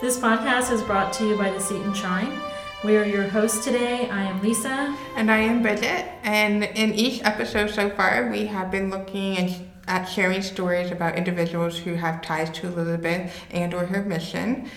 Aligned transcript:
This 0.00 0.18
podcast 0.18 0.72
is 0.72 0.80
brought 0.80 1.12
to 1.14 1.28
you 1.28 1.36
by 1.36 1.50
the 1.50 1.60
Seton 1.60 1.92
Shrine. 1.92 2.40
We 2.82 2.96
are 2.96 3.04
your 3.04 3.24
hosts 3.24 3.62
today. 3.62 4.08
I 4.08 4.22
am 4.22 4.40
Lisa. 4.40 4.96
And 5.14 5.30
I 5.30 5.36
am 5.40 5.60
Bridget. 5.60 6.06
And 6.22 6.64
in 6.64 6.94
each 6.94 7.22
episode 7.22 7.68
so 7.68 7.90
far, 7.90 8.30
we 8.30 8.46
have 8.46 8.70
been 8.70 8.88
looking 8.88 9.68
at 9.86 10.06
sharing 10.06 10.40
stories 10.40 10.90
about 10.90 11.16
individuals 11.16 11.76
who 11.76 11.96
have 11.96 12.22
ties 12.22 12.48
to 12.52 12.68
Elizabeth 12.68 13.30
and 13.50 13.74
or 13.74 13.84
her 13.84 14.02
mission. 14.02 14.70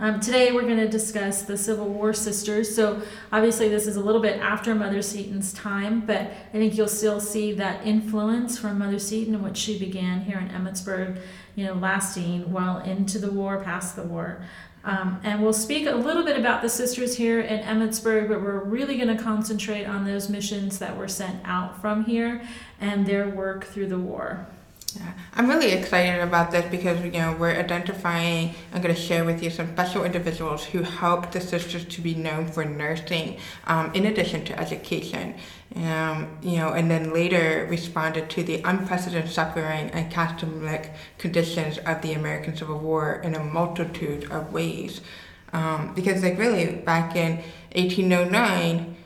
Um, 0.00 0.20
today 0.20 0.52
we're 0.52 0.62
going 0.62 0.76
to 0.76 0.88
discuss 0.88 1.42
the 1.42 1.58
Civil 1.58 1.88
War 1.88 2.12
sisters. 2.12 2.72
So 2.72 3.02
obviously 3.32 3.68
this 3.68 3.88
is 3.88 3.96
a 3.96 4.00
little 4.00 4.20
bit 4.20 4.40
after 4.40 4.72
Mother 4.72 5.02
Seton's 5.02 5.52
time, 5.52 6.06
but 6.06 6.20
I 6.20 6.52
think 6.52 6.76
you'll 6.76 6.86
still 6.86 7.20
see 7.20 7.52
that 7.54 7.84
influence 7.84 8.56
from 8.56 8.78
Mother 8.78 9.00
Seton 9.00 9.34
and 9.34 9.42
what 9.42 9.56
she 9.56 9.76
began 9.76 10.20
here 10.20 10.38
in 10.38 10.50
Emmitsburg, 10.50 11.20
you 11.56 11.66
know, 11.66 11.74
lasting 11.74 12.52
well 12.52 12.78
into 12.78 13.18
the 13.18 13.32
war, 13.32 13.60
past 13.60 13.96
the 13.96 14.04
war. 14.04 14.40
Um, 14.84 15.20
and 15.24 15.42
we'll 15.42 15.52
speak 15.52 15.88
a 15.88 15.96
little 15.96 16.22
bit 16.22 16.38
about 16.38 16.62
the 16.62 16.68
sisters 16.68 17.16
here 17.16 17.40
in 17.40 17.58
Emmitsburg, 17.64 18.28
but 18.28 18.40
we're 18.40 18.62
really 18.62 18.96
going 18.96 19.14
to 19.14 19.20
concentrate 19.20 19.84
on 19.84 20.04
those 20.04 20.28
missions 20.28 20.78
that 20.78 20.96
were 20.96 21.08
sent 21.08 21.40
out 21.44 21.80
from 21.80 22.04
here 22.04 22.40
and 22.80 23.04
their 23.04 23.28
work 23.28 23.64
through 23.64 23.88
the 23.88 23.98
war. 23.98 24.46
Yeah, 24.96 25.12
I'm 25.34 25.48
really 25.50 25.72
excited 25.72 26.20
about 26.20 26.50
this 26.50 26.64
because 26.70 27.04
you 27.04 27.10
know 27.10 27.36
we're 27.38 27.50
identifying. 27.50 28.54
I'm 28.72 28.80
going 28.80 28.94
to 28.94 29.00
share 29.00 29.22
with 29.24 29.42
you 29.42 29.50
some 29.50 29.70
special 29.72 30.04
individuals 30.04 30.64
who 30.64 30.82
helped 30.82 31.32
the 31.32 31.42
sisters 31.42 31.84
to 31.84 32.00
be 32.00 32.14
known 32.14 32.46
for 32.46 32.64
nursing, 32.64 33.38
um, 33.66 33.92
in 33.92 34.06
addition 34.06 34.44
to 34.46 34.58
education. 34.58 35.34
Um, 35.76 36.38
you 36.40 36.56
know, 36.56 36.70
and 36.70 36.90
then 36.90 37.12
later 37.12 37.66
responded 37.68 38.30
to 38.30 38.42
the 38.42 38.62
unprecedented 38.64 39.30
suffering 39.30 39.90
and 39.90 40.10
catastrophic 40.10 40.92
conditions 41.18 41.76
of 41.78 42.00
the 42.00 42.14
American 42.14 42.56
Civil 42.56 42.78
War 42.78 43.20
in 43.22 43.34
a 43.34 43.44
multitude 43.44 44.30
of 44.30 44.54
ways. 44.54 45.02
Um, 45.52 45.92
because 45.94 46.22
like 46.22 46.38
really 46.38 46.76
back 46.76 47.14
in 47.14 47.36
1809, 47.74 48.96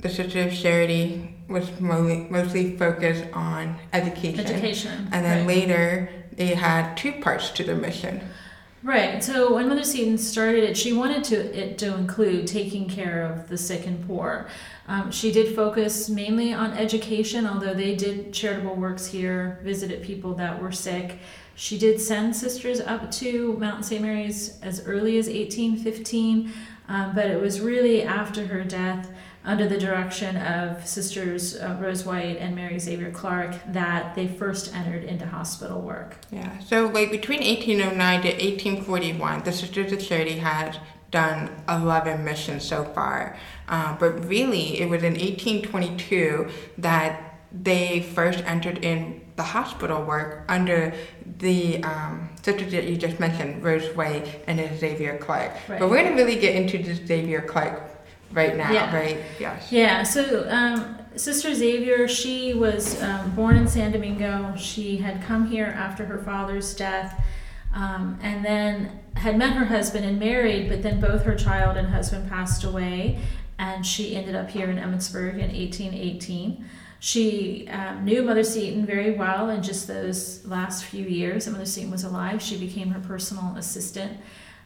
the 0.00 0.08
Sisters 0.08 0.52
of 0.52 0.58
Charity 0.58 1.35
was 1.48 1.80
mostly, 1.80 2.26
mostly 2.30 2.76
focused 2.76 3.24
on 3.32 3.76
education. 3.92 4.40
Education. 4.40 5.08
And 5.12 5.24
then 5.24 5.46
right. 5.46 5.56
later, 5.56 6.08
they 6.32 6.54
had 6.54 6.96
two 6.96 7.12
parts 7.12 7.50
to 7.50 7.64
their 7.64 7.76
mission. 7.76 8.20
Right. 8.82 9.22
So 9.24 9.54
when 9.54 9.68
Mother 9.68 9.82
Seton 9.82 10.16
started 10.16 10.62
it, 10.62 10.76
she 10.76 10.92
wanted 10.92 11.24
to 11.24 11.36
it 11.58 11.76
to 11.78 11.94
include 11.96 12.46
taking 12.46 12.88
care 12.88 13.22
of 13.22 13.48
the 13.48 13.58
sick 13.58 13.86
and 13.86 14.06
poor. 14.06 14.46
Um, 14.86 15.10
she 15.10 15.32
did 15.32 15.56
focus 15.56 16.08
mainly 16.08 16.52
on 16.52 16.72
education, 16.72 17.46
although 17.46 17.74
they 17.74 17.96
did 17.96 18.32
charitable 18.32 18.76
works 18.76 19.06
here, 19.06 19.58
visited 19.64 20.02
people 20.02 20.34
that 20.34 20.62
were 20.62 20.70
sick. 20.70 21.18
She 21.56 21.78
did 21.78 22.00
send 22.00 22.36
sisters 22.36 22.80
up 22.80 23.10
to 23.12 23.56
Mount 23.58 23.84
St. 23.84 24.00
Mary's 24.00 24.60
as 24.62 24.86
early 24.86 25.18
as 25.18 25.26
1815, 25.26 26.52
um, 26.88 27.14
but 27.14 27.26
it 27.26 27.40
was 27.40 27.60
really 27.60 28.04
after 28.04 28.46
her 28.46 28.62
death 28.62 29.10
under 29.46 29.68
the 29.68 29.78
direction 29.78 30.36
of 30.36 30.86
Sisters 30.86 31.56
uh, 31.56 31.78
Rose 31.80 32.04
White 32.04 32.36
and 32.38 32.54
Mary 32.56 32.78
Xavier 32.78 33.12
Clark 33.12 33.54
that 33.68 34.14
they 34.16 34.26
first 34.26 34.74
entered 34.74 35.04
into 35.04 35.24
hospital 35.24 35.80
work. 35.80 36.18
Yeah, 36.32 36.58
so 36.58 36.86
like 36.88 37.12
between 37.12 37.40
1809 37.40 38.22
to 38.22 38.28
1841, 38.28 39.44
the 39.44 39.52
Sisters 39.52 39.92
of 39.92 40.00
Charity 40.00 40.38
had 40.38 40.78
done 41.12 41.50
11 41.68 42.24
missions 42.24 42.64
so 42.64 42.84
far. 42.84 43.38
Uh, 43.68 43.96
but 43.98 44.26
really, 44.26 44.80
it 44.80 44.88
was 44.88 45.04
in 45.04 45.14
1822 45.14 46.50
that 46.78 47.38
they 47.52 48.02
first 48.02 48.44
entered 48.44 48.84
in 48.84 49.22
the 49.36 49.42
hospital 49.42 50.02
work 50.02 50.44
under 50.48 50.92
the 51.38 51.82
um, 51.84 52.30
sisters 52.42 52.72
that 52.72 52.84
you 52.84 52.96
just 52.96 53.20
mentioned, 53.20 53.62
Rose 53.62 53.94
White 53.94 54.42
and 54.48 54.58
Xavier 54.78 55.18
Clark. 55.18 55.52
Right. 55.68 55.78
But 55.78 55.88
we're 55.88 56.02
going 56.02 56.16
to 56.16 56.22
really 56.22 56.40
get 56.40 56.56
into 56.56 56.78
this 56.78 57.06
Xavier 57.06 57.42
Clark 57.42 57.95
right 58.32 58.56
now, 58.56 58.72
yeah. 58.72 58.94
right? 58.94 59.18
Yeah. 59.38 59.60
Yeah. 59.70 60.02
So 60.02 60.46
um, 60.48 60.98
Sister 61.16 61.54
Xavier, 61.54 62.06
she 62.08 62.54
was 62.54 63.00
um, 63.02 63.30
born 63.34 63.56
in 63.56 63.66
San 63.66 63.92
Domingo. 63.92 64.54
She 64.56 64.98
had 64.98 65.22
come 65.22 65.46
here 65.46 65.66
after 65.66 66.04
her 66.04 66.18
father's 66.18 66.74
death, 66.74 67.24
um, 67.74 68.18
and 68.22 68.44
then 68.44 69.00
had 69.14 69.38
met 69.38 69.54
her 69.54 69.64
husband 69.64 70.04
and 70.04 70.18
married. 70.18 70.68
But 70.68 70.82
then 70.82 71.00
both 71.00 71.22
her 71.24 71.34
child 71.34 71.76
and 71.76 71.88
husband 71.88 72.28
passed 72.28 72.64
away, 72.64 73.18
and 73.58 73.84
she 73.86 74.14
ended 74.14 74.34
up 74.34 74.50
here 74.50 74.70
in 74.70 74.76
Emmitsburg 74.76 75.34
in 75.34 75.52
1818. 75.52 76.64
She 76.98 77.68
um, 77.68 78.04
knew 78.04 78.22
Mother 78.22 78.42
Seton 78.42 78.86
very 78.86 79.12
well 79.12 79.50
in 79.50 79.62
just 79.62 79.86
those 79.86 80.44
last 80.46 80.84
few 80.84 81.04
years 81.04 81.44
that 81.44 81.52
Mother 81.52 81.66
Seton 81.66 81.90
was 81.90 82.04
alive. 82.04 82.42
She 82.42 82.58
became 82.58 82.88
her 82.88 83.00
personal 83.00 83.54
assistant, 83.56 84.18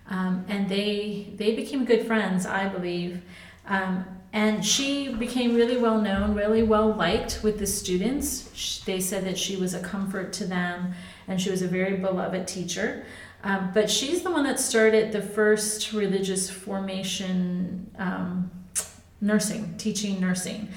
um, 0.08 0.44
and 0.48 0.68
they 0.68 1.32
they 1.36 1.54
became 1.54 1.84
good 1.84 2.06
friends, 2.06 2.46
I 2.46 2.68
believe. 2.68 3.22
Um, 3.66 4.04
and 4.32 4.64
she 4.64 5.12
became 5.14 5.56
really 5.56 5.76
well 5.76 6.00
known, 6.00 6.34
really 6.34 6.62
well 6.62 6.92
liked 6.92 7.40
with 7.42 7.58
the 7.58 7.66
students. 7.66 8.48
She, 8.54 8.82
they 8.84 9.00
said 9.00 9.24
that 9.24 9.36
she 9.36 9.56
was 9.56 9.74
a 9.74 9.80
comfort 9.80 10.32
to 10.34 10.44
them 10.44 10.94
and 11.26 11.40
she 11.40 11.50
was 11.50 11.62
a 11.62 11.68
very 11.68 11.96
beloved 11.96 12.46
teacher. 12.46 13.04
Um, 13.42 13.70
but 13.72 13.90
she's 13.90 14.22
the 14.22 14.30
one 14.30 14.44
that 14.44 14.60
started 14.60 15.12
the 15.12 15.22
first 15.22 15.92
religious 15.92 16.50
formation 16.50 17.90
um, 17.98 18.50
nursing, 19.20 19.74
teaching 19.78 20.20
nursing. 20.20 20.68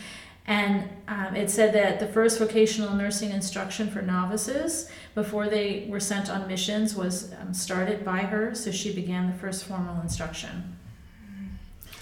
And 0.45 0.89
um, 1.07 1.35
it 1.35 1.49
said 1.49 1.73
that 1.73 1.99
the 1.99 2.07
first 2.07 2.39
vocational 2.39 2.93
nursing 2.95 3.31
instruction 3.31 3.89
for 3.89 4.01
novices 4.01 4.89
before 5.15 5.47
they 5.47 5.85
were 5.89 6.01
sent 6.01 6.29
on 6.29 6.47
missions 6.47 6.95
was 6.95 7.33
um, 7.39 7.53
started 7.53 8.03
by 8.03 8.19
her, 8.19 8.53
so 8.53 8.71
she 8.71 8.93
began 8.93 9.27
the 9.27 9.37
first 9.37 9.63
formal 9.63 10.01
instruction. 10.01 10.77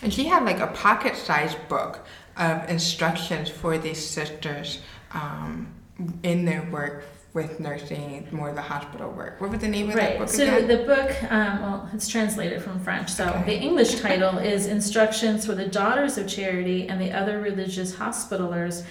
And 0.02 0.14
she 0.14 0.26
had 0.26 0.44
like 0.44 0.60
a 0.60 0.68
pocket 0.68 1.16
sized 1.16 1.58
book 1.68 2.06
of 2.38 2.70
instructions 2.70 3.50
for 3.50 3.78
these 3.78 4.04
sisters 4.04 4.80
um, 5.14 5.74
in 6.24 6.46
their 6.46 6.64
work 6.72 7.04
with 7.34 7.60
nursing, 7.62 8.28
more 8.32 8.52
the 8.52 8.62
hospital 8.62 9.10
work. 9.12 9.40
What 9.40 9.52
was 9.52 9.62
the 9.62 9.68
name 9.68 9.90
of 9.90 9.96
right. 9.96 10.10
that 10.12 10.20
book 10.20 10.30
so 10.30 10.44
again? 10.44 10.68
the 10.68 10.84
book, 10.84 11.32
um, 11.32 11.62
well, 11.62 11.90
it's 11.94 12.08
translated 12.08 12.62
from 12.62 12.80
French. 12.80 13.10
So 13.10 13.30
okay. 13.30 13.44
the 13.46 13.56
English 13.56 14.02
title 14.02 14.38
is 14.38 14.66
Instructions 14.66 15.46
for 15.46 15.56
the 15.56 15.66
Daughters 15.68 16.18
of 16.18 16.28
Charity 16.28 16.90
and 16.90 17.00
the 17.00 17.12
Other 17.12 17.40
Religious 17.40 17.96
Hospitalers 17.96 18.84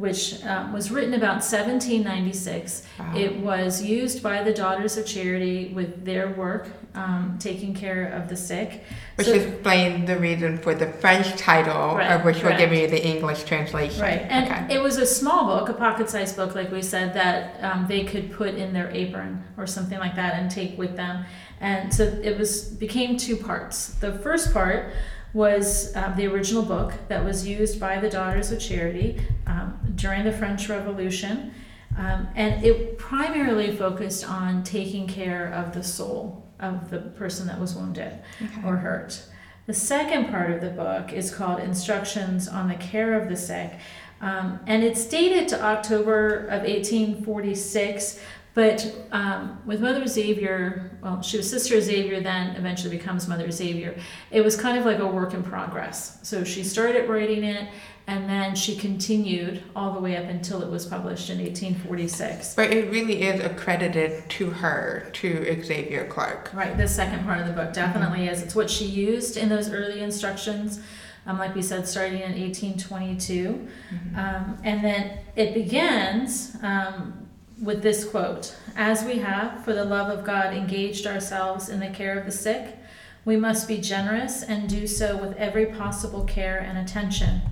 which 0.00 0.42
um, 0.46 0.72
was 0.72 0.90
written 0.90 1.12
about 1.12 1.42
1796. 1.44 2.86
Wow. 2.98 3.12
It 3.14 3.36
was 3.36 3.82
used 3.82 4.22
by 4.22 4.42
the 4.42 4.52
Daughters 4.52 4.96
of 4.96 5.04
Charity 5.04 5.72
with 5.74 6.06
their 6.06 6.30
work 6.30 6.68
um, 6.94 7.36
taking 7.38 7.74
care 7.74 8.06
of 8.06 8.30
the 8.30 8.34
sick. 8.34 8.82
Which 9.16 9.26
so, 9.26 9.34
explains 9.34 10.06
the 10.06 10.16
reason 10.16 10.56
for 10.56 10.74
the 10.74 10.86
French 10.86 11.36
title, 11.36 11.96
right, 11.96 12.12
of 12.12 12.24
which 12.24 12.42
we're 12.42 12.56
giving 12.56 12.80
you 12.80 12.86
the 12.86 13.06
English 13.06 13.44
translation. 13.44 14.00
Right, 14.00 14.22
and 14.22 14.50
okay. 14.50 14.74
it 14.74 14.82
was 14.82 14.96
a 14.96 15.04
small 15.04 15.44
book, 15.44 15.68
a 15.68 15.74
pocket-sized 15.74 16.34
book, 16.34 16.54
like 16.54 16.72
we 16.72 16.80
said, 16.80 17.12
that 17.12 17.62
um, 17.62 17.86
they 17.86 18.04
could 18.04 18.32
put 18.32 18.54
in 18.54 18.72
their 18.72 18.90
apron 18.92 19.44
or 19.58 19.66
something 19.66 19.98
like 19.98 20.16
that 20.16 20.32
and 20.36 20.50
take 20.50 20.78
with 20.78 20.96
them. 20.96 21.26
And 21.60 21.92
so 21.92 22.04
it 22.04 22.38
was 22.38 22.64
became 22.64 23.18
two 23.18 23.36
parts. 23.36 23.88
The 24.00 24.14
first 24.14 24.54
part 24.54 24.94
was 25.32 25.94
uh, 25.94 26.12
the 26.16 26.26
original 26.26 26.62
book 26.62 26.92
that 27.08 27.24
was 27.24 27.46
used 27.46 27.78
by 27.78 27.98
the 27.98 28.10
Daughters 28.10 28.50
of 28.50 28.60
Charity 28.60 29.20
um, 29.46 29.78
during 29.94 30.24
the 30.24 30.32
French 30.32 30.68
Revolution. 30.68 31.52
Um, 31.96 32.28
and 32.34 32.64
it 32.64 32.98
primarily 32.98 33.74
focused 33.76 34.28
on 34.28 34.62
taking 34.62 35.06
care 35.06 35.52
of 35.52 35.74
the 35.74 35.82
soul 35.82 36.46
of 36.60 36.90
the 36.90 36.98
person 36.98 37.46
that 37.46 37.60
was 37.60 37.74
wounded 37.74 38.18
okay. 38.42 38.66
or 38.66 38.76
hurt. 38.76 39.22
The 39.66 39.74
second 39.74 40.30
part 40.30 40.50
of 40.50 40.60
the 40.60 40.70
book 40.70 41.12
is 41.12 41.32
called 41.32 41.60
Instructions 41.60 42.48
on 42.48 42.68
the 42.68 42.74
Care 42.74 43.20
of 43.20 43.28
the 43.28 43.36
Sick. 43.36 43.72
Um, 44.20 44.60
and 44.66 44.82
it's 44.82 45.04
dated 45.06 45.48
to 45.48 45.62
October 45.62 46.46
of 46.46 46.62
1846, 46.62 48.20
but 48.54 49.06
um, 49.12 49.60
with 49.64 49.80
Mother 49.80 50.06
Xavier, 50.06 50.98
well, 51.02 51.22
she 51.22 51.36
was 51.36 51.48
Sister 51.48 51.80
Xavier, 51.80 52.20
then 52.20 52.56
eventually 52.56 52.96
becomes 52.96 53.28
Mother 53.28 53.50
Xavier. 53.50 53.94
It 54.30 54.42
was 54.42 54.56
kind 54.56 54.76
of 54.76 54.84
like 54.84 54.98
a 54.98 55.06
work 55.06 55.34
in 55.34 55.42
progress. 55.42 56.18
So 56.22 56.42
she 56.42 56.64
started 56.64 57.08
writing 57.08 57.44
it, 57.44 57.68
and 58.08 58.28
then 58.28 58.56
she 58.56 58.74
continued 58.74 59.62
all 59.76 59.92
the 59.92 60.00
way 60.00 60.16
up 60.16 60.24
until 60.24 60.62
it 60.62 60.70
was 60.70 60.84
published 60.84 61.30
in 61.30 61.38
1846. 61.38 62.56
But 62.56 62.72
it 62.72 62.90
really 62.90 63.22
is 63.22 63.40
accredited 63.40 64.28
to 64.30 64.50
her, 64.50 65.08
to 65.12 65.62
Xavier 65.62 66.06
Clark. 66.08 66.50
Right, 66.52 66.76
the 66.76 66.88
second 66.88 67.24
part 67.24 67.40
of 67.40 67.46
the 67.46 67.52
book 67.52 67.72
definitely 67.72 68.20
mm-hmm. 68.20 68.34
is. 68.34 68.42
It's 68.42 68.56
what 68.56 68.68
she 68.68 68.84
used 68.84 69.36
in 69.36 69.48
those 69.48 69.70
early 69.70 70.00
instructions. 70.00 70.80
Um, 71.26 71.38
like 71.38 71.54
we 71.54 71.62
said, 71.62 71.86
starting 71.86 72.20
in 72.22 72.32
1822. 72.32 73.68
Mm-hmm. 73.94 74.18
Um, 74.18 74.58
and 74.64 74.82
then 74.82 75.18
it 75.36 75.54
begins 75.54 76.56
um, 76.62 77.19
with 77.60 77.82
this 77.82 78.04
quote 78.04 78.56
As 78.76 79.04
we 79.04 79.18
have, 79.18 79.64
for 79.64 79.74
the 79.74 79.84
love 79.84 80.16
of 80.16 80.24
God, 80.24 80.54
engaged 80.54 81.06
ourselves 81.06 81.68
in 81.68 81.80
the 81.80 81.90
care 81.90 82.18
of 82.18 82.24
the 82.24 82.32
sick, 82.32 82.76
we 83.24 83.36
must 83.36 83.68
be 83.68 83.78
generous 83.78 84.42
and 84.42 84.68
do 84.68 84.86
so 84.86 85.16
with 85.16 85.36
every 85.36 85.66
possible 85.66 86.24
care 86.24 86.58
and 86.58 86.78
attention. 86.78 87.42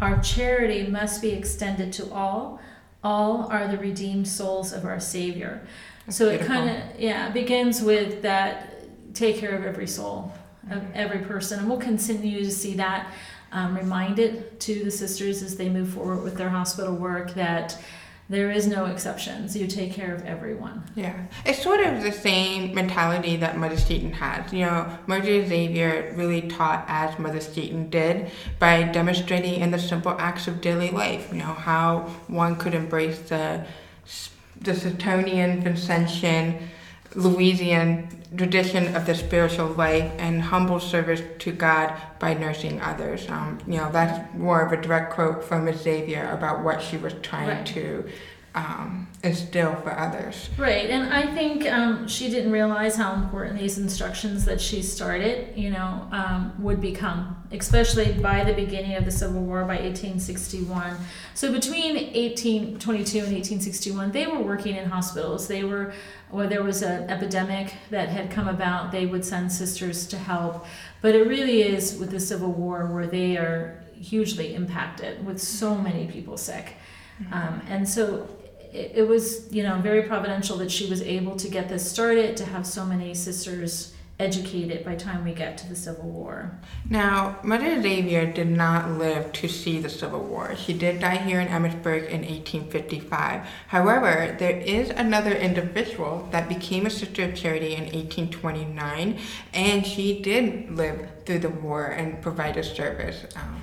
Our 0.00 0.20
charity 0.20 0.88
must 0.88 1.22
be 1.22 1.30
extended 1.30 1.92
to 1.94 2.12
all. 2.12 2.60
All 3.04 3.46
are 3.50 3.68
the 3.68 3.78
redeemed 3.78 4.26
souls 4.26 4.72
of 4.72 4.84
our 4.84 4.98
Savior. 4.98 5.64
That's 6.06 6.18
so 6.18 6.28
beautiful. 6.28 6.54
it 6.54 6.58
kind 6.58 6.70
of 6.70 7.00
yeah 7.00 7.30
begins 7.30 7.82
with 7.82 8.22
that 8.22 9.14
take 9.14 9.36
care 9.36 9.56
of 9.56 9.64
every 9.64 9.86
soul, 9.86 10.32
of 10.70 10.82
every 10.94 11.20
person, 11.20 11.60
and 11.60 11.68
we'll 11.68 11.78
continue 11.78 12.42
to 12.42 12.50
see 12.50 12.74
that 12.74 13.12
um, 13.52 13.76
reminded 13.76 14.58
to 14.60 14.82
the 14.82 14.90
sisters 14.90 15.42
as 15.42 15.56
they 15.56 15.68
move 15.68 15.90
forward 15.90 16.22
with 16.22 16.36
their 16.36 16.48
hospital 16.48 16.94
work 16.94 17.34
that 17.34 17.78
there 18.32 18.50
is 18.50 18.66
no 18.66 18.86
exceptions. 18.86 19.54
You 19.54 19.66
take 19.66 19.92
care 19.92 20.14
of 20.14 20.24
everyone. 20.24 20.82
Yeah, 20.94 21.26
it's 21.44 21.62
sort 21.62 21.80
of 21.80 22.02
the 22.02 22.10
same 22.10 22.74
mentality 22.74 23.36
that 23.36 23.58
Mother 23.58 23.76
Seton 23.76 24.12
has. 24.14 24.50
You 24.50 24.64
know, 24.64 24.98
Mother 25.06 25.46
Xavier 25.46 26.14
really 26.16 26.48
taught 26.48 26.86
as 26.88 27.18
Mother 27.18 27.40
Seton 27.40 27.90
did 27.90 28.30
by 28.58 28.84
demonstrating 28.84 29.60
in 29.60 29.70
the 29.70 29.78
simple 29.78 30.16
acts 30.18 30.48
of 30.48 30.62
daily 30.62 30.90
life. 30.90 31.28
You 31.30 31.40
know 31.40 31.44
how 31.44 32.10
one 32.26 32.56
could 32.56 32.72
embrace 32.72 33.18
the 33.28 33.66
the 34.62 34.72
Setonian, 34.72 35.62
Vincentian, 35.62 36.68
Louisian 37.14 38.08
tradition 38.36 38.96
of 38.96 39.06
the 39.06 39.14
spiritual 39.14 39.68
life 39.68 40.10
and 40.18 40.40
humble 40.40 40.80
service 40.80 41.22
to 41.40 41.52
God 41.52 41.94
by 42.18 42.34
nursing 42.34 42.80
others. 42.80 43.28
Um, 43.28 43.58
you 43.66 43.76
know, 43.76 43.90
that's 43.92 44.34
more 44.34 44.62
of 44.62 44.72
a 44.72 44.80
direct 44.80 45.12
quote 45.12 45.44
from 45.44 45.66
Miss 45.66 45.82
Xavier 45.82 46.30
about 46.30 46.62
what 46.64 46.82
she 46.82 46.96
was 46.96 47.14
trying 47.22 47.48
right. 47.48 47.66
to 47.66 48.08
um, 48.54 49.08
instill 49.22 49.74
for 49.76 49.98
others. 49.98 50.50
Right, 50.58 50.90
and 50.90 51.12
I 51.12 51.32
think 51.34 51.66
um, 51.70 52.06
she 52.06 52.28
didn't 52.28 52.52
realize 52.52 52.96
how 52.96 53.14
important 53.14 53.58
these 53.58 53.78
instructions 53.78 54.44
that 54.44 54.60
she 54.60 54.82
started, 54.82 55.56
you 55.56 55.70
know, 55.70 56.06
um, 56.12 56.52
would 56.58 56.80
become, 56.80 57.42
especially 57.50 58.12
by 58.12 58.44
the 58.44 58.52
beginning 58.52 58.94
of 58.96 59.04
the 59.04 59.10
Civil 59.10 59.42
War 59.42 59.60
by 59.60 59.76
1861. 59.76 60.96
So 61.34 61.50
between 61.50 61.94
1822 61.94 63.18
and 63.18 63.32
1861, 63.32 64.12
they 64.12 64.26
were 64.26 64.40
working 64.40 64.76
in 64.76 64.90
hospitals. 64.90 65.48
They 65.48 65.64
were, 65.64 65.94
or 66.30 66.46
there 66.46 66.62
was 66.62 66.82
an 66.82 67.08
epidemic 67.08 67.72
that 67.90 68.10
had 68.10 68.30
come 68.30 68.48
about, 68.48 68.92
they 68.92 69.06
would 69.06 69.24
send 69.24 69.50
sisters 69.50 70.06
to 70.08 70.18
help. 70.18 70.66
But 71.00 71.14
it 71.14 71.26
really 71.26 71.62
is 71.62 71.96
with 71.96 72.10
the 72.10 72.20
Civil 72.20 72.52
War 72.52 72.86
where 72.86 73.06
they 73.06 73.38
are 73.38 73.82
hugely 73.94 74.54
impacted 74.54 75.24
with 75.24 75.40
so 75.40 75.74
many 75.74 76.06
people 76.06 76.36
sick. 76.36 76.74
Mm-hmm. 77.22 77.32
Um, 77.32 77.62
and 77.68 77.88
so 77.88 78.28
it, 78.72 78.92
it 78.94 79.08
was, 79.08 79.52
you 79.52 79.62
know, 79.62 79.78
very 79.78 80.02
providential 80.02 80.56
that 80.58 80.70
she 80.70 80.88
was 80.88 81.02
able 81.02 81.36
to 81.36 81.48
get 81.48 81.68
this 81.68 81.88
started, 81.88 82.36
to 82.38 82.44
have 82.46 82.66
so 82.66 82.84
many 82.84 83.14
sisters 83.14 83.94
educated 84.18 84.84
by 84.84 84.94
time 84.94 85.24
we 85.24 85.32
get 85.32 85.58
to 85.58 85.68
the 85.68 85.74
Civil 85.74 86.08
War. 86.08 86.58
Now, 86.88 87.38
Mother 87.42 87.82
Xavier 87.82 88.30
did 88.30 88.48
not 88.48 88.90
live 88.98 89.32
to 89.32 89.48
see 89.48 89.80
the 89.80 89.88
Civil 89.88 90.20
War. 90.20 90.54
She 90.54 90.72
did 90.72 91.00
die 91.00 91.16
here 91.16 91.40
in 91.40 91.48
Emmitsburg 91.48 92.08
in 92.08 92.20
1855. 92.20 93.46
However, 93.68 94.36
there 94.38 94.58
is 94.58 94.90
another 94.90 95.32
individual 95.32 96.28
that 96.30 96.48
became 96.48 96.86
a 96.86 96.90
Sister 96.90 97.24
of 97.24 97.34
Charity 97.34 97.74
in 97.74 97.84
1829, 97.84 99.18
and 99.54 99.86
she 99.86 100.22
did 100.22 100.70
live 100.70 101.08
through 101.26 101.40
the 101.40 101.50
war 101.50 101.86
and 101.86 102.22
provided 102.22 102.64
service. 102.64 103.24
Um, 103.34 103.60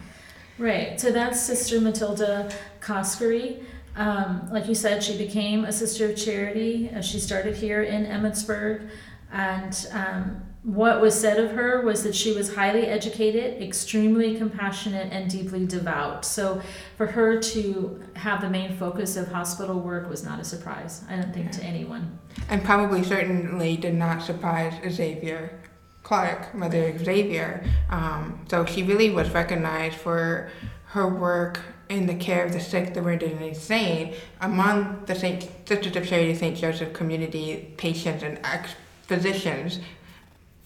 right, 0.58 1.00
so 1.00 1.12
that's 1.12 1.40
Sister 1.42 1.80
Matilda 1.80 2.52
Coskery. 2.82 3.64
Um, 3.96 4.50
like 4.52 4.68
you 4.68 4.76
said, 4.76 5.04
she 5.04 5.18
became 5.18 5.66
a 5.66 5.72
sister 5.72 6.10
of 6.10 6.16
charity. 6.16 6.90
Uh, 6.90 7.02
she 7.02 7.20
started 7.20 7.56
here 7.56 7.82
in 7.84 8.06
Emmitsburg. 8.06 8.90
And 9.32 9.88
um, 9.92 10.42
what 10.64 11.02
was 11.02 11.20
said 11.20 11.40
of 11.40 11.52
her 11.52 11.82
was 11.82 12.04
that 12.04 12.16
she 12.16 12.34
was 12.34 12.56
highly 12.56 12.86
educated, 12.86 13.62
extremely 13.62 14.36
compassionate, 14.38 15.12
and 15.12 15.30
deeply 15.30 15.66
devout. 15.66 16.26
So 16.26 16.62
for 16.98 17.08
her 17.08 17.40
to 17.40 18.02
have 18.16 18.42
the 18.42 18.50
main 18.50 18.76
focus 18.76 19.16
of 19.16 19.32
hospital 19.32 19.80
work 19.80 20.10
was 20.10 20.24
not 20.24 20.40
a 20.40 20.44
surprise, 20.44 21.04
I 21.10 21.16
don't 21.16 21.34
think, 21.34 21.48
yeah. 21.48 21.52
to 21.52 21.64
anyone. 21.64 22.20
And 22.50 22.64
probably 22.64 23.04
certainly 23.04 23.78
did 23.78 23.96
not 23.96 24.22
surprise 24.22 24.74
Xavier 24.90 25.60
Clark, 26.04 26.56
Mother 26.56 26.98
Xavier. 26.98 27.64
Um, 27.90 28.46
so 28.50 28.66
she 28.66 28.84
really 28.84 29.12
was 29.12 29.30
recognized 29.30 29.96
for 29.96 30.50
her 30.86 31.08
work 31.08 31.62
in 31.90 32.06
the 32.06 32.16
care 32.16 32.46
of 32.46 32.54
the 32.54 32.60
sick, 32.60 32.94
the 32.94 33.02
wounded, 33.02 33.32
and 33.32 33.42
insane 33.42 34.14
among 34.42 35.04
the 35.06 35.16
Saint 35.16 35.50
Sisters 35.68 35.96
of 35.96 36.08
Charity 36.08 36.36
St. 36.36 36.56
Joseph 36.56 36.94
community 36.94 37.74
patients 37.78 38.24
and 38.24 38.40
ex- 38.44 38.76
physicians 39.04 39.80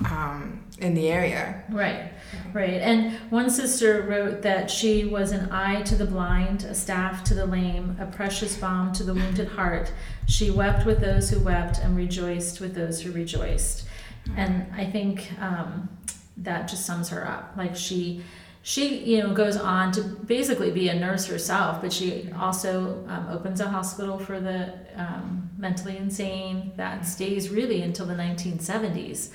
um, 0.06 0.62
in 0.80 0.94
the 0.96 1.10
area. 1.10 1.64
Right, 1.70 2.12
right. 2.52 2.82
And 2.82 3.14
one 3.30 3.50
sister 3.50 4.02
wrote 4.02 4.42
that 4.42 4.70
she 4.70 5.06
was 5.06 5.32
an 5.32 5.50
eye 5.50 5.82
to 5.84 5.96
the 5.96 6.06
blind, 6.06 6.66
a 6.66 6.76
staff 6.76 7.24
to 7.26 7.34
the 7.34 7.46
lame, 7.46 7.96
a 8.02 8.06
precious 8.06 8.58
balm 8.58 8.92
to 8.94 9.04
the 9.04 9.14
wounded 9.14 9.48
heart. 9.48 9.94
She 10.28 10.52
wept 10.52 10.86
with 10.86 11.00
those 11.00 11.30
who 11.30 11.40
wept 11.40 11.80
and 11.80 11.96
rejoiced 11.96 12.60
with 12.60 12.76
those 12.76 13.02
who 13.02 13.12
rejoiced. 13.14 13.86
And 14.36 14.68
I 14.76 14.86
think 14.86 15.32
um, 15.40 15.90
that 16.38 16.68
just 16.68 16.86
sums 16.86 17.10
her 17.10 17.26
up. 17.26 17.54
Like 17.56 17.76
she 17.76 18.24
she 18.66 19.04
you 19.04 19.22
know 19.22 19.34
goes 19.34 19.58
on 19.58 19.92
to 19.92 20.02
basically 20.02 20.72
be 20.72 20.88
a 20.88 20.96
nurse 20.96 21.28
herself 21.28 21.82
but 21.82 21.92
she 21.92 22.30
also 22.40 23.06
um, 23.08 23.28
opens 23.30 23.60
a 23.60 23.68
hospital 23.68 24.18
for 24.18 24.40
the 24.40 24.74
um, 24.96 25.50
mentally 25.58 25.98
insane 25.98 26.72
that 26.78 27.06
stays 27.06 27.50
really 27.50 27.82
until 27.82 28.06
the 28.06 28.16
1970s 28.16 29.30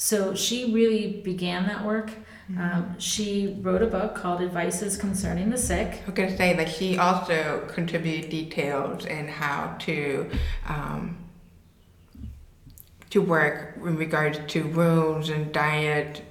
so 0.00 0.34
she 0.34 0.72
really 0.72 1.20
began 1.20 1.66
that 1.66 1.84
work. 1.84 2.10
Mm-hmm. 2.50 2.58
um, 2.58 2.98
she 2.98 3.58
wrote 3.60 3.82
a 3.82 3.86
book 3.86 4.14
called 4.14 4.40
advices 4.40 4.96
concerning 4.96 5.50
the 5.50 5.58
sick. 5.58 6.02
I 6.08 6.10
to 6.10 6.36
say 6.36 6.54
that 6.54 6.70
she 6.70 6.96
also 6.96 7.68
contributed 7.68 8.30
details 8.30 9.04
in 9.04 9.28
how 9.28 9.76
to 9.80 10.30
um, 10.66 11.18
to 13.10 13.20
work 13.20 13.76
in 13.76 13.96
regards 13.96 14.40
to 14.54 14.66
wounds 14.68 15.28
and 15.28 15.52
diet 15.52 16.22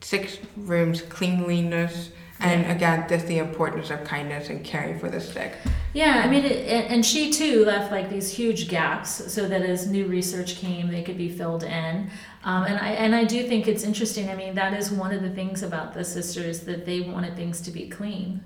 six 0.00 0.38
rooms 0.56 1.02
cleanliness 1.02 2.10
and 2.40 2.70
again 2.70 3.04
just 3.08 3.26
the 3.26 3.38
importance 3.38 3.90
of 3.90 4.04
kindness 4.04 4.48
and 4.48 4.64
caring 4.64 4.98
for 4.98 5.08
the 5.08 5.20
sick. 5.20 5.54
Yeah 5.92 6.22
i 6.24 6.28
mean 6.28 6.44
it, 6.44 6.90
and 6.90 7.04
she 7.04 7.32
too 7.32 7.64
left 7.64 7.90
like 7.90 8.10
these 8.10 8.30
huge 8.30 8.68
gaps 8.68 9.32
so 9.32 9.48
that 9.48 9.62
as 9.62 9.88
new 9.88 10.06
research 10.06 10.56
came 10.56 10.88
they 10.88 11.02
could 11.02 11.18
be 11.18 11.28
filled 11.28 11.64
in. 11.64 12.10
Um, 12.44 12.64
and 12.64 12.78
i 12.78 12.90
and 12.90 13.14
i 13.14 13.24
do 13.24 13.46
think 13.48 13.66
it's 13.66 13.82
interesting 13.82 14.28
i 14.28 14.34
mean 14.34 14.54
that 14.54 14.72
is 14.72 14.90
one 14.90 15.12
of 15.12 15.22
the 15.22 15.30
things 15.30 15.62
about 15.62 15.94
the 15.94 16.04
sisters 16.04 16.60
that 16.60 16.86
they 16.86 17.00
wanted 17.00 17.34
things 17.34 17.60
to 17.62 17.70
be 17.70 17.88
clean 17.88 18.44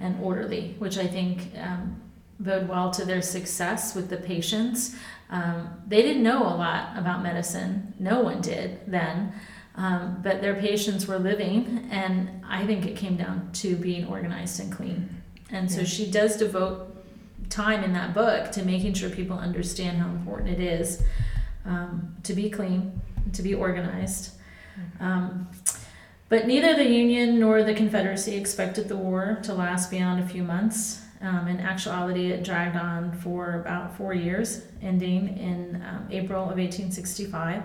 and 0.00 0.20
orderly 0.22 0.76
which 0.78 0.96
i 0.96 1.06
think 1.06 1.50
um, 1.60 2.00
bode 2.40 2.68
well 2.68 2.90
to 2.90 3.04
their 3.04 3.22
success 3.22 3.94
with 3.94 4.08
the 4.08 4.16
patients. 4.16 4.96
Um, 5.30 5.82
they 5.86 6.02
didn't 6.02 6.22
know 6.22 6.42
a 6.42 6.54
lot 6.54 6.96
about 6.96 7.22
medicine. 7.22 7.94
No 7.98 8.20
one 8.20 8.40
did 8.40 8.80
then 8.86 9.32
um, 9.76 10.20
but 10.22 10.40
their 10.40 10.54
patients 10.54 11.06
were 11.06 11.18
living, 11.18 11.88
and 11.90 12.42
I 12.48 12.64
think 12.66 12.86
it 12.86 12.96
came 12.96 13.16
down 13.16 13.50
to 13.54 13.76
being 13.76 14.06
organized 14.06 14.60
and 14.60 14.72
clean. 14.72 15.22
And 15.50 15.70
so 15.70 15.80
yeah. 15.80 15.86
she 15.86 16.10
does 16.10 16.36
devote 16.36 16.90
time 17.50 17.84
in 17.84 17.92
that 17.92 18.14
book 18.14 18.50
to 18.52 18.64
making 18.64 18.94
sure 18.94 19.10
people 19.10 19.38
understand 19.38 19.98
how 19.98 20.08
important 20.08 20.50
it 20.50 20.60
is 20.60 21.02
um, 21.64 22.16
to 22.22 22.34
be 22.34 22.50
clean, 22.50 23.00
to 23.32 23.42
be 23.42 23.54
organized. 23.54 24.32
Um, 25.00 25.48
but 26.28 26.46
neither 26.46 26.74
the 26.74 26.88
Union 26.88 27.38
nor 27.38 27.62
the 27.62 27.74
Confederacy 27.74 28.34
expected 28.34 28.88
the 28.88 28.96
war 28.96 29.38
to 29.42 29.54
last 29.54 29.90
beyond 29.90 30.22
a 30.22 30.26
few 30.26 30.42
months. 30.42 31.02
Um, 31.20 31.48
in 31.48 31.60
actuality, 31.60 32.32
it 32.32 32.44
dragged 32.44 32.76
on 32.76 33.12
for 33.18 33.60
about 33.60 33.96
four 33.96 34.14
years, 34.14 34.62
ending 34.82 35.38
in 35.38 35.82
um, 35.88 36.08
April 36.10 36.42
of 36.42 36.58
1865. 36.58 37.62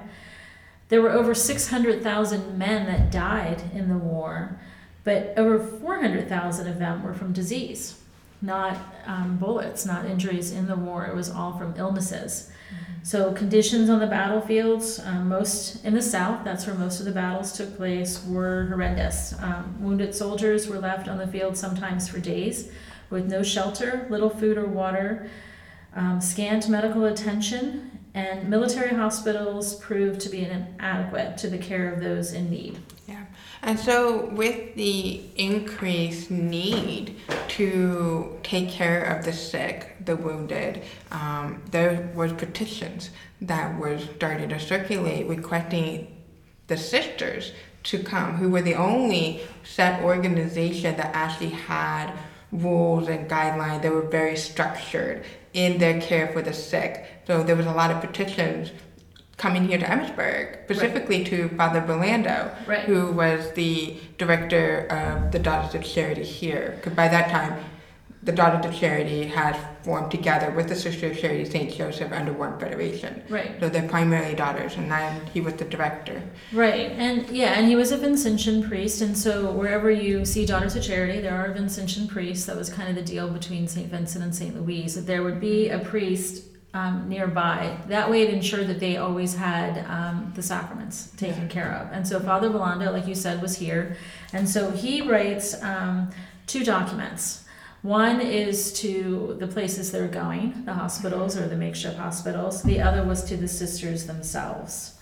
There 0.89 1.01
were 1.01 1.11
over 1.11 1.33
600,000 1.33 2.57
men 2.57 2.87
that 2.87 3.11
died 3.11 3.61
in 3.73 3.89
the 3.89 3.97
war, 3.97 4.59
but 5.03 5.33
over 5.37 5.59
400,000 5.59 6.67
of 6.67 6.79
them 6.79 7.03
were 7.03 7.13
from 7.13 7.31
disease, 7.31 7.99
not 8.41 8.77
um, 9.05 9.37
bullets, 9.37 9.85
not 9.85 10.05
injuries 10.05 10.51
in 10.51 10.67
the 10.67 10.75
war. 10.75 11.05
It 11.05 11.15
was 11.15 11.29
all 11.29 11.57
from 11.57 11.75
illnesses. 11.77 12.49
Mm-hmm. 12.49 13.03
So 13.03 13.31
conditions 13.33 13.89
on 13.89 13.99
the 13.99 14.07
battlefields, 14.07 14.99
um, 14.99 15.29
most 15.29 15.85
in 15.85 15.93
the 15.93 16.01
South, 16.01 16.43
that's 16.43 16.65
where 16.65 16.75
most 16.75 16.99
of 16.99 17.05
the 17.05 17.11
battles 17.11 17.53
took 17.53 17.77
place, 17.77 18.25
were 18.25 18.65
horrendous. 18.69 19.39
Um, 19.41 19.77
wounded 19.79 20.13
soldiers 20.15 20.67
were 20.67 20.79
left 20.79 21.07
on 21.07 21.19
the 21.19 21.27
field 21.27 21.55
sometimes 21.55 22.09
for 22.09 22.19
days 22.19 22.71
with 23.09 23.27
no 23.27 23.43
shelter, 23.43 24.07
little 24.09 24.29
food 24.29 24.57
or 24.57 24.65
water, 24.65 25.29
um, 25.95 26.21
scant 26.21 26.69
medical 26.69 27.05
attention, 27.05 27.88
and 28.13 28.49
military 28.49 28.95
hospitals 28.95 29.75
proved 29.75 30.19
to 30.21 30.29
be 30.29 30.41
inadequate 30.41 31.37
to 31.37 31.49
the 31.49 31.57
care 31.57 31.93
of 31.93 31.99
those 31.99 32.33
in 32.33 32.49
need. 32.49 32.79
Yeah. 33.07 33.25
And 33.61 33.79
so, 33.79 34.25
with 34.27 34.75
the 34.75 35.21
increased 35.35 36.31
need 36.31 37.17
to 37.49 38.39
take 38.41 38.69
care 38.69 39.03
of 39.03 39.25
the 39.25 39.33
sick, 39.33 39.97
the 40.05 40.15
wounded, 40.15 40.83
um, 41.11 41.61
there 41.71 42.11
was 42.15 42.33
petitions 42.33 43.09
that 43.41 43.77
were 43.77 43.99
starting 43.99 44.49
to 44.49 44.59
circulate 44.59 45.27
requesting 45.27 46.15
the 46.67 46.77
sisters 46.77 47.51
to 47.83 48.01
come, 48.03 48.35
who 48.35 48.49
were 48.49 48.61
the 48.61 48.75
only 48.75 49.41
set 49.63 50.03
organization 50.03 50.95
that 50.97 51.15
actually 51.15 51.49
had 51.49 52.13
rules 52.51 53.07
and 53.07 53.29
guidelines 53.29 53.81
that 53.81 53.91
were 53.91 54.01
very 54.09 54.35
structured 54.35 55.23
in 55.53 55.77
their 55.77 55.99
care 56.01 56.27
for 56.27 56.41
the 56.41 56.53
sick. 56.53 57.05
So 57.27 57.43
there 57.43 57.55
was 57.55 57.65
a 57.65 57.71
lot 57.73 57.91
of 57.91 58.01
petitions 58.01 58.71
coming 59.37 59.67
here 59.67 59.77
to 59.77 59.85
Emmitsburg, 59.85 60.65
specifically 60.65 61.23
to 61.23 61.47
Father 61.49 61.81
Burlando, 61.81 62.51
Right. 62.67 62.81
who 62.81 63.11
was 63.11 63.53
the 63.53 63.97
director 64.17 64.85
of 64.89 65.31
the 65.31 65.39
Daughters 65.39 65.73
of 65.75 65.83
Charity 65.83 66.23
here. 66.23 66.73
Because 66.75 66.93
by 66.93 67.07
that 67.07 67.29
time, 67.29 67.57
the 68.21 68.31
Daughters 68.33 68.65
of 68.65 68.77
Charity 68.77 69.23
had 69.25 69.57
formed 69.83 70.11
together 70.11 70.51
with 70.51 70.67
the 70.67 70.75
Sisters 70.75 71.11
of 71.11 71.17
Charity 71.17 71.45
St. 71.45 71.73
Joseph 71.73 72.11
under 72.11 72.33
one 72.33 72.59
federation. 72.59 73.23
Right. 73.29 73.51
So 73.61 73.69
they're 73.69 73.87
primarily 73.87 74.35
daughters, 74.35 74.75
and 74.75 74.91
then 74.91 75.25
he 75.27 75.39
was 75.39 75.53
the 75.53 75.63
director. 75.63 76.21
Right, 76.51 76.91
and 76.91 77.29
yeah, 77.29 77.57
and 77.57 77.67
he 77.67 77.77
was 77.77 77.93
a 77.93 77.97
Vincentian 77.97 78.67
priest, 78.67 79.01
and 79.01 79.17
so 79.17 79.51
wherever 79.51 79.89
you 79.89 80.25
see 80.25 80.45
Daughters 80.45 80.75
of 80.75 80.83
Charity, 80.83 81.21
there 81.21 81.35
are 81.35 81.53
Vincentian 81.53 82.09
priests. 82.09 82.45
That 82.45 82.57
was 82.57 82.69
kind 82.69 82.89
of 82.89 82.95
the 82.95 83.09
deal 83.09 83.29
between 83.29 83.67
St. 83.69 83.89
Vincent 83.89 84.23
and 84.23 84.35
St. 84.35 84.53
Louise, 84.53 84.95
that 84.95 85.07
there 85.07 85.23
would 85.23 85.39
be 85.39 85.69
a 85.69 85.79
priest 85.79 86.43
um, 86.73 87.07
nearby. 87.07 87.77
That 87.87 88.11
way 88.11 88.23
it 88.23 88.33
ensured 88.33 88.67
that 88.67 88.81
they 88.81 88.97
always 88.97 89.33
had 89.35 89.85
um, 89.87 90.33
the 90.35 90.43
sacraments 90.43 91.11
taken 91.11 91.47
care 91.47 91.73
of. 91.73 91.91
And 91.93 92.05
so 92.05 92.19
Father 92.19 92.49
Burlando, 92.49 92.91
like 92.91 93.07
you 93.07 93.15
said, 93.15 93.41
was 93.41 93.57
here, 93.57 93.95
and 94.33 94.47
so 94.47 94.71
he 94.71 95.01
writes 95.01 95.61
um, 95.63 96.11
two 96.47 96.65
documents. 96.65 97.45
One 97.81 98.19
is 98.19 98.73
to 98.81 99.37
the 99.39 99.47
places 99.47 99.91
they're 99.91 100.07
going, 100.07 100.65
the 100.65 100.73
hospitals 100.73 101.37
or 101.37 101.47
the 101.47 101.55
makeshift 101.55 101.97
hospitals. 101.97 102.61
The 102.63 102.81
other 102.81 103.03
was 103.03 103.23
to 103.25 103.37
the 103.37 103.47
sisters 103.47 104.05
themselves. 104.05 104.95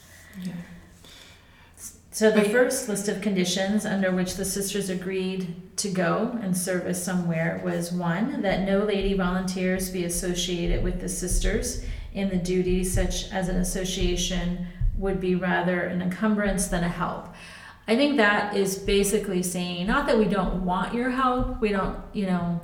So 2.12 2.32
the 2.32 2.50
first 2.50 2.90
list 2.90 3.10
of 3.10 3.22
conditions 3.22 3.86
under 3.86 4.12
which 4.12 4.36
the 4.36 4.46
sisters 4.46 4.90
agreed 4.90 5.78
to 5.78 5.90
go 5.90 6.40
and 6.42 6.58
service 6.58 7.04
somewhere 7.04 7.62
was 7.64 7.92
one, 7.92 8.42
that 8.42 8.66
no 8.66 8.84
lady 8.84 9.14
volunteers 9.14 9.92
be 9.92 10.04
associated 10.06 10.84
with 10.84 11.00
the 11.00 11.10
sisters 11.10 11.86
in 12.14 12.30
the 12.30 12.38
duties 12.38 12.92
such 12.92 13.32
as 13.32 13.50
an 13.50 13.58
association 13.58 14.66
would 14.98 15.20
be 15.20 15.36
rather 15.36 15.82
an 15.82 16.02
encumbrance 16.02 16.68
than 16.68 16.84
a 16.84 16.90
help. 16.90 17.28
I 17.88 17.96
think 17.96 18.18
that 18.18 18.56
is 18.56 18.78
basically 18.78 19.42
saying 19.44 19.88
not 19.88 20.08
that 20.08 20.18
we 20.18 20.26
don't 20.26 20.66
want 20.66 20.94
your 20.94 21.10
help, 21.10 21.62
we 21.62 21.70
don't, 21.70 21.98
you 22.14 22.26
know, 22.26 22.62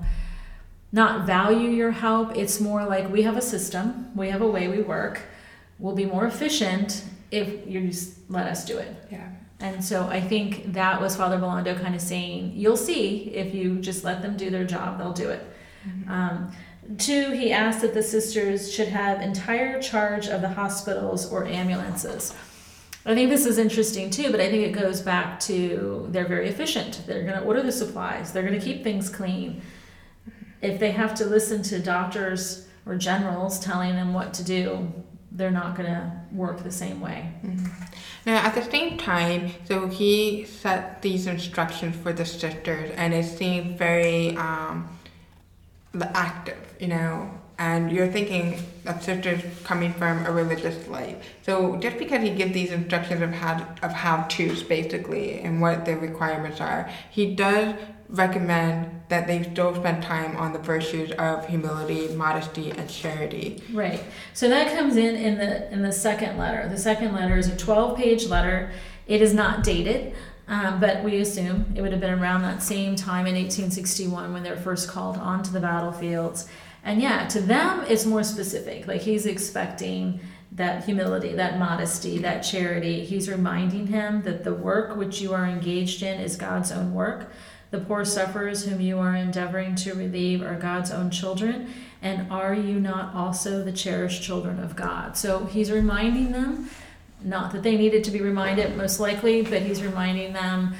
not 0.91 1.25
value 1.25 1.69
your 1.69 1.91
help. 1.91 2.37
It's 2.37 2.59
more 2.59 2.85
like 2.85 3.09
we 3.09 3.23
have 3.23 3.37
a 3.37 3.41
system, 3.41 4.11
we 4.15 4.29
have 4.29 4.41
a 4.41 4.47
way 4.47 4.67
we 4.67 4.81
work. 4.81 5.21
We'll 5.79 5.95
be 5.95 6.05
more 6.05 6.25
efficient 6.25 7.03
if 7.31 7.67
you 7.67 7.87
just 7.87 8.29
let 8.29 8.47
us 8.47 8.65
do 8.65 8.77
it. 8.77 8.95
Yeah. 9.11 9.29
And 9.59 9.83
so 9.83 10.07
I 10.07 10.19
think 10.19 10.73
that 10.73 10.99
was 10.99 11.15
Father 11.15 11.37
Burlando 11.37 11.81
kind 11.81 11.95
of 11.95 12.01
saying, 12.01 12.51
you'll 12.55 12.77
see 12.77 13.29
if 13.29 13.55
you 13.55 13.79
just 13.79 14.03
let 14.03 14.21
them 14.21 14.35
do 14.35 14.49
their 14.49 14.65
job, 14.65 14.97
they'll 14.97 15.13
do 15.13 15.29
it. 15.29 15.41
Um, 16.07 16.51
two, 16.97 17.31
he 17.31 17.51
asked 17.51 17.81
that 17.81 17.93
the 17.93 18.03
sisters 18.03 18.73
should 18.73 18.89
have 18.89 19.21
entire 19.21 19.81
charge 19.81 20.27
of 20.27 20.41
the 20.41 20.49
hospitals 20.49 21.31
or 21.31 21.45
ambulances. 21.45 22.33
I 23.05 23.13
think 23.13 23.29
this 23.29 23.45
is 23.45 23.57
interesting 23.57 24.09
too, 24.09 24.31
but 24.31 24.39
I 24.39 24.49
think 24.49 24.63
it 24.63 24.71
goes 24.71 25.01
back 25.01 25.39
to 25.41 26.07
they're 26.09 26.27
very 26.27 26.47
efficient. 26.47 27.01
They're 27.05 27.23
going 27.23 27.37
to 27.37 27.43
order 27.43 27.61
the 27.61 27.71
supplies, 27.71 28.31
they're 28.31 28.47
going 28.47 28.59
to 28.59 28.65
keep 28.65 28.83
things 28.83 29.09
clean. 29.09 29.61
If 30.61 30.79
they 30.79 30.91
have 30.91 31.13
to 31.15 31.25
listen 31.25 31.61
to 31.63 31.79
doctors 31.79 32.67
or 32.85 32.95
generals 32.95 33.59
telling 33.59 33.95
them 33.95 34.13
what 34.13 34.33
to 34.35 34.43
do, 34.43 34.91
they're 35.33 35.51
not 35.51 35.75
going 35.75 35.89
to 35.89 36.11
work 36.31 36.63
the 36.63 36.71
same 36.71 37.01
way. 37.01 37.29
Now, 38.25 38.37
at 38.37 38.55
the 38.55 38.63
same 38.63 38.97
time, 38.97 39.51
so 39.65 39.87
he 39.87 40.45
set 40.45 41.01
these 41.01 41.27
instructions 41.27 41.95
for 41.97 42.13
the 42.13 42.23
sisters, 42.23 42.91
and 42.95 43.13
it 43.13 43.25
seemed 43.25 43.77
very 43.77 44.37
um, 44.37 44.87
active, 46.01 46.75
you 46.79 46.87
know. 46.87 47.29
And 47.57 47.91
you're 47.91 48.11
thinking 48.11 48.59
of 48.85 49.03
sisters 49.03 49.41
coming 49.63 49.93
from 49.93 50.25
a 50.25 50.31
religious 50.31 50.87
life. 50.87 51.15
So 51.43 51.75
just 51.77 51.97
because 51.97 52.23
he 52.23 52.31
gives 52.31 52.53
these 52.53 52.71
instructions 52.71 53.21
of 53.21 53.31
how 53.31 53.75
of 53.83 53.91
how 53.91 54.23
to's 54.23 54.63
basically 54.63 55.39
and 55.39 55.61
what 55.61 55.85
the 55.85 55.95
requirements 55.95 56.59
are, 56.59 56.89
he 57.11 57.35
does 57.35 57.75
recommend 58.09 59.01
that 59.09 59.27
they 59.27 59.43
still 59.43 59.73
spend 59.75 60.03
time 60.03 60.37
on 60.37 60.53
the 60.53 60.59
virtues 60.59 61.11
of 61.13 61.47
humility, 61.47 62.07
modesty, 62.15 62.69
and 62.71 62.89
charity. 62.89 63.61
Right. 63.71 64.03
So 64.33 64.47
that 64.49 64.75
comes 64.77 64.97
in 64.97 65.15
in 65.15 65.37
the 65.37 65.71
in 65.71 65.81
the 65.81 65.91
second 65.91 66.37
letter. 66.37 66.69
The 66.69 66.77
second 66.77 67.13
letter 67.13 67.37
is 67.37 67.47
a 67.47 67.55
12-page 67.55 68.27
letter. 68.27 68.71
It 69.07 69.21
is 69.21 69.33
not 69.33 69.63
dated, 69.63 70.13
um, 70.47 70.79
but 70.79 71.03
we 71.03 71.19
assume 71.19 71.73
it 71.75 71.81
would 71.81 71.91
have 71.91 72.01
been 72.01 72.17
around 72.17 72.43
that 72.43 72.61
same 72.61 72.95
time 72.95 73.25
in 73.25 73.35
1861 73.35 74.31
when 74.31 74.43
they're 74.43 74.55
first 74.57 74.87
called 74.87 75.17
onto 75.17 75.51
the 75.51 75.59
battlefields. 75.59 76.47
And 76.83 77.01
yeah, 77.01 77.27
to 77.27 77.39
them 77.39 77.85
it's 77.87 78.05
more 78.05 78.23
specific. 78.23 78.87
Like 78.87 79.01
he's 79.01 79.25
expecting 79.25 80.19
that 80.51 80.83
humility, 80.85 81.33
that 81.33 81.57
modesty, 81.57 82.19
that 82.19 82.41
charity. 82.41 83.03
He's 83.03 83.27
reminding 83.29 83.87
him 83.87 84.21
that 84.23 84.43
the 84.43 84.53
work 84.53 84.95
which 84.95 85.19
you 85.19 85.33
are 85.33 85.45
engaged 85.45 86.03
in 86.03 86.19
is 86.19 86.35
God's 86.35 86.71
own 86.71 86.93
work. 86.93 87.31
The 87.71 87.79
poor 87.79 88.05
sufferers 88.05 88.65
whom 88.65 88.79
you 88.79 88.99
are 88.99 89.15
endeavoring 89.15 89.73
to 89.77 89.95
relieve 89.95 90.43
are 90.43 90.55
God's 90.55 90.91
own 90.91 91.09
children. 91.09 91.73
And 92.03 92.31
are 92.31 92.53
you 92.53 92.79
not 92.79 93.15
also 93.15 93.63
the 93.63 93.71
cherished 93.71 94.21
children 94.21 94.59
of 94.59 94.75
God? 94.75 95.17
So 95.17 95.45
he's 95.45 95.71
reminding 95.71 96.33
them, 96.33 96.69
not 97.23 97.51
that 97.53 97.63
they 97.63 97.75
needed 97.75 98.03
to 98.03 98.11
be 98.11 98.21
reminded, 98.21 98.77
most 98.77 98.99
likely, 98.99 99.41
but 99.41 99.63
he's 99.63 99.81
reminding 99.81 100.33
them, 100.33 100.75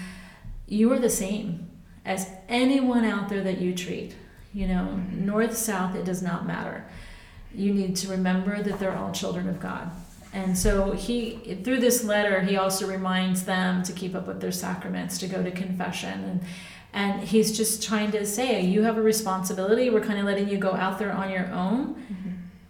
you 0.67 0.93
are 0.93 1.00
the 1.00 1.10
same 1.10 1.67
as 2.05 2.29
anyone 2.48 3.05
out 3.05 3.27
there 3.29 3.41
that 3.41 3.57
you 3.57 3.74
treat. 3.74 4.15
You 4.53 4.67
know, 4.67 4.95
north, 5.12 5.57
south, 5.57 5.95
it 5.95 6.05
does 6.05 6.22
not 6.22 6.45
matter. 6.45 6.86
You 7.53 7.74
need 7.74 7.95
to 7.98 8.10
remember 8.10 8.62
that 8.62 8.79
they're 8.79 8.95
all 8.95 9.12
children 9.12 9.50
of 9.50 9.60
God. 9.60 9.91
And 10.31 10.57
so 10.57 10.93
he, 10.93 11.60
through 11.63 11.79
this 11.79 12.03
letter, 12.03 12.41
he 12.41 12.57
also 12.57 12.88
reminds 12.88 13.43
them 13.45 13.83
to 13.83 13.93
keep 13.93 14.15
up 14.15 14.27
with 14.27 14.41
their 14.41 14.51
sacraments, 14.51 15.17
to 15.19 15.27
go 15.27 15.43
to 15.43 15.51
confession, 15.51 16.24
and 16.24 16.41
and 16.93 17.24
he's 17.24 17.57
just 17.57 17.81
trying 17.81 18.12
to 18.12 18.24
say, 18.24 18.62
you 18.62 18.83
have 18.83 18.98
a 18.98 19.01
responsibility. 19.01 19.89
We're 19.89 20.05
kind 20.05 20.19
of 20.19 20.25
letting 20.25 20.48
you 20.48 20.57
go 20.57 20.74
out 20.74 21.00
there 21.00 21.12
on 21.12 21.31
your 21.31 21.48
own. 21.48 21.95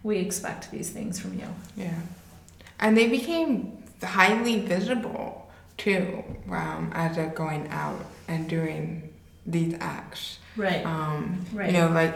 We 0.02 0.18
expect 0.18 0.70
these 0.70 0.90
things 0.90 1.18
from 1.18 1.38
you. 1.38 1.46
Yeah. 1.76 2.00
And 2.80 2.96
they 2.96 3.06
became 3.06 3.82
highly 4.02 4.60
visible 4.60 5.50
too 5.76 6.24
um, 6.50 6.90
as 6.94 7.16
they're 7.16 7.28
going 7.28 7.68
out 7.68 8.04
and 8.26 8.48
doing 8.48 9.12
these 9.46 9.76
acts. 9.80 10.38
Right. 10.56 10.84
Um, 10.84 11.44
Right. 11.52 11.70
You 11.70 11.78
know, 11.78 11.88
like 11.88 12.14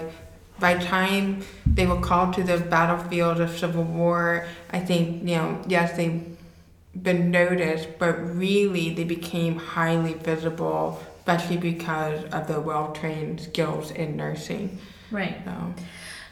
by 0.58 0.74
time 0.78 1.42
they 1.66 1.86
were 1.86 2.00
called 2.00 2.34
to 2.34 2.42
the 2.42 2.58
battlefield 2.58 3.40
of 3.40 3.56
Civil 3.56 3.84
War, 3.84 4.46
I 4.70 4.80
think, 4.80 5.28
you 5.28 5.36
know, 5.36 5.62
yes, 5.68 5.96
they've 5.96 6.36
been 7.00 7.30
noticed, 7.30 7.88
but 7.98 8.14
really 8.36 8.92
they 8.94 9.04
became 9.04 9.56
highly 9.56 10.14
visible, 10.14 11.00
especially 11.18 11.56
because 11.58 12.24
of 12.32 12.48
the 12.48 12.60
well 12.60 12.92
trained 12.92 13.40
skills 13.40 13.90
in 13.92 14.16
nursing. 14.16 14.78
Right. 15.10 15.40
So, 15.44 15.74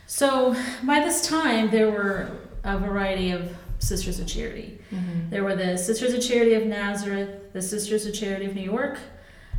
So 0.07 0.57
by 0.85 1.01
this 1.01 1.27
time, 1.27 1.71
there 1.71 1.91
were 1.91 2.31
a 2.65 2.79
variety 2.79 3.31
of 3.31 3.57
Sisters 3.79 4.19
of 4.19 4.27
Charity. 4.27 4.79
There 5.31 5.45
were 5.45 5.55
the 5.55 5.77
Sisters 5.77 6.15
of 6.15 6.23
Charity 6.23 6.55
of 6.55 6.67
Nazareth, 6.67 7.53
the 7.53 7.63
Sisters 7.63 8.07
of 8.07 8.15
Charity 8.15 8.47
of 8.47 8.55
New 8.55 8.63
York, 8.63 8.99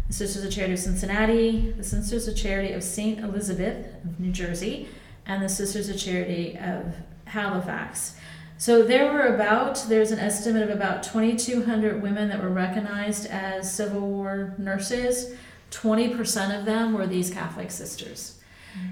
the 0.08 0.14
Sisters 0.14 0.44
of 0.44 0.52
Charity 0.52 0.74
of 0.74 0.80
Cincinnati, 0.80 1.72
the 1.78 1.84
Sisters 1.84 2.28
of 2.28 2.36
Charity 2.36 2.74
of 2.74 2.84
St. 2.84 3.20
Elizabeth 3.20 3.86
of 4.06 4.20
New 4.20 4.32
Jersey, 4.32 4.88
and 5.26 5.44
the 5.44 5.50
Sisters 5.50 5.90
of 5.90 5.98
Charity 5.98 6.58
of 6.58 6.94
Halifax. 7.26 8.16
So 8.58 8.84
there 8.84 9.12
were 9.14 9.36
about, 9.36 9.86
there's 9.90 10.12
an 10.12 10.20
estimate 10.20 10.64
of 10.64 10.70
about 10.70 11.04
2,200 11.04 12.02
women 12.02 12.30
that 12.30 12.42
were 12.42 12.50
recognized 12.50 13.28
as 13.28 13.72
Civil 13.72 14.02
War 14.02 14.56
nurses. 14.58 15.36
20% 15.72 16.58
of 16.58 16.66
them 16.66 16.94
were 16.94 17.06
these 17.06 17.30
Catholic 17.30 17.70
sisters. 17.70 18.34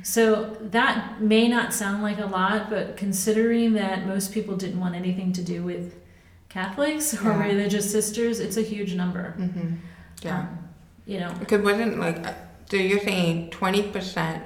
So 0.03 0.57
that 0.61 1.21
may 1.21 1.47
not 1.47 1.71
sound 1.73 2.01
like 2.03 2.17
a 2.19 2.25
lot, 2.25 2.69
but 2.71 2.97
considering 2.97 3.73
that 3.73 4.05
most 4.07 4.33
people 4.33 4.55
didn't 4.57 4.79
want 4.79 4.95
anything 4.95 5.31
to 5.33 5.43
do 5.43 5.63
with 5.63 5.95
Catholics 6.49 7.13
or 7.13 7.29
Yeah. 7.29 7.43
religious 7.47 7.89
sisters, 7.91 8.39
it's 8.39 8.57
a 8.57 8.61
huge 8.63 8.93
number. 8.95 9.31
hmm 9.31 9.75
yeah. 10.21 10.39
Um, 10.39 10.59
you 11.05 11.19
know, 11.19 11.31
Because 11.39 11.61
wasn't 11.61 11.99
like, 11.99 12.25
uh, 12.25 12.33
so 12.69 12.77
you're 12.77 12.99
saying 12.99 13.51
20% 13.51 14.41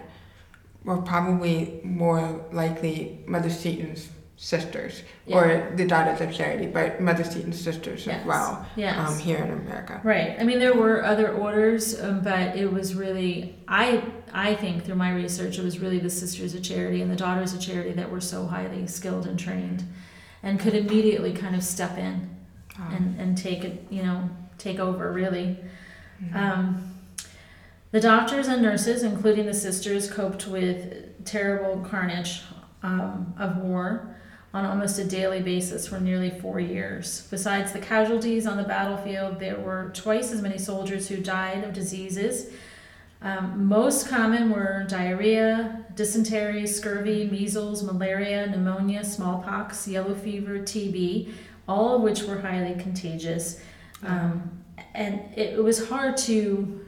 were 0.84 0.98
probably 0.98 1.80
more 1.84 2.46
likely 2.52 3.20
Mother 3.28 3.50
Seton's 3.50 4.10
sisters 4.38 5.04
Yeah. 5.26 5.38
or 5.38 5.76
the 5.76 5.86
Daughters 5.86 6.22
of 6.22 6.32
Charity, 6.34 6.68
but 6.68 7.02
Mother 7.02 7.26
Seton's 7.26 7.60
sisters 7.60 8.06
Yes. 8.06 8.22
as 8.22 8.26
well 8.26 8.66
yes. 8.78 8.98
um, 8.98 9.20
here 9.20 9.38
in 9.38 9.52
America. 9.52 10.00
Right. 10.04 10.38
I 10.40 10.44
mean, 10.44 10.60
there 10.60 10.74
were 10.74 11.04
other 11.04 11.30
orders, 11.34 12.00
um, 12.02 12.22
but 12.22 12.56
it 12.56 12.72
was 12.72 12.96
really 12.96 13.56
I 13.68 14.02
I 14.34 14.56
think 14.56 14.86
through 14.86 14.96
my 14.96 15.12
research, 15.12 15.58
it 15.60 15.64
was 15.64 15.80
really 15.80 16.00
the 16.00 16.10
Sisters 16.10 16.54
of 16.56 16.62
Charity 16.64 17.02
and 17.02 17.12
the 17.12 17.16
Daughters 17.18 17.54
of 17.54 17.60
Charity 17.60 17.92
that 17.94 18.10
were 18.12 18.22
so 18.22 18.46
highly 18.46 18.88
skilled 18.88 19.26
and 19.28 19.38
trained, 19.38 19.84
and 20.44 20.58
could 20.60 20.74
immediately 20.74 21.34
kind 21.34 21.56
of 21.56 21.64
step 21.64 21.98
in 21.98 22.30
Um, 22.78 22.94
and 22.96 23.20
and 23.20 23.38
take 23.38 23.66
it, 23.66 23.88
you 23.90 24.04
know, 24.04 24.30
take 24.58 24.80
over 24.80 25.12
really. 25.12 25.58
Mhm. 26.24 26.36
Um, 26.36 26.96
the 27.92 28.00
doctors 28.00 28.48
and 28.48 28.62
nurses, 28.62 29.02
including 29.04 29.46
the 29.48 29.54
sisters, 29.54 30.12
coped 30.12 30.48
with 30.48 31.26
terrible 31.26 31.84
carnage 31.90 32.44
um, 32.84 33.34
of 33.38 33.58
war 33.58 34.16
on 34.54 34.66
almost 34.66 34.98
a 35.00 35.04
daily 35.04 35.42
basis 35.42 35.88
for 35.88 36.00
nearly 36.00 36.30
four 36.30 36.60
years. 36.60 37.28
Besides 37.30 37.72
the 37.72 37.80
casualties 37.80 38.48
on 38.48 38.58
the 38.58 38.64
battlefield, 38.64 39.40
there 39.40 39.60
were 39.60 39.92
twice 39.94 40.32
as 40.32 40.42
many 40.42 40.58
soldiers 40.58 41.08
who 41.08 41.18
died 41.18 41.64
of 41.64 41.74
diseases. 41.74 42.52
Um, 43.22 43.66
most 43.66 44.08
common 44.08 44.50
were 44.50 44.86
diarrhea, 44.88 45.86
dysentery, 45.96 46.66
scurvy, 46.66 47.30
measles, 47.30 47.84
malaria, 47.84 48.48
pneumonia, 48.48 49.04
smallpox, 49.04 49.88
yellow 49.88 50.16
fever, 50.16 50.60
TB, 50.60 51.32
all 51.68 51.98
of 51.98 52.02
which 52.02 52.24
were 52.24 52.40
highly 52.40 52.82
contagious. 52.82 53.60
Um, 54.04 54.59
and 54.94 55.20
it, 55.36 55.54
it 55.58 55.64
was 55.64 55.90
hard 55.90 56.18
to 56.18 56.86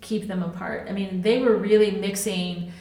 keep 0.00 0.26
them 0.28 0.42
apart. 0.42 0.86
I 0.88 0.92
mean, 0.92 1.22
they 1.22 1.40
were 1.40 1.56
really 1.56 1.90
mixing 1.90 2.72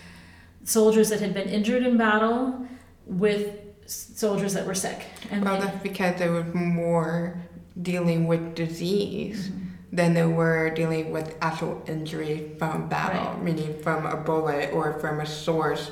soldiers 0.64 1.10
that 1.10 1.20
had 1.20 1.34
been 1.34 1.50
injured 1.50 1.84
in 1.84 1.98
battle 1.98 2.66
with 3.06 3.56
soldiers 3.86 4.54
that 4.54 4.66
were 4.66 4.76
sick. 4.76 5.06
And 5.32 5.44
Well, 5.44 5.56
they- 5.60 5.66
that's 5.66 5.84
because 5.84 6.20
they 6.20 6.30
were 6.30 6.44
more 6.44 7.42
dealing 7.82 8.28
with 8.28 8.56
disease 8.56 9.50
Mhm. 9.50 9.66
than 9.92 10.14
they 10.14 10.26
were 10.26 10.70
dealing 10.70 11.12
with 11.12 11.36
actual 11.42 11.82
injury 11.88 12.52
from 12.60 12.88
battle, 12.88 13.34
Right. 13.34 13.44
meaning 13.44 13.74
from 13.82 14.06
a 14.06 14.16
bullet 14.18 14.72
or 14.74 14.94
from 15.00 15.20
a 15.20 15.26
source. 15.26 15.92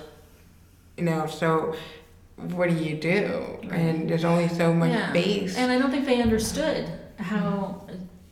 You 0.98 1.06
know, 1.06 1.26
so 1.28 1.76
what 2.36 2.70
do 2.70 2.76
you 2.76 2.96
do? 2.98 3.58
And 3.72 4.08
there's 4.10 4.26
only 4.26 4.48
so 4.48 4.74
much 4.74 4.92
Yeah. 4.92 5.12
base. 5.12 5.58
And 5.58 5.72
I 5.72 5.80
don't 5.80 5.90
think 5.92 6.06
they 6.06 6.22
understood 6.22 6.86
how 7.18 7.87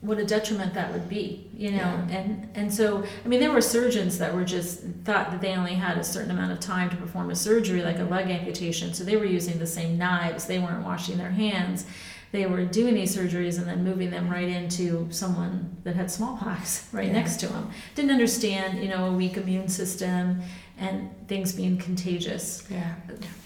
what 0.05 0.17
a 0.19 0.25
detriment 0.25 0.73
that 0.73 0.91
would 0.93 1.07
be, 1.09 1.47
you 1.55 1.71
know. 1.71 1.77
Yeah. 1.77 2.07
And 2.17 2.49
and 2.55 2.73
so 2.73 3.03
I 3.23 3.27
mean 3.27 3.39
there 3.39 3.51
were 3.51 3.61
surgeons 3.61 4.17
that 4.19 4.33
were 4.33 4.45
just 4.45 4.81
thought 5.03 5.31
that 5.31 5.41
they 5.41 5.53
only 5.55 5.73
had 5.75 5.97
a 5.97 6.03
certain 6.03 6.31
amount 6.31 6.51
of 6.51 6.59
time 6.59 6.89
to 6.89 6.95
perform 6.95 7.29
a 7.31 7.35
surgery 7.35 7.81
like 7.81 7.99
a 7.99 8.03
leg 8.03 8.29
amputation. 8.29 8.93
So 8.93 9.03
they 9.03 9.17
were 9.17 9.25
using 9.25 9.59
the 9.59 9.67
same 9.67 9.97
knives, 9.97 10.45
they 10.45 10.59
weren't 10.59 10.83
washing 10.85 11.17
their 11.17 11.31
hands. 11.31 11.85
They 12.31 12.45
were 12.47 12.65
doing 12.65 12.95
these 12.95 13.15
surgeries 13.15 13.57
and 13.59 13.65
then 13.65 13.83
moving 13.85 14.09
them 14.11 14.29
right 14.29 14.49
into 14.49 15.07
someone 15.09 15.77
that 15.85 15.95
had 15.95 16.11
smallpox 16.11 16.89
right 16.91 17.07
Yeah. 17.07 17.13
next 17.13 17.37
to 17.41 17.47
them. 17.47 17.69
Didn't 17.95 18.11
understand, 18.11 18.83
you 18.83 18.89
know, 18.89 19.05
a 19.05 19.13
weak 19.13 19.37
immune 19.37 19.69
system 19.69 20.41
and 20.77 21.09
things 21.27 21.53
being 21.53 21.77
contagious. 21.77 22.67
Yeah. 22.69 22.95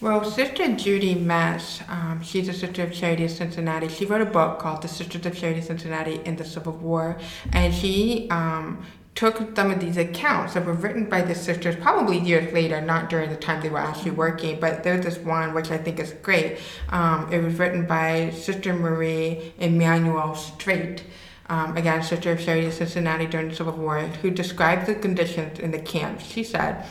Well, 0.02 0.24
Sister 0.24 0.76
Judy 0.76 1.16
Metz, 1.16 1.82
um, 1.88 2.22
she's 2.24 2.48
a 2.48 2.54
sister 2.54 2.84
of 2.84 2.92
Charity 2.92 3.26
of 3.26 3.32
Cincinnati. 3.32 3.88
She 3.88 4.06
wrote 4.06 4.22
a 4.22 4.26
book 4.26 4.60
called 4.60 4.82
The 4.82 4.88
Sisters 4.88 5.26
of 5.26 5.38
Charity 5.38 5.60
of 5.60 5.66
Cincinnati 5.66 6.22
in 6.26 6.36
the 6.36 6.46
Civil 6.46 6.74
War, 6.74 7.20
and 7.54 7.74
she 7.74 8.28
um, 8.32 8.84
took 9.16 9.56
some 9.56 9.70
of 9.70 9.80
these 9.80 9.98
accounts 9.98 10.54
that 10.54 10.66
were 10.66 10.74
written 10.74 11.10
by 11.10 11.22
the 11.22 11.36
sisters 11.36 11.76
probably 11.76 12.18
years 12.18 12.54
later, 12.54 12.80
not 12.82 13.10
during 13.10 13.30
the 13.30 13.36
time 13.36 13.62
they 13.62 13.70
were 13.70 13.78
actually 13.78 14.12
working, 14.12 14.60
but 14.60 14.84
there's 14.84 15.04
this 15.04 15.18
one 15.18 15.54
which 15.54 15.72
I 15.72 15.78
think 15.78 16.00
is 16.00 16.14
great. 16.24 16.58
Um, 16.90 17.32
it 17.32 17.44
was 17.44 17.56
written 17.60 17.86
by 17.86 18.32
Sister 18.32 18.74
Marie 18.74 19.54
Emmanuel 19.60 20.36
Strait. 20.36 21.04
Um, 21.48 21.76
again, 21.76 22.02
Sister 22.04 22.32
of 22.32 22.40
Charity 22.40 22.68
of 22.68 22.74
Cincinnati 22.74 23.26
during 23.26 23.50
the 23.50 23.56
Civil 23.56 23.74
War, 23.74 24.00
who 24.00 24.30
described 24.30 24.86
the 24.86 24.96
conditions 24.96 25.60
in 25.60 25.72
the 25.72 25.80
camps. 25.80 26.26
She 26.26 26.44
said, 26.44 26.86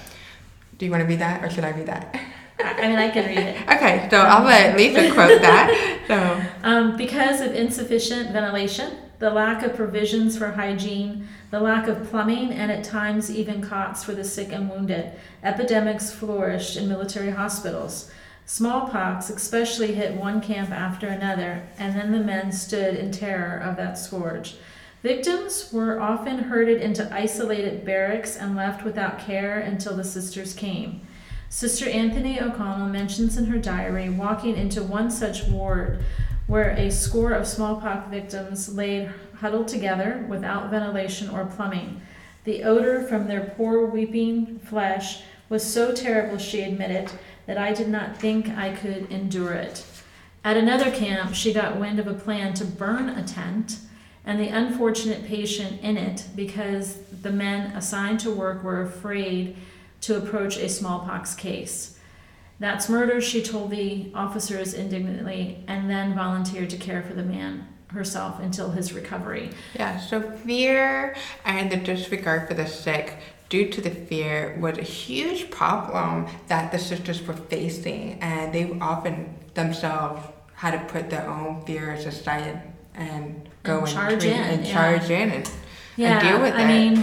Do 0.78 0.84
you 0.86 0.90
want 0.90 1.02
to 1.02 1.06
read 1.08 1.18
that, 1.18 1.44
or 1.44 1.50
should 1.50 1.64
I 1.64 1.70
read 1.70 1.86
that? 1.86 2.18
I 2.60 2.88
mean 2.88 2.98
I 2.98 3.10
can 3.10 3.26
read 3.26 3.38
it. 3.38 3.56
Okay, 3.68 4.08
so 4.10 4.18
I'll 4.18 4.44
let 4.44 4.76
Lisa 4.76 5.12
quote 5.12 5.40
that. 5.42 6.00
So, 6.08 6.42
Um, 6.62 6.96
because 6.96 7.40
of 7.40 7.54
insufficient 7.54 8.30
ventilation, 8.32 8.96
the 9.18 9.30
lack 9.30 9.62
of 9.62 9.74
provisions 9.76 10.36
for 10.38 10.52
hygiene, 10.52 11.28
the 11.50 11.60
lack 11.60 11.88
of 11.88 12.08
plumbing, 12.08 12.52
and 12.52 12.70
at 12.70 12.84
times 12.84 13.30
even 13.34 13.60
cots 13.60 14.02
for 14.04 14.12
the 14.12 14.24
sick 14.24 14.52
and 14.52 14.70
wounded, 14.70 15.12
epidemics 15.42 16.10
flourished 16.12 16.76
in 16.76 16.88
military 16.88 17.30
hospitals. 17.30 18.10
Smallpox 18.46 19.28
especially 19.30 19.94
hit 19.94 20.14
one 20.14 20.40
camp 20.40 20.70
after 20.70 21.06
another, 21.08 21.68
and 21.78 21.94
then 21.94 22.12
the 22.12 22.18
men 22.20 22.50
stood 22.50 22.94
in 22.96 23.12
terror 23.12 23.58
of 23.58 23.76
that 23.76 23.98
scourge. 23.98 24.56
Victims 25.02 25.72
were 25.72 26.00
often 26.00 26.38
herded 26.38 26.80
into 26.82 27.08
isolated 27.14 27.84
barracks 27.84 28.36
and 28.36 28.56
left 28.56 28.84
without 28.84 29.20
care 29.20 29.60
until 29.60 29.96
the 29.96 30.02
sisters 30.02 30.54
came. 30.54 31.00
Sister 31.48 31.88
Anthony 31.88 32.40
O'Connell 32.40 32.88
mentions 32.88 33.36
in 33.36 33.46
her 33.46 33.58
diary 33.58 34.10
walking 34.10 34.56
into 34.56 34.82
one 34.82 35.10
such 35.10 35.44
ward 35.44 36.02
where 36.48 36.70
a 36.70 36.90
score 36.90 37.32
of 37.32 37.46
smallpox 37.46 38.10
victims 38.10 38.74
lay 38.74 39.08
huddled 39.36 39.68
together 39.68 40.26
without 40.28 40.70
ventilation 40.70 41.30
or 41.30 41.44
plumbing. 41.44 42.00
The 42.44 42.64
odor 42.64 43.02
from 43.02 43.28
their 43.28 43.52
poor 43.56 43.86
weeping 43.86 44.58
flesh 44.58 45.22
was 45.48 45.62
so 45.62 45.92
terrible, 45.92 46.38
she 46.38 46.62
admitted, 46.62 47.10
that 47.46 47.56
I 47.56 47.72
did 47.72 47.88
not 47.88 48.16
think 48.16 48.48
I 48.48 48.74
could 48.74 49.10
endure 49.12 49.52
it. 49.52 49.84
At 50.42 50.56
another 50.56 50.90
camp, 50.90 51.34
she 51.34 51.52
got 51.52 51.78
wind 51.78 51.98
of 51.98 52.06
a 52.06 52.14
plan 52.14 52.54
to 52.54 52.64
burn 52.64 53.10
a 53.10 53.26
tent 53.26 53.78
and 54.24 54.38
the 54.38 54.48
unfortunate 54.48 55.24
patient 55.24 55.80
in 55.80 55.96
it 55.96 56.24
because 56.34 56.98
the 57.22 57.30
men 57.30 57.72
assigned 57.76 58.20
to 58.20 58.30
work 58.30 58.62
were 58.62 58.82
afraid 58.82 59.56
to 60.02 60.16
approach 60.16 60.56
a 60.56 60.68
smallpox 60.68 61.34
case. 61.34 61.98
That's 62.60 62.88
murder, 62.88 63.20
she 63.20 63.42
told 63.42 63.70
the 63.70 64.10
officers 64.14 64.74
indignantly, 64.74 65.62
and 65.68 65.88
then 65.88 66.14
volunteered 66.14 66.70
to 66.70 66.76
care 66.76 67.02
for 67.02 67.14
the 67.14 67.22
man 67.22 67.68
herself 67.88 68.40
until 68.40 68.70
his 68.70 68.92
recovery. 68.92 69.50
yeah, 69.74 69.98
so 69.98 70.20
fear 70.20 71.16
and 71.44 71.70
the 71.70 71.76
disregard 71.76 72.46
for 72.46 72.54
the 72.54 72.66
sick 72.66 73.16
due 73.48 73.68
to 73.70 73.80
the 73.80 73.90
fear 73.90 74.58
was 74.60 74.76
a 74.76 74.82
huge 74.82 75.50
problem 75.50 76.26
that 76.48 76.70
the 76.70 76.78
sisters 76.78 77.22
were 77.26 77.34
facing, 77.34 78.20
and 78.20 78.52
they 78.52 78.78
often 78.80 79.34
themselves 79.54 80.26
had 80.54 80.72
to 80.72 80.92
put 80.92 81.08
their 81.08 81.26
own 81.28 81.64
fears 81.64 82.04
aside 82.04 82.60
and 82.94 83.47
go 83.68 83.78
And 83.78 83.86
and, 83.88 83.94
charge 83.96 84.24
in, 84.24 84.40
and 84.40 84.66
yeah. 84.66 84.72
charge 84.72 85.10
in 85.10 85.30
and, 85.30 85.50
Yeah, 85.96 86.20
deal 86.20 86.40
with 86.40 86.54
I 86.54 86.60
it. 86.62 86.64
I 86.64 86.66
mean, 86.68 86.94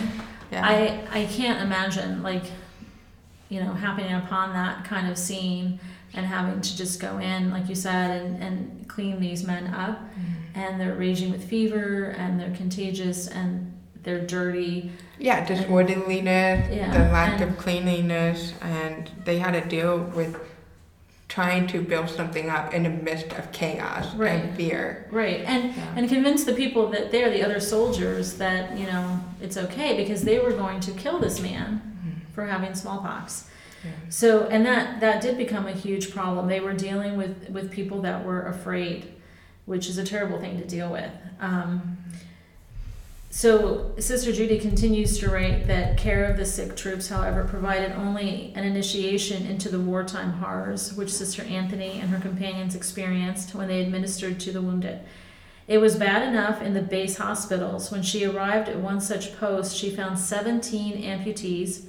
yeah. 0.51 0.65
I 1.13 1.19
I 1.21 1.25
can't 1.25 1.61
imagine 1.61 2.21
like, 2.23 2.43
you 3.49 3.59
know, 3.63 3.73
happening 3.73 4.13
upon 4.13 4.53
that 4.53 4.83
kind 4.85 5.07
of 5.11 5.17
scene 5.17 5.79
and 6.13 6.25
having 6.25 6.61
to 6.61 6.77
just 6.77 6.99
go 6.99 7.17
in, 7.19 7.51
like 7.51 7.67
you 7.69 7.75
said, 7.75 8.09
and, 8.21 8.41
and 8.43 8.87
clean 8.87 9.19
these 9.19 9.45
men 9.45 9.67
up. 9.73 9.97
Mm-hmm. 9.99 10.59
And 10.59 10.79
they're 10.79 10.95
raging 10.95 11.31
with 11.31 11.43
fever 11.43 12.15
and 12.17 12.39
they're 12.39 12.55
contagious 12.55 13.27
and 13.27 13.73
they're 14.03 14.25
dirty. 14.25 14.91
Yeah, 15.19 15.45
disorderliness, 15.45 16.69
Yeah, 16.71 16.91
the 16.93 17.11
lack 17.11 17.41
and- 17.41 17.51
of 17.51 17.57
cleanliness, 17.57 18.53
and 18.61 19.09
they 19.25 19.37
had 19.39 19.51
to 19.61 19.67
deal 19.67 19.97
with 20.15 20.37
trying 21.35 21.67
to 21.67 21.81
build 21.81 22.09
something 22.09 22.49
up 22.49 22.73
in 22.73 22.83
the 22.83 22.89
midst 22.89 23.33
of 23.33 23.51
chaos 23.51 24.15
Right. 24.15 24.41
and 24.45 24.55
fear. 24.55 25.05
Right. 25.11 25.43
And 25.45 25.75
Yeah. 25.75 25.97
and 25.97 26.07
convince 26.07 26.45
the 26.45 26.53
people 26.53 26.87
that 26.91 27.11
they're 27.11 27.29
the 27.29 27.43
other 27.43 27.59
soldiers 27.59 28.35
that, 28.35 28.77
you 28.77 28.87
know, 28.87 29.19
it's 29.41 29.57
okay 29.57 29.97
because 29.97 30.21
they 30.21 30.39
were 30.39 30.53
going 30.53 30.79
to 30.79 30.91
kill 30.91 31.19
this 31.19 31.41
man 31.41 31.81
for 32.33 32.45
having 32.45 32.73
smallpox. 32.73 33.49
Yeah. 33.83 33.91
So, 34.07 34.45
and 34.47 34.65
that 34.65 35.01
that 35.01 35.21
did 35.21 35.37
become 35.37 35.67
a 35.67 35.73
huge 35.73 36.11
problem. 36.13 36.47
They 36.47 36.61
were 36.61 36.73
dealing 36.73 37.17
with 37.17 37.49
with 37.49 37.69
people 37.69 37.99
that 38.03 38.23
were 38.25 38.43
afraid, 38.55 38.99
which 39.65 39.89
is 39.89 39.97
a 39.97 40.05
terrible 40.05 40.39
thing 40.39 40.57
to 40.61 40.65
deal 40.65 40.89
with. 40.89 41.11
Um, 41.41 41.97
so, 43.37 43.91
Sister 43.99 44.31
Judy 44.31 44.57
continues 44.57 45.19
to 45.19 45.29
write 45.29 45.67
that 45.67 45.97
care 45.97 46.23
of 46.23 46.37
the 46.37 46.45
sick 46.45 46.77
troops, 46.77 47.09
however, 47.09 47.43
provided 47.43 47.91
only 47.91 48.53
an 48.55 48.63
initiation 48.63 49.45
into 49.45 49.67
the 49.67 49.77
wartime 49.77 50.31
horrors 50.31 50.93
which 50.93 51.11
Sister 51.11 51.41
Anthony 51.41 51.99
and 51.99 52.11
her 52.11 52.19
companions 52.21 52.75
experienced 52.75 53.53
when 53.53 53.67
they 53.67 53.81
administered 53.81 54.39
to 54.39 54.53
the 54.53 54.61
wounded. 54.61 55.01
It 55.67 55.79
was 55.79 55.97
bad 55.97 56.25
enough 56.25 56.61
in 56.61 56.75
the 56.75 56.81
base 56.81 57.17
hospitals. 57.17 57.91
When 57.91 58.03
she 58.03 58.23
arrived 58.23 58.69
at 58.69 58.79
one 58.79 59.01
such 59.01 59.37
post, 59.37 59.75
she 59.75 59.93
found 59.93 60.17
17 60.17 61.03
amputees, 61.03 61.87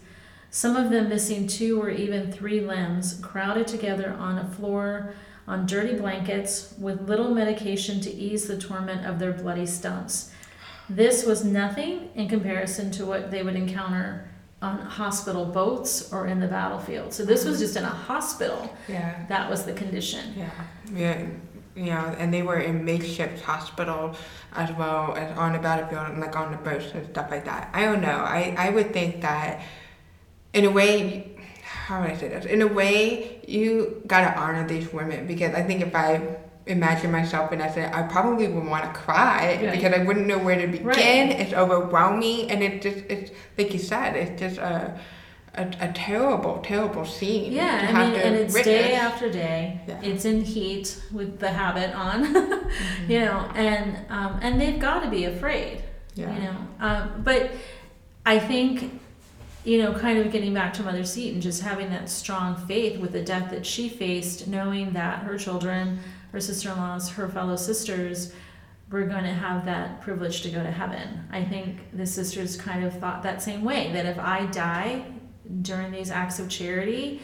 some 0.50 0.74
of 0.74 0.90
them 0.90 1.08
missing 1.08 1.46
two 1.46 1.80
or 1.80 1.90
even 1.90 2.32
three 2.32 2.58
limbs, 2.58 3.20
crowded 3.22 3.68
together 3.68 4.16
on 4.18 4.36
a 4.36 4.48
floor 4.48 5.14
on 5.46 5.64
dirty 5.64 5.94
blankets 5.94 6.74
with 6.76 7.08
little 7.08 7.32
medication 7.32 8.00
to 8.00 8.12
ease 8.12 8.48
the 8.48 8.58
torment 8.58 9.06
of 9.06 9.20
their 9.20 9.30
bloody 9.30 9.64
stumps. 9.64 10.32
This 10.88 11.24
was 11.26 11.44
nothing 11.44 12.10
in 12.14 12.28
comparison 12.28 12.90
to 12.92 13.06
what 13.06 13.30
they 13.30 13.42
would 13.42 13.56
encounter 13.56 14.28
on 14.62 14.78
hospital 14.78 15.44
boats 15.44 16.12
or 16.12 16.26
in 16.26 16.40
the 16.40 16.46
battlefield. 16.46 17.12
So 17.12 17.24
this 17.24 17.44
was 17.44 17.56
mm-hmm. 17.56 17.64
just 17.64 17.76
in 17.76 17.84
a 17.84 17.88
hospital. 17.88 18.74
Yeah. 18.88 19.26
That 19.28 19.50
was 19.50 19.64
the 19.64 19.72
condition. 19.72 20.34
Yeah. 20.36 20.50
Yeah. 20.94 21.26
You 21.74 21.86
know, 21.86 22.16
and 22.18 22.32
they 22.32 22.42
were 22.42 22.60
in 22.60 22.84
makeshift 22.84 23.42
hospital 23.42 24.16
as 24.54 24.72
well 24.72 25.14
as 25.14 25.36
on 25.36 25.52
the 25.52 25.58
battlefield 25.58 26.08
and 26.08 26.20
like 26.20 26.34
on 26.34 26.50
the 26.52 26.56
boats 26.58 26.90
and 26.94 27.06
stuff 27.10 27.30
like 27.30 27.44
that. 27.44 27.68
I 27.74 27.84
don't 27.84 28.00
know. 28.00 28.18
I, 28.18 28.54
I 28.56 28.70
would 28.70 28.94
think 28.94 29.20
that 29.20 29.62
in 30.54 30.64
a 30.64 30.70
way 30.70 31.36
how 31.86 32.00
would 32.00 32.10
I 32.10 32.16
say 32.16 32.28
this? 32.28 32.44
In 32.46 32.62
a 32.62 32.66
way, 32.66 33.40
you 33.46 34.02
gotta 34.08 34.36
honor 34.36 34.66
these 34.66 34.92
women 34.92 35.26
because 35.26 35.54
I 35.54 35.62
think 35.62 35.82
if 35.82 35.94
I 35.94 36.36
imagine 36.66 37.10
myself 37.12 37.52
in 37.52 37.58
that 37.60 37.72
scenario, 37.74 37.94
I 37.96 38.02
probably 38.02 38.48
would 38.48 38.64
want 38.66 38.84
to 38.84 39.00
cry 39.00 39.58
Right. 39.62 39.72
because 39.72 39.92
I 39.92 40.02
wouldn't 40.04 40.26
know 40.26 40.38
where 40.38 40.56
to 40.60 40.66
begin. 40.66 40.84
Right. 40.86 41.40
It's 41.40 41.52
overwhelming, 41.52 42.50
and 42.50 42.62
it 42.62 42.82
just 42.82 42.98
it's 43.08 43.30
like 43.56 43.72
you 43.72 43.78
said, 43.78 44.16
it's 44.16 44.40
just 44.40 44.58
a 44.58 44.98
a, 45.54 45.66
a 45.80 45.92
terrible, 45.92 46.58
terrible 46.62 47.06
scene. 47.06 47.44
to 47.50 47.56
Yeah, 47.56 47.64
I 47.64 47.86
have 47.86 48.10
mean, 48.10 48.20
to 48.20 48.26
and 48.26 48.34
it's 48.36 48.52
witness. 48.52 48.74
day 48.76 48.94
after 48.94 49.30
day. 49.32 49.80
Yeah. 49.88 50.00
It's 50.02 50.26
in 50.26 50.42
heat 50.42 51.00
with 51.12 51.38
the 51.38 51.48
habit 51.50 51.94
on, 51.94 52.24
Mhm. 52.34 53.08
you 53.08 53.20
know, 53.20 53.48
and 53.54 53.96
um, 54.10 54.38
and 54.42 54.60
they've 54.60 54.78
got 54.78 55.02
to 55.04 55.08
be 55.10 55.24
afraid, 55.24 55.82
Yeah. 56.14 56.34
you 56.34 56.42
know. 56.42 56.56
Um, 56.80 57.22
but 57.24 57.52
I 58.26 58.38
think, 58.38 59.00
you 59.64 59.80
know, 59.82 59.94
kind 59.94 60.18
of 60.18 60.30
getting 60.30 60.52
back 60.52 60.74
to 60.74 60.82
Mother 60.82 61.04
Seton, 61.04 61.40
just 61.40 61.62
having 61.62 61.88
that 61.90 62.10
strong 62.10 62.56
faith 62.68 62.98
with 63.00 63.12
the 63.12 63.22
death 63.22 63.50
that 63.50 63.64
she 63.64 63.88
faced, 63.88 64.46
knowing 64.48 64.92
that 64.92 65.20
her 65.20 65.38
children, 65.38 66.00
her 66.32 66.40
sister-in-laws, 66.40 67.10
her 67.10 67.28
fellow 67.28 67.56
sisters 67.56 68.32
were 68.90 69.02
going 69.04 69.24
to 69.24 69.32
have 69.32 69.64
that 69.64 70.00
privilege 70.00 70.42
to 70.42 70.48
go 70.50 70.62
to 70.62 70.70
heaven. 70.70 71.24
I 71.32 71.44
think 71.44 71.96
the 71.96 72.06
sisters 72.06 72.56
kind 72.56 72.84
of 72.84 72.92
thought 72.98 73.22
that 73.24 73.42
same 73.42 73.64
way 73.64 73.90
that 73.92 74.06
if 74.06 74.18
I 74.18 74.46
die 74.46 75.04
during 75.62 75.90
these 75.90 76.10
acts 76.10 76.38
of 76.38 76.48
charity, 76.48 77.20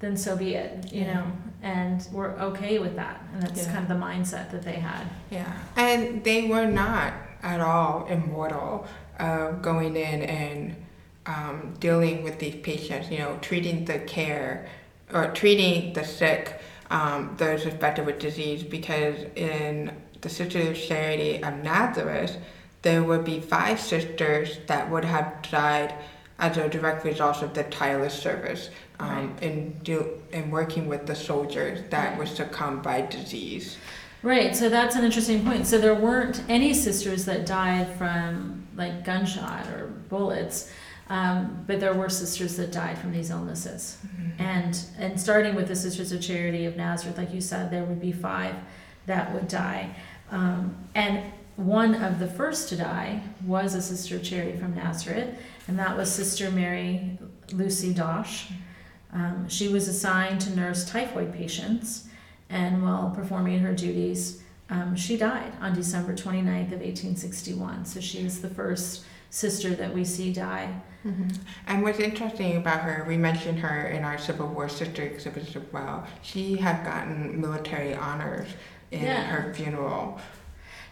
then 0.00 0.16
so 0.16 0.36
be 0.36 0.54
it, 0.54 0.92
you 0.92 1.02
Yeah. 1.02 1.14
know, 1.14 1.26
and 1.62 2.06
we're 2.12 2.32
okay 2.50 2.78
with 2.78 2.96
that. 2.96 3.20
And 3.32 3.42
that's 3.42 3.66
Yeah. 3.66 3.72
kind 3.72 3.84
of 3.84 3.88
the 3.88 4.04
mindset 4.04 4.50
that 4.50 4.62
they 4.62 4.74
had. 4.74 5.04
Yeah, 5.30 5.52
and 5.76 6.22
they 6.24 6.48
were 6.48 6.66
not 6.66 7.14
at 7.42 7.60
all 7.60 8.06
immortal 8.06 8.86
uh, 9.18 9.52
going 9.52 9.94
in 9.96 10.22
and 10.22 10.76
um, 11.26 11.74
dealing 11.78 12.24
with 12.24 12.40
these 12.40 12.56
patients, 12.56 13.08
you 13.10 13.18
know, 13.18 13.38
treating 13.40 13.84
the 13.84 14.00
care 14.00 14.66
or 15.14 15.28
treating 15.28 15.92
the 15.92 16.02
sick, 16.04 16.60
um, 16.92 17.34
those 17.38 17.64
affected 17.66 18.06
with 18.06 18.18
disease, 18.18 18.62
because 18.62 19.16
in 19.34 19.90
the 20.20 20.28
Sisters 20.28 20.68
of 20.68 20.76
Charity 20.76 21.42
of 21.42 21.54
Nazareth, 21.64 22.36
there 22.82 23.02
would 23.02 23.24
be 23.24 23.40
five 23.40 23.80
sisters 23.80 24.58
that 24.66 24.88
would 24.90 25.04
have 25.04 25.40
died 25.50 25.94
as 26.38 26.56
a 26.56 26.68
direct 26.68 27.04
result 27.04 27.42
of 27.42 27.54
the 27.54 27.64
tireless 27.64 28.14
service 28.14 28.70
um, 29.00 29.34
in, 29.40 29.72
do, 29.82 30.20
in 30.32 30.50
working 30.50 30.86
with 30.86 31.06
the 31.06 31.14
soldiers 31.14 31.80
that 31.90 32.10
Right. 32.10 32.18
were 32.18 32.26
succumbed 32.26 32.82
by 32.82 33.00
disease. 33.02 33.76
Right, 34.22 34.54
so 34.54 34.68
that's 34.68 34.94
an 34.94 35.04
interesting 35.04 35.44
point. 35.44 35.66
So 35.66 35.78
there 35.78 35.94
weren't 35.94 36.42
any 36.48 36.74
sisters 36.74 37.24
that 37.24 37.46
died 37.46 37.88
from 37.96 38.66
like 38.76 39.04
gunshot 39.04 39.66
or 39.68 39.86
bullets, 40.08 40.70
um, 41.08 41.64
but 41.66 41.80
there 41.80 41.94
were 41.94 42.08
sisters 42.08 42.56
that 42.56 42.72
died 42.72 42.98
from 42.98 43.12
these 43.12 43.30
illnesses. 43.30 43.98
And 44.38 44.78
and 44.98 45.20
starting 45.20 45.54
with 45.54 45.68
the 45.68 45.76
Sisters 45.76 46.12
of 46.12 46.20
Charity 46.20 46.64
of 46.64 46.76
Nazareth, 46.76 47.18
like 47.18 47.32
you 47.32 47.40
said, 47.40 47.70
there 47.70 47.84
would 47.84 48.00
be 48.00 48.12
five 48.12 48.54
that 49.06 49.32
would 49.34 49.48
die. 49.48 49.94
Um, 50.30 50.76
and 50.94 51.22
one 51.56 51.94
of 51.94 52.18
the 52.18 52.26
first 52.26 52.68
to 52.70 52.76
die 52.76 53.22
was 53.44 53.74
a 53.74 53.82
Sister 53.82 54.16
of 54.16 54.22
Charity 54.22 54.56
from 54.58 54.74
Nazareth, 54.74 55.38
and 55.68 55.78
that 55.78 55.96
was 55.96 56.10
Sister 56.10 56.50
Mary 56.50 57.18
Lucy 57.52 57.92
Dosh. 57.92 58.50
Um, 59.12 59.48
she 59.48 59.68
was 59.68 59.88
assigned 59.88 60.40
to 60.42 60.56
nurse 60.56 60.88
typhoid 60.88 61.34
patients, 61.34 62.08
and 62.48 62.82
while 62.82 63.10
performing 63.10 63.58
her 63.60 63.74
duties, 63.74 64.42
um, 64.70 64.96
she 64.96 65.18
died 65.18 65.52
on 65.60 65.74
December 65.74 66.14
29th 66.14 66.72
of 66.72 66.80
1861. 66.80 67.84
So 67.84 68.00
she 68.00 68.20
is 68.20 68.40
the 68.40 68.48
first 68.48 69.04
sister 69.32 69.70
that 69.74 69.92
we 69.94 70.04
see 70.04 70.32
die. 70.32 70.68
hmm 71.02 71.28
And 71.66 71.82
what's 71.82 71.98
interesting 71.98 72.56
about 72.58 72.80
her, 72.82 73.04
we 73.08 73.16
mentioned 73.16 73.58
her 73.60 73.88
in 73.88 74.04
our 74.04 74.18
Civil 74.18 74.46
War 74.48 74.68
sister 74.68 75.02
exhibits 75.02 75.56
as 75.56 75.62
well. 75.72 76.06
She 76.20 76.56
had 76.56 76.84
gotten 76.84 77.40
military 77.40 77.94
honors 77.94 78.48
in 78.90 79.02
Yeah. 79.04 79.22
her 79.24 79.52
funeral. 79.54 80.20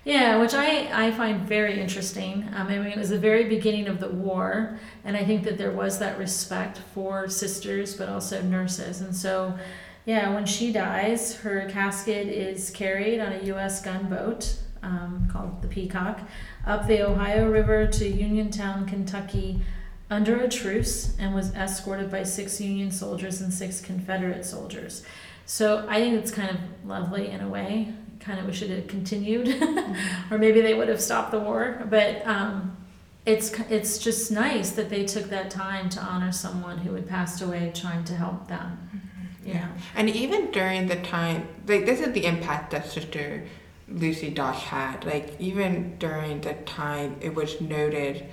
Yeah, 0.04 0.38
which 0.38 0.54
I, 0.54 0.88
I 1.06 1.10
find 1.10 1.42
very 1.42 1.78
interesting. 1.78 2.48
Um, 2.56 2.68
I 2.68 2.78
mean, 2.78 2.86
it 2.86 2.96
was 2.96 3.10
the 3.10 3.18
very 3.18 3.44
beginning 3.44 3.86
of 3.86 4.00
the 4.00 4.08
war, 4.08 4.78
and 5.04 5.14
I 5.14 5.24
think 5.26 5.44
that 5.44 5.58
there 5.58 5.72
was 5.72 5.98
that 5.98 6.18
respect 6.18 6.78
for 6.94 7.28
sisters, 7.28 7.94
but 7.94 8.08
also 8.08 8.40
nurses. 8.40 9.02
And 9.02 9.14
so, 9.14 9.58
yeah, 10.06 10.32
when 10.34 10.46
she 10.46 10.72
dies, 10.72 11.36
her 11.44 11.68
casket 11.68 12.28
is 12.28 12.70
carried 12.70 13.20
on 13.20 13.32
a 13.34 13.42
U.S. 13.52 13.82
gunboat 13.84 14.56
um, 14.82 15.28
called 15.30 15.62
the 15.62 15.68
Peacock 15.68 16.20
up 16.66 16.86
the 16.86 17.02
Ohio 17.02 17.50
River 17.50 17.86
to 17.86 18.08
Uniontown, 18.08 18.86
Kentucky, 18.86 19.62
under 20.10 20.40
a 20.40 20.48
truce, 20.48 21.16
and 21.18 21.34
was 21.34 21.54
escorted 21.54 22.10
by 22.10 22.24
six 22.24 22.60
Union 22.60 22.90
soldiers 22.90 23.40
and 23.40 23.52
six 23.52 23.80
Confederate 23.80 24.44
soldiers. 24.44 25.04
So 25.46 25.86
I 25.88 26.00
think 26.00 26.14
it's 26.14 26.30
kind 26.30 26.50
of 26.50 26.58
lovely 26.84 27.28
in 27.28 27.40
a 27.40 27.48
way. 27.48 27.92
Kind 28.18 28.38
of 28.38 28.46
wish 28.46 28.62
it 28.62 28.70
had 28.70 28.88
continued, 28.88 29.48
or 30.30 30.38
maybe 30.38 30.60
they 30.60 30.74
would 30.74 30.88
have 30.88 31.00
stopped 31.00 31.30
the 31.30 31.40
war. 31.40 31.86
But 31.88 32.26
um, 32.26 32.76
it's 33.24 33.52
it's 33.70 33.98
just 33.98 34.30
nice 34.30 34.70
that 34.72 34.90
they 34.90 35.04
took 35.04 35.24
that 35.30 35.50
time 35.50 35.88
to 35.90 36.00
honor 36.00 36.32
someone 36.32 36.78
who 36.78 36.94
had 36.94 37.08
passed 37.08 37.40
away, 37.42 37.72
trying 37.74 38.04
to 38.04 38.14
help 38.14 38.48
them. 38.48 39.00
Yeah, 39.44 39.66
know? 39.66 39.72
And 39.94 40.10
even 40.10 40.50
during 40.50 40.86
the 40.86 40.96
time, 40.96 41.48
like 41.66 41.86
this 41.86 42.00
is 42.00 42.12
the 42.12 42.26
impact 42.26 42.72
that 42.72 42.86
Sister 42.86 43.44
Lucy 43.90 44.30
Dosh 44.30 44.62
had. 44.62 45.04
Like 45.04 45.34
even 45.40 45.96
during 45.98 46.40
the 46.40 46.54
time, 46.54 47.16
it 47.20 47.34
was 47.34 47.60
noted, 47.60 48.26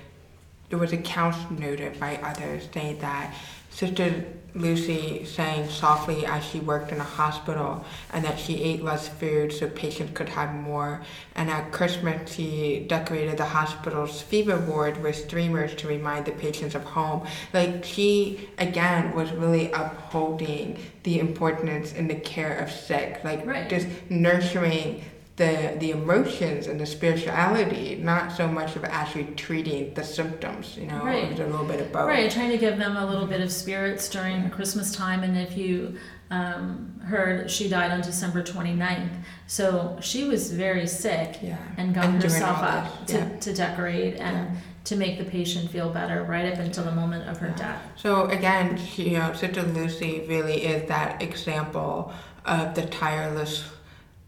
there 0.70 0.80
was 0.80 0.93
accounts 0.93 1.38
noted 1.50 2.00
by 2.00 2.17
others 2.17 2.67
saying 2.74 3.00
that 3.00 3.34
Sister 3.70 4.26
Lucy 4.56 5.24
sang 5.24 5.70
softly 5.70 6.26
as 6.26 6.43
she 6.43 6.60
worked 6.60 6.91
in 6.91 7.00
a 7.00 7.04
hospital, 7.04 7.86
and 8.12 8.26
that 8.26 8.39
she 8.39 8.63
ate 8.63 8.84
less 8.84 9.08
food 9.08 9.54
so 9.54 9.70
patients 9.70 10.13
could 10.17 10.30
have 10.30 10.54
more. 10.56 11.04
And 11.36 11.50
at 11.50 11.72
Christmas, 11.72 12.34
she 12.34 12.86
decorated 12.88 13.38
the 13.38 13.46
hospital's 13.46 14.20
fever 14.20 14.58
ward 14.58 15.02
with 15.04 15.15
streamers 15.15 15.76
to 15.76 15.88
remind 15.88 16.26
the 16.26 16.32
patients 16.32 16.74
of 16.74 16.84
home. 16.84 17.28
Like 17.54 17.84
she 17.84 18.50
again 18.58 19.13
was 19.15 19.32
really 19.32 19.72
upholding 19.72 20.80
the 21.04 21.20
importance 21.20 21.93
in 21.93 22.08
the 22.08 22.15
care 22.15 22.58
of 22.58 22.72
sick, 22.72 23.20
like 23.24 23.46
Right. 23.46 23.70
just 23.70 23.88
nurturing 24.10 25.04
the 25.38 25.76
the 25.80 25.91
emotions 25.91 26.67
and 26.67 26.80
the 26.80 26.86
spirituality, 26.86 28.00
not 28.02 28.32
so 28.32 28.47
much 28.47 28.76
of 28.76 28.84
actually 28.84 29.26
treating 29.36 29.93
the 29.93 30.04
symptoms. 30.04 30.76
You 30.78 30.88
know, 30.88 31.04
Right. 31.04 31.23
it 31.26 31.32
was 31.32 31.39
a 31.39 31.45
little 31.45 31.65
bit 31.65 31.80
of 31.80 31.91
both. 31.91 32.08
Right, 32.08 32.30
trying 32.30 32.50
to 32.52 32.58
give 32.58 32.78
them 32.78 32.97
a 32.97 33.06
little 33.06 33.28
bit 33.28 33.41
of 33.41 33.52
spirits 33.52 34.10
during 34.10 34.50
Christmas 34.50 34.95
time. 34.95 35.23
And 35.23 35.38
if 35.38 35.56
you 35.58 35.95
um, 36.30 37.00
heard, 37.06 37.50
she 37.50 37.69
died 37.69 37.89
on 37.91 38.02
December 38.02 38.43
29th. 38.43 39.10
So 39.45 39.97
she 40.02 40.26
was 40.26 40.52
very 40.52 40.86
sick 40.86 41.38
Yeah. 41.41 41.56
and 41.78 41.95
got 41.95 42.06
And 42.06 42.21
herself 42.21 42.58
up 42.62 43.08
this, 43.08 43.15
to, 43.45 43.52
to 43.52 43.54
decorate 43.56 44.15
and 44.17 44.58
to 44.86 44.95
make 44.97 45.17
the 45.19 45.23
patient 45.26 45.69
feel 45.71 45.89
better 45.89 46.23
right 46.23 46.52
up 46.52 46.60
until 46.60 46.84
the 46.84 46.91
moment 46.91 47.30
of 47.30 47.38
her 47.38 47.47
Yeah. 47.47 47.56
death. 47.56 47.82
So 47.95 48.26
again, 48.26 48.78
you 48.97 49.12
know, 49.19 49.32
Sister 49.34 49.62
Lucy 49.63 50.26
really 50.28 50.65
is 50.65 50.88
that 50.89 51.21
example 51.21 52.12
of 52.45 52.76
the 52.76 52.86
tireless 52.88 53.63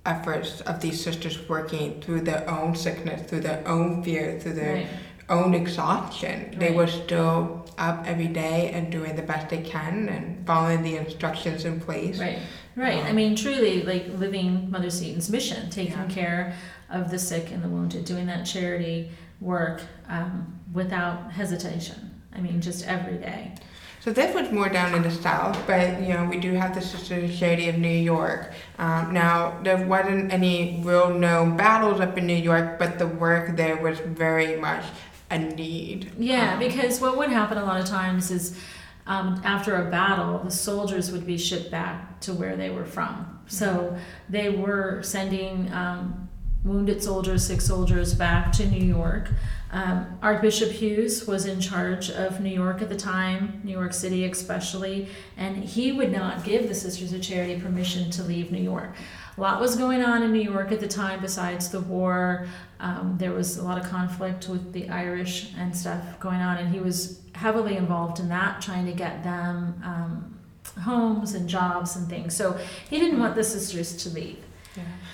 efforts 0.05 0.61
of 0.61 0.81
these 0.81 1.03
sisters 1.03 1.47
working 1.49 2.01
through 2.01 2.21
their 2.21 2.49
own 2.49 2.75
sickness, 2.75 3.29
through 3.29 3.41
their 3.41 3.67
own 3.67 4.03
fear, 4.03 4.39
through 4.39 4.53
their 4.53 4.75
Right. 4.75 4.87
own 5.29 5.53
exhaustion. 5.53 6.55
They 6.57 6.71
were 6.71 6.87
still 6.87 7.65
up 7.77 8.03
every 8.07 8.27
day 8.27 8.71
and 8.73 8.91
doing 8.91 9.15
the 9.15 9.21
best 9.21 9.49
they 9.49 9.61
can 9.61 10.09
and 10.09 10.45
following 10.45 10.81
the 10.83 10.97
instructions 10.97 11.65
in 11.65 11.79
place. 11.79 12.19
Right, 12.19 12.39
right. 12.75 13.03
I 13.05 13.09
Um, 13.09 13.15
mean, 13.15 13.35
truly, 13.35 13.83
like 13.83 14.07
living 14.17 14.69
Mother 14.71 14.89
Seton's 14.89 15.29
mission, 15.29 15.69
taking 15.69 15.93
Yeah. 15.93 16.05
care 16.07 16.53
of 16.89 17.11
the 17.11 17.19
sick 17.19 17.51
and 17.51 17.61
the 17.63 17.69
wounded, 17.69 18.05
doing 18.05 18.25
that 18.27 18.45
charity 18.45 19.11
work 19.39 19.81
um, 20.09 20.59
without 20.73 21.31
hesitation. 21.33 22.11
I 22.35 22.41
mean, 22.41 22.61
just 22.61 22.87
every 22.87 23.17
day. 23.17 23.53
So 24.01 24.13
this 24.13 24.33
was 24.33 24.49
more 24.51 24.69
down 24.69 24.95
in 24.95 25.03
the 25.03 25.11
south, 25.11 25.61
but 25.67 26.01
you 26.01 26.13
know 26.13 26.23
we 26.25 26.39
do 26.39 26.53
have 26.53 26.73
the 26.73 26.81
Sisters 26.81 27.29
of 27.29 27.37
Charity 27.37 27.67
of 27.67 27.77
New 27.77 27.89
York. 27.89 28.53
Um, 28.77 29.13
now 29.13 29.59
there 29.61 29.85
wasn't 29.85 30.31
any 30.31 30.81
real 30.85 31.13
known 31.13 31.57
battles 31.57 31.99
up 31.99 32.17
in 32.17 32.25
New 32.25 32.33
York, 32.35 32.79
but 32.79 32.97
the 32.97 33.07
work 33.07 33.57
there 33.57 33.75
was 33.75 33.99
very 33.99 34.55
much 34.55 34.85
a 35.29 35.37
need. 35.37 36.11
Yeah, 36.17 36.53
Um, 36.53 36.59
because 36.59 37.01
what 37.01 37.17
would 37.17 37.29
happen 37.29 37.57
a 37.57 37.65
lot 37.65 37.79
of 37.81 37.87
times 37.87 38.31
is 38.31 38.57
um, 39.05 39.41
after 39.43 39.75
a 39.75 39.91
battle, 39.91 40.39
the 40.39 40.51
soldiers 40.51 41.11
would 41.11 41.25
be 41.25 41.37
shipped 41.37 41.69
back 41.69 42.21
to 42.21 42.33
where 42.33 42.55
they 42.55 42.69
were 42.69 42.85
from. 42.85 43.39
So 43.47 43.97
they 44.29 44.49
were 44.49 45.01
sending 45.03 45.71
um, 45.73 46.28
wounded 46.63 47.01
soldiers, 47.01 47.45
sick 47.45 47.61
soldiers 47.61 48.13
back 48.13 48.51
to 48.53 48.65
New 48.65 48.85
York. 48.85 49.29
Um, 49.71 50.17
Archbishop 50.21 50.71
Hughes 50.71 51.27
was 51.27 51.45
in 51.45 51.61
charge 51.61 52.09
of 52.09 52.41
New 52.41 52.49
York 52.49 52.81
at 52.81 52.89
the 52.89 52.97
time, 52.97 53.61
New 53.63 53.71
York 53.71 53.93
City 53.93 54.25
especially, 54.25 55.07
and 55.37 55.63
he 55.63 55.91
would 55.91 56.11
not 56.11 56.43
give 56.43 56.67
the 56.67 56.75
Sisters 56.75 57.13
of 57.13 57.21
Charity 57.21 57.59
permission 57.59 58.09
to 58.11 58.23
leave 58.23 58.51
New 58.51 58.61
York. 58.61 58.95
A 59.37 59.41
lot 59.41 59.61
was 59.61 59.77
going 59.77 60.03
on 60.03 60.21
in 60.23 60.33
New 60.33 60.41
York 60.41 60.71
at 60.71 60.81
the 60.81 60.87
time 60.87 61.21
besides 61.21 61.69
the 61.69 61.79
war. 61.79 62.47
Um, 62.79 63.15
there 63.17 63.31
was 63.31 63.57
a 63.57 63.63
lot 63.63 63.77
of 63.77 63.85
conflict 63.85 64.49
with 64.49 64.73
the 64.73 64.89
Irish 64.89 65.53
and 65.57 65.75
stuff 65.75 66.19
going 66.19 66.41
on, 66.41 66.57
and 66.57 66.73
he 66.73 66.81
was 66.81 67.21
heavily 67.35 67.77
involved 67.77 68.19
in 68.19 68.27
that, 68.29 68.61
trying 68.61 68.85
to 68.85 68.91
get 68.91 69.23
them 69.23 69.81
um, 69.85 70.39
homes 70.81 71.35
and 71.35 71.47
jobs 71.47 71.95
and 71.95 72.09
things. 72.09 72.35
So 72.35 72.59
he 72.89 72.99
didn't 72.99 73.19
want 73.19 73.35
the 73.35 73.43
sisters 73.43 73.95
to 74.03 74.09
leave. 74.09 74.43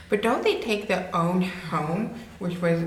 But 0.10 0.22
don't 0.22 0.44
they 0.44 0.60
take 0.60 0.88
their 0.88 1.10
own 1.14 1.42
home, 1.42 2.16
which 2.40 2.62
was 2.62 2.84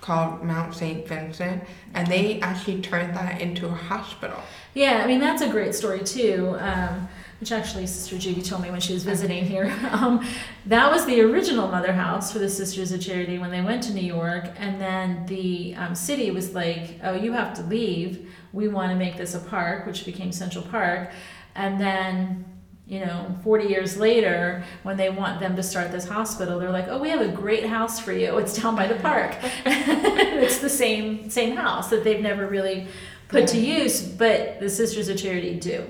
called 0.00 0.42
Mount 0.42 0.74
St. 0.74 1.06
Vincent, 1.06 1.62
and 1.94 2.06
they 2.06 2.40
actually 2.40 2.80
turned 2.80 3.14
that 3.14 3.40
into 3.40 3.66
a 3.66 3.70
hospital. 3.70 4.40
Yeah, 4.74 5.02
I 5.04 5.06
mean 5.06 5.20
that's 5.20 5.42
a 5.42 5.48
great 5.48 5.74
story 5.74 6.04
too. 6.04 6.56
Um, 6.58 7.08
which 7.40 7.52
actually 7.52 7.86
Sister 7.86 8.18
Judy 8.18 8.42
told 8.42 8.62
me 8.62 8.70
when 8.70 8.80
she 8.80 8.92
was 8.92 9.04
visiting 9.04 9.44
here. 9.44 9.72
Um, 9.98 10.24
that 10.66 10.92
was 10.92 11.06
the 11.06 11.20
original 11.22 11.66
mother 11.68 11.92
house 11.92 12.30
for 12.32 12.38
the 12.38 12.48
Sisters 12.48 12.92
of 12.92 13.00
Charity 13.00 13.38
when 13.38 13.50
they 13.50 13.60
went 13.60 13.82
to 13.84 13.92
New 13.92 14.02
York, 14.02 14.48
and 14.58 14.80
then 14.80 15.24
the 15.26 15.74
um, 15.76 15.94
city 15.94 16.30
was 16.30 16.54
like, 16.54 17.00
"Oh, 17.02 17.14
you 17.14 17.32
have 17.32 17.54
to 17.54 17.62
leave. 17.62 18.32
We 18.52 18.68
want 18.68 18.90
to 18.90 18.96
make 18.96 19.16
this 19.16 19.34
a 19.34 19.40
park," 19.40 19.86
which 19.86 20.04
became 20.04 20.30
Central 20.32 20.64
Park, 20.64 21.10
and 21.54 21.80
then. 21.80 22.44
You 22.88 23.00
know, 23.00 23.36
40 23.44 23.66
years 23.66 23.98
later, 23.98 24.64
when 24.82 24.96
they 24.96 25.10
want 25.10 25.40
them 25.40 25.54
to 25.56 25.62
start 25.62 25.92
this 25.92 26.08
hospital, 26.08 26.58
they're 26.58 26.70
like, 26.70 26.88
"Oh, 26.88 26.98
we 26.98 27.10
have 27.10 27.20
a 27.20 27.28
great 27.28 27.66
house 27.66 28.00
for 28.00 28.12
you. 28.12 28.38
It's 28.38 28.56
down 28.60 28.74
by 28.74 28.86
the 28.86 28.94
park." 28.96 29.36
it's 29.66 30.58
the 30.58 30.70
same 30.70 31.28
same 31.28 31.54
house 31.54 31.90
that 31.90 32.02
they've 32.02 32.22
never 32.22 32.46
really 32.46 32.88
put 33.28 33.46
to 33.48 33.58
use, 33.58 34.00
but 34.00 34.58
the 34.58 34.70
Sisters 34.70 35.10
of 35.10 35.18
Charity 35.18 35.60
do 35.60 35.86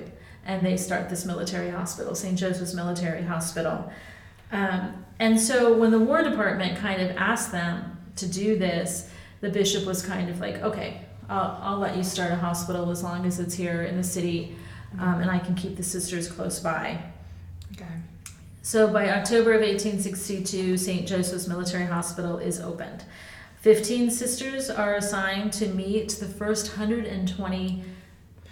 and 0.49 0.65
they 0.65 0.75
start 0.75 1.09
this 1.09 1.25
military 1.25 1.69
hospital, 1.69 2.15
St. 2.15 2.37
Joseph's 2.37 2.73
Military 2.73 3.21
Hospital. 3.21 3.91
Um, 4.51 5.05
and 5.19 5.39
so 5.39 5.77
when 5.77 5.91
the 5.91 5.99
War 5.99 6.23
Department 6.23 6.75
kind 6.79 7.01
of 7.03 7.15
asked 7.17 7.51
them 7.51 7.97
to 8.15 8.27
do 8.27 8.57
this, 8.57 9.11
the 9.41 9.49
bishop 9.49 9.85
was 9.85 10.01
kind 10.01 10.27
of 10.27 10.39
like, 10.39 10.55
okay, 10.63 11.01
I'll, 11.29 11.59
I'll 11.61 11.77
let 11.77 11.95
you 11.95 12.03
start 12.03 12.31
a 12.31 12.35
hospital 12.35 12.89
as 12.89 13.03
long 13.03 13.27
as 13.27 13.39
it's 13.39 13.53
here 13.53 13.83
in 13.83 13.95
the 13.95 14.03
city 14.03 14.55
um, 14.97 15.21
and 15.21 15.29
I 15.29 15.39
can 15.39 15.55
keep 15.55 15.77
the 15.77 15.83
sisters 15.83 16.31
close 16.31 16.59
by. 16.59 17.01
Okay. 17.73 17.85
So 18.61 18.91
by 18.91 19.09
October 19.09 19.53
of 19.53 19.61
1862, 19.61 20.77
St. 20.77 21.07
Joseph's 21.07 21.47
Military 21.47 21.85
Hospital 21.85 22.37
is 22.37 22.59
opened. 22.59 23.03
15 23.61 24.09
sisters 24.09 24.69
are 24.69 24.95
assigned 24.95 25.51
to 25.53 25.67
meet 25.67 26.11
the 26.11 26.25
first 26.25 26.77
120 26.77 27.83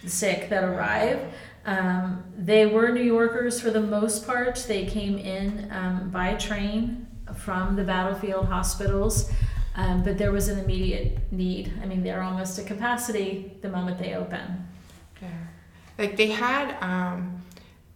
sick 0.06 0.50
that 0.50 0.64
arrive. 0.64 1.34
Um, 1.66 2.24
they 2.38 2.66
were 2.66 2.90
New 2.90 3.04
Yorkers 3.04 3.60
for 3.60 3.72
the 3.72 3.82
most 3.82 4.26
part. 4.26 4.66
They 4.68 4.86
came 4.86 5.18
in 5.18 5.70
um, 5.72 6.10
by 6.10 6.36
train 6.36 7.08
from 7.36 7.76
the 7.76 7.84
battlefield 7.84 8.48
hospitals, 8.48 9.32
um, 9.76 10.04
but 10.04 10.18
there 10.18 10.32
was 10.32 10.48
an 10.48 10.60
immediate 10.60 11.32
need. 11.32 11.74
I 11.82 11.86
mean, 11.86 12.04
they're 12.04 12.24
almost 12.24 12.58
at 12.58 12.68
capacity 12.68 13.54
the 13.62 13.70
moment 13.70 14.00
they 14.00 14.16
open. 14.16 14.68
Like 15.98 16.18
they 16.18 16.28
had 16.28 16.76
um, 16.82 17.44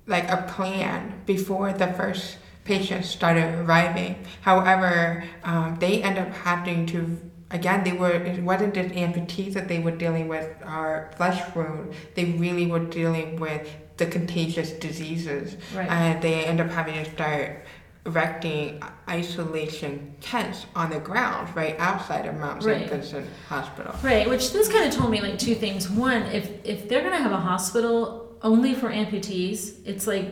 like 0.07 0.29
a 0.29 0.45
plan 0.53 1.21
before 1.25 1.73
the 1.73 1.87
first 1.87 2.37
patients 2.63 3.09
started 3.09 3.53
arriving. 3.59 4.25
However, 4.41 5.23
um, 5.43 5.77
they 5.79 6.01
end 6.03 6.17
up 6.17 6.29
having 6.33 6.85
to 6.87 7.17
again 7.51 7.83
they 7.83 7.91
were 7.91 8.11
it 8.11 8.41
wasn't 8.43 8.73
just 8.73 8.89
amputees 8.95 9.53
that 9.53 9.67
they 9.67 9.79
were 9.79 9.91
dealing 9.91 10.27
with 10.27 10.49
or 10.65 11.11
flesh 11.17 11.41
wound. 11.55 11.93
They 12.15 12.25
really 12.25 12.67
were 12.67 12.79
dealing 12.85 13.39
with 13.39 13.67
the 13.97 14.05
contagious 14.07 14.71
diseases, 14.71 15.57
Right. 15.75 15.87
and 15.89 16.21
they 16.23 16.45
end 16.45 16.59
up 16.59 16.69
having 16.71 16.95
to 16.95 17.05
start 17.11 17.65
erecting 18.05 18.81
isolation 19.07 20.15
tents 20.21 20.65
on 20.75 20.89
the 20.89 20.99
ground 20.99 21.55
right 21.55 21.75
outside 21.79 22.25
of 22.25 22.35
Mount 22.35 22.63
St. 22.63 22.81
Right. 22.81 22.89
Vincent 22.89 23.27
Hospital. 23.47 23.95
Right, 24.01 24.27
which 24.27 24.51
this 24.53 24.67
kind 24.71 24.85
of 24.85 24.93
told 24.93 25.11
me 25.11 25.21
like 25.21 25.37
two 25.37 25.53
things. 25.55 25.89
One, 25.89 26.23
if 26.23 26.49
if 26.63 26.89
they're 26.89 27.03
gonna 27.03 27.17
have 27.21 27.31
a 27.31 27.39
hospital 27.39 28.35
only 28.41 28.73
for 28.73 28.89
amputees, 28.89 29.75
it's 29.85 30.07
like 30.07 30.27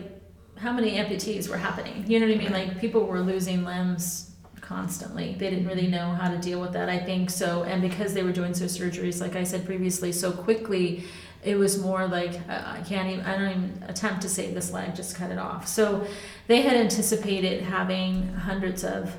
how 0.58 0.74
many 0.74 0.94
amputees 0.94 1.48
were 1.48 1.58
happening? 1.58 2.04
You 2.08 2.20
know 2.20 2.28
what 2.28 2.36
I 2.36 2.38
mean? 2.40 2.52
Like 2.52 2.80
people 2.80 3.06
were 3.06 3.22
losing 3.22 3.64
limbs 3.64 4.32
constantly. 4.62 5.36
They 5.38 5.50
didn't 5.50 5.68
really 5.68 5.88
know 5.88 6.12
how 6.12 6.30
to 6.30 6.38
deal 6.38 6.60
with 6.60 6.74
that. 6.74 6.90
I 6.90 7.00
think 7.00 7.30
so, 7.30 7.64
and 7.64 7.82
because 7.82 8.14
they 8.14 8.24
were 8.24 8.32
doing 8.32 8.54
so 8.54 8.66
surgeries, 8.66 9.22
like 9.22 9.36
I 9.36 9.44
said 9.44 9.66
previously, 9.66 10.12
so 10.12 10.32
quickly, 10.32 11.06
it 11.44 11.56
was 11.56 11.82
more 11.82 12.06
like 12.08 12.34
uh, 12.50 12.62
I 12.78 12.82
can't 12.86 13.10
even. 13.10 13.26
I 13.26 13.38
don't 13.38 13.50
even 13.50 13.84
attempt 13.88 14.22
to 14.24 14.30
save 14.30 14.54
this 14.54 14.72
leg. 14.72 14.96
Just 14.96 15.16
cut 15.16 15.32
it 15.32 15.38
off. 15.38 15.68
So 15.68 16.06
they 16.48 16.62
had 16.62 16.76
anticipated 16.76 17.64
having 17.64 18.34
hundreds 18.34 18.84
of 18.84 19.16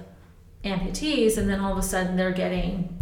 amputees, 0.64 1.38
and 1.38 1.48
then 1.48 1.61
all 1.61 1.72
of 1.72 1.78
a 1.78 1.83
sudden 1.83 2.16
they're 2.16 2.33
getting 2.33 2.96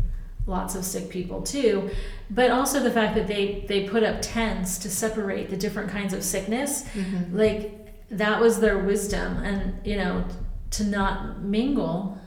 lots 0.46 0.74
of 0.74 0.83
sick 0.83 1.11
people 1.11 1.42
too 1.42 1.90
but 2.31 2.50
also 2.50 2.81
the 2.81 2.90
fact 2.90 3.14
that 3.14 3.26
they 3.26 3.66
they 3.68 3.87
put 3.87 4.02
up 4.02 4.16
tents 4.22 4.78
to 4.78 4.88
separate 4.88 5.50
the 5.50 5.57
different 5.59 5.90
kinds 5.90 6.14
of 6.14 6.22
sickness 6.24 6.85
Mhm. 6.94 7.35
like 7.35 8.09
that 8.09 8.40
was 8.40 8.59
their 8.59 8.78
wisdom 8.78 9.37
and 9.44 9.74
you 9.87 9.96
know 9.98 10.24
to 10.70 10.85
not 10.85 11.42
mingle 11.42 12.18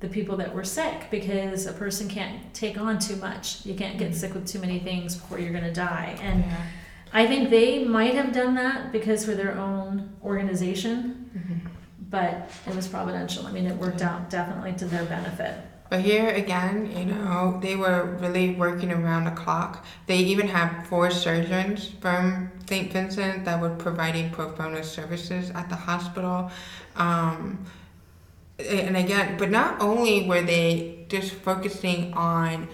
the 0.00 0.08
people 0.08 0.36
that 0.38 0.54
were 0.54 0.64
sick 0.64 1.08
because 1.10 1.66
a 1.66 1.72
person 1.72 2.08
can't 2.08 2.52
take 2.54 2.78
on 2.80 2.98
too 2.98 3.16
much 3.16 3.64
you 3.66 3.74
can't 3.74 3.98
get 3.98 4.14
sick 4.14 4.32
with 4.34 4.46
too 4.46 4.58
many 4.58 4.78
things 4.78 5.14
before 5.16 5.38
you're 5.38 5.52
going 5.52 5.64
to 5.64 5.72
die 5.72 6.16
and 6.22 6.42
Yeah. 6.44 6.56
i 7.12 7.26
think 7.26 7.50
they 7.50 7.84
might 7.84 8.14
have 8.14 8.32
done 8.32 8.54
that 8.54 8.92
because 8.92 9.24
for 9.24 9.34
their 9.34 9.58
own 9.58 10.10
organization 10.24 11.30
Mhm. 11.36 11.70
but 12.10 12.50
it 12.66 12.74
was 12.74 12.88
providential 12.88 13.46
i 13.46 13.52
mean 13.52 13.66
it 13.66 13.76
worked 13.76 14.02
out 14.02 14.30
definitely 14.30 14.72
to 14.74 14.86
their 14.86 15.04
benefit 15.04 15.54
But 15.90 16.02
here 16.02 16.28
again, 16.44 16.76
you 16.96 17.04
know, 17.12 17.58
they 17.60 17.74
were 17.74 18.16
really 18.22 18.54
working 18.54 18.92
around 18.92 19.24
the 19.24 19.32
clock. 19.42 19.84
They 20.06 20.18
even 20.32 20.46
have 20.46 20.86
four 20.86 21.10
surgeons 21.10 21.78
from 22.02 22.52
St. 22.68 22.92
Vincent 22.92 23.44
that 23.46 23.60
were 23.60 23.74
providing 23.86 24.30
pro 24.30 24.46
bono 24.56 24.82
services 24.82 25.50
at 25.60 25.66
the 25.68 25.74
hospital. 25.74 26.48
Um, 26.94 27.58
and 28.68 28.96
again, 28.96 29.36
but 29.38 29.50
not 29.50 29.80
only 29.80 30.26
were 30.26 30.42
they 30.42 31.06
just 31.08 31.32
focusing 31.32 32.12
on 32.14 32.68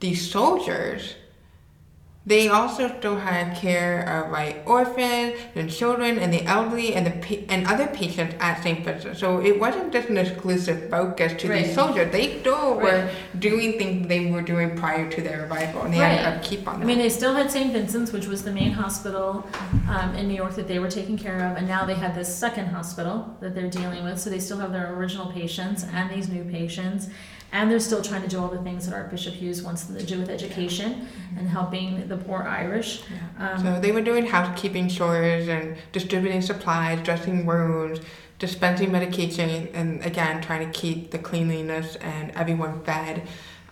these 0.00 0.30
soldiers, 0.30 1.14
they 2.28 2.46
also 2.48 2.94
still 2.98 3.16
had 3.16 3.56
care 3.56 4.02
of 4.02 4.30
like 4.30 4.62
orphans 4.66 5.32
and 5.54 5.70
children 5.70 6.18
and 6.18 6.30
the 6.30 6.44
elderly 6.44 6.94
and 6.94 7.06
the 7.06 7.44
and 7.48 7.66
other 7.66 7.86
patients 7.86 8.34
at 8.38 8.62
St. 8.62 8.84
Vincent. 8.84 9.16
So 9.16 9.40
it 9.40 9.58
wasn't 9.58 9.94
just 9.94 10.10
an 10.10 10.18
exclusive 10.18 10.90
focus 10.90 11.32
to 11.40 11.48
Right. 11.48 11.64
these 11.64 11.74
soldiers. 11.74 12.12
They 12.12 12.40
still 12.40 12.74
were 12.74 13.08
doing 13.38 13.78
things 13.78 14.06
they 14.08 14.30
were 14.30 14.42
doing 14.42 14.76
prior 14.76 15.10
to 15.10 15.22
their 15.22 15.46
arrival, 15.46 15.82
and 15.82 15.94
they 15.94 16.00
Right. 16.00 16.18
had 16.20 16.42
to 16.42 16.48
keep 16.48 16.68
on 16.68 16.82
I 16.82 16.84
mean, 16.84 16.98
they 16.98 17.08
still 17.08 17.34
had 17.34 17.50
St. 17.50 17.72
Vincent's, 17.72 18.12
which 18.12 18.26
was 18.26 18.42
the 18.42 18.52
main 18.52 18.72
hospital 18.72 19.46
um, 19.88 20.14
in 20.14 20.28
New 20.28 20.34
York 20.34 20.54
that 20.56 20.68
they 20.68 20.78
were 20.78 20.90
taking 20.90 21.16
care 21.16 21.38
of, 21.46 21.56
and 21.56 21.66
now 21.66 21.86
they 21.86 21.94
have 21.94 22.14
this 22.14 22.28
second 22.34 22.66
hospital 22.66 23.34
that 23.40 23.54
they're 23.54 23.70
dealing 23.70 24.04
with. 24.04 24.18
So 24.20 24.28
they 24.28 24.38
still 24.38 24.58
have 24.58 24.72
their 24.72 24.92
original 24.94 25.32
patients 25.32 25.86
and 25.94 26.10
these 26.10 26.28
new 26.28 26.44
patients, 26.44 27.08
and 27.52 27.70
they're 27.70 27.80
still 27.80 28.02
trying 28.02 28.22
to 28.22 28.28
do 28.28 28.38
all 28.38 28.48
the 28.48 28.62
things 28.62 28.86
that 28.86 28.94
Archbishop 28.94 29.34
Hughes 29.34 29.62
wants 29.62 29.84
them 29.84 29.96
to 29.96 30.04
do 30.04 30.18
with 30.18 30.28
education 30.28 31.08
and 31.36 31.48
helping 31.48 32.06
the 32.08 32.16
poor 32.16 32.42
Irish. 32.42 33.02
Um, 33.38 33.62
so 33.62 33.80
they 33.80 33.90
were 33.92 34.02
doing 34.02 34.26
housekeeping 34.26 34.88
chores 34.88 35.48
and 35.48 35.76
distributing 35.92 36.42
supplies, 36.42 37.02
dressing 37.02 37.46
wounds, 37.46 38.00
dispensing 38.38 38.92
medication, 38.92 39.68
and 39.72 40.04
again 40.04 40.42
trying 40.42 40.70
to 40.70 40.78
keep 40.78 41.10
the 41.10 41.18
cleanliness 41.18 41.96
and 41.96 42.30
everyone 42.32 42.82
fed. 42.84 43.26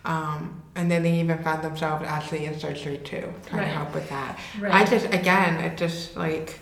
Um, 0.04 0.62
and 0.76 0.90
then 0.90 1.02
they 1.02 1.18
even 1.20 1.38
found 1.42 1.62
themselves 1.62 2.04
actually 2.06 2.44
in 2.46 2.58
surgery 2.58 2.98
too, 2.98 3.32
trying 3.48 3.62
Right. 3.62 3.68
to 3.68 3.74
help 3.76 3.94
with 3.94 4.08
that. 4.08 4.38
I 4.70 4.84
just 4.84 5.06
again, 5.12 5.56
it 5.62 5.76
just 5.76 6.16
like 6.16 6.60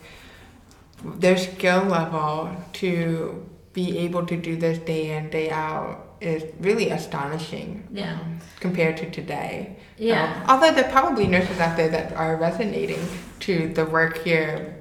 their 1.05 1.37
skill 1.37 1.83
level 1.85 2.51
to 2.75 3.49
be 3.73 3.99
able 3.99 4.25
to 4.27 4.37
do 4.37 4.57
this 4.57 4.79
day 4.79 5.17
in 5.17 5.29
day 5.31 5.51
out 5.51 6.04
is 6.25 6.45
really 6.61 6.91
astonishing. 6.91 7.87
Yeah. 7.93 8.15
um, 8.21 8.39
compared 8.61 8.97
to 8.99 9.11
today. 9.11 9.77
yeah. 9.99 10.43
Um, 10.45 10.51
although 10.51 10.73
there 10.73 10.87
are 10.87 10.91
probably 10.91 11.27
nurses 11.27 11.61
out 11.61 11.77
there 11.77 11.89
that 11.91 12.13
are 12.15 12.37
resonating 12.37 13.05
to 13.41 13.69
the 13.75 13.85
work 13.85 14.19
here. 14.25 14.77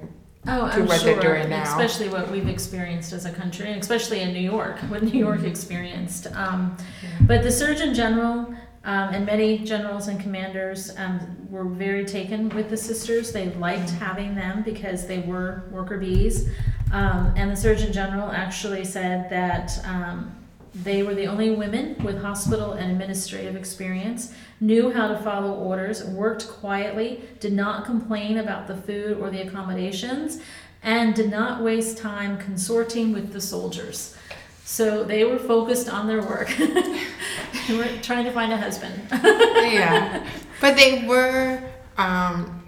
Oh, 0.46 0.68
to 0.68 0.74
I'm 0.74 0.86
what 0.86 1.02
they're 1.02 1.20
doing 1.20 1.48
now. 1.50 1.62
Especially 1.62 2.08
what 2.08 2.30
we've 2.30 2.48
experienced 2.48 3.12
as 3.12 3.24
a 3.24 3.32
country, 3.32 3.70
and 3.72 3.80
especially 3.80 4.20
in 4.20 4.32
New 4.32 4.40
York, 4.40 4.78
what 4.90 5.02
New 5.02 5.18
York 5.18 5.38
Mm-hmm. 5.38 5.46
experienced. 5.46 6.26
Um, 6.34 6.76
but 7.22 7.42
the 7.42 7.50
Surgeon 7.50 7.94
General 7.94 8.54
um, 8.84 9.14
and 9.14 9.24
many 9.24 9.58
generals 9.58 10.08
and 10.08 10.20
commanders 10.20 10.94
um, 10.98 11.18
were 11.50 11.64
very 11.64 12.04
taken 12.04 12.50
with 12.50 12.68
the 12.68 12.76
sisters. 12.76 13.32
They 13.32 13.48
liked 13.54 13.88
having 13.90 14.34
them 14.34 14.62
because 14.62 15.06
they 15.06 15.20
were 15.20 15.62
worker 15.70 15.96
bees. 15.96 16.48
Um, 16.92 17.32
and 17.36 17.50
the 17.50 17.56
Surgeon 17.56 17.92
General 17.92 18.30
actually 18.30 18.84
said 18.84 19.30
that 19.30 19.72
um, 19.86 20.34
they 20.74 21.02
were 21.02 21.14
the 21.14 21.26
only 21.26 21.50
women 21.50 21.96
with 22.02 22.20
hospital 22.20 22.72
and 22.72 22.90
administrative 22.90 23.54
experience, 23.54 24.32
knew 24.60 24.90
how 24.90 25.08
to 25.08 25.16
follow 25.18 25.54
orders, 25.54 26.04
worked 26.04 26.48
quietly, 26.48 27.22
did 27.38 27.52
not 27.52 27.84
complain 27.84 28.38
about 28.38 28.66
the 28.66 28.76
food 28.76 29.18
or 29.18 29.30
the 29.30 29.40
accommodations, 29.40 30.40
and 30.82 31.14
did 31.14 31.30
not 31.30 31.62
waste 31.62 31.98
time 31.98 32.38
consorting 32.38 33.12
with 33.12 33.32
the 33.32 33.40
soldiers. 33.40 34.16
So 34.64 35.04
they 35.04 35.24
were 35.24 35.38
focused 35.38 35.88
on 35.88 36.08
their 36.08 36.22
work. 36.22 36.48
they 36.58 37.76
were 37.76 37.88
trying 38.02 38.24
to 38.24 38.32
find 38.32 38.52
a 38.52 38.56
husband. 38.56 39.00
yeah, 39.12 40.26
but 40.60 40.76
they 40.76 41.06
were, 41.06 41.62
um, 41.96 42.62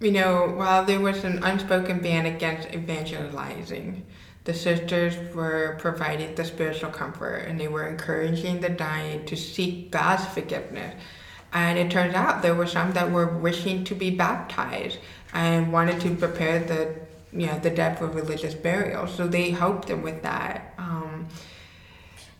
you 0.00 0.12
know, 0.12 0.54
while 0.56 0.84
there 0.84 1.00
was 1.00 1.24
an 1.24 1.42
unspoken 1.42 2.00
ban 2.00 2.26
against 2.26 2.68
evangelizing, 2.68 4.04
the 4.48 4.54
sisters 4.54 5.14
were 5.34 5.76
providing 5.78 6.34
the 6.34 6.42
spiritual 6.42 6.88
comfort 6.90 7.44
and 7.46 7.60
they 7.60 7.68
were 7.68 7.86
encouraging 7.86 8.60
the 8.62 8.70
dying 8.70 9.22
to 9.26 9.36
seek 9.36 9.90
God's 9.90 10.24
forgiveness. 10.24 10.94
And 11.52 11.78
it 11.78 11.90
turns 11.90 12.14
out 12.14 12.40
there 12.40 12.54
were 12.54 12.66
some 12.66 12.92
that 12.92 13.10
were 13.10 13.26
wishing 13.26 13.84
to 13.84 13.94
be 13.94 14.08
baptized 14.08 15.00
and 15.34 15.70
wanted 15.70 16.00
to 16.00 16.14
prepare 16.14 16.60
the 16.60 16.94
you 17.30 17.46
know 17.46 17.58
the 17.58 17.68
dead 17.68 17.98
for 17.98 18.06
religious 18.06 18.54
burial. 18.54 19.06
So 19.06 19.28
they 19.28 19.50
helped 19.50 19.88
them 19.88 20.00
with 20.00 20.22
that. 20.22 20.72
Um, 20.78 21.28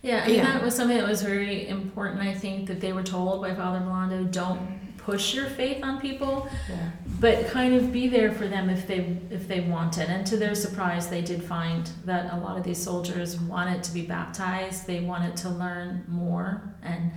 Yeah, 0.01 0.23
I 0.23 0.27
mean, 0.27 0.37
Yeah. 0.37 0.53
that 0.53 0.63
was 0.63 0.75
something 0.75 0.97
that 0.97 1.07
was 1.07 1.21
very 1.21 1.67
important, 1.67 2.21
I 2.21 2.33
think, 2.33 2.67
that 2.69 2.79
they 2.81 2.91
were 2.91 3.03
told 3.03 3.43
by 3.43 3.53
Father 3.53 3.81
Milando, 3.85 4.31
don't 4.31 4.78
push 5.09 5.33
your 5.33 5.47
faith 5.47 5.83
on 5.83 5.99
people, 5.99 6.47
yeah. 6.69 6.89
but 7.19 7.47
kind 7.47 7.73
of 7.73 7.91
be 7.91 8.07
there 8.07 8.31
for 8.31 8.47
them 8.47 8.69
if 8.69 8.85
they, 8.87 9.17
if 9.31 9.47
they 9.47 9.61
want 9.61 9.97
it. 9.97 10.09
And 10.09 10.25
to 10.27 10.37
their 10.37 10.55
surprise, 10.55 11.07
they 11.07 11.21
did 11.21 11.43
find 11.43 11.89
that 12.05 12.33
a 12.33 12.37
lot 12.37 12.57
of 12.57 12.63
these 12.63 12.81
soldiers 12.81 13.39
wanted 13.39 13.83
to 13.83 13.93
be 13.93 14.03
baptized, 14.03 14.87
they 14.87 14.99
wanted 14.99 15.35
to 15.37 15.49
learn 15.49 16.05
more 16.07 16.75
and 16.83 17.11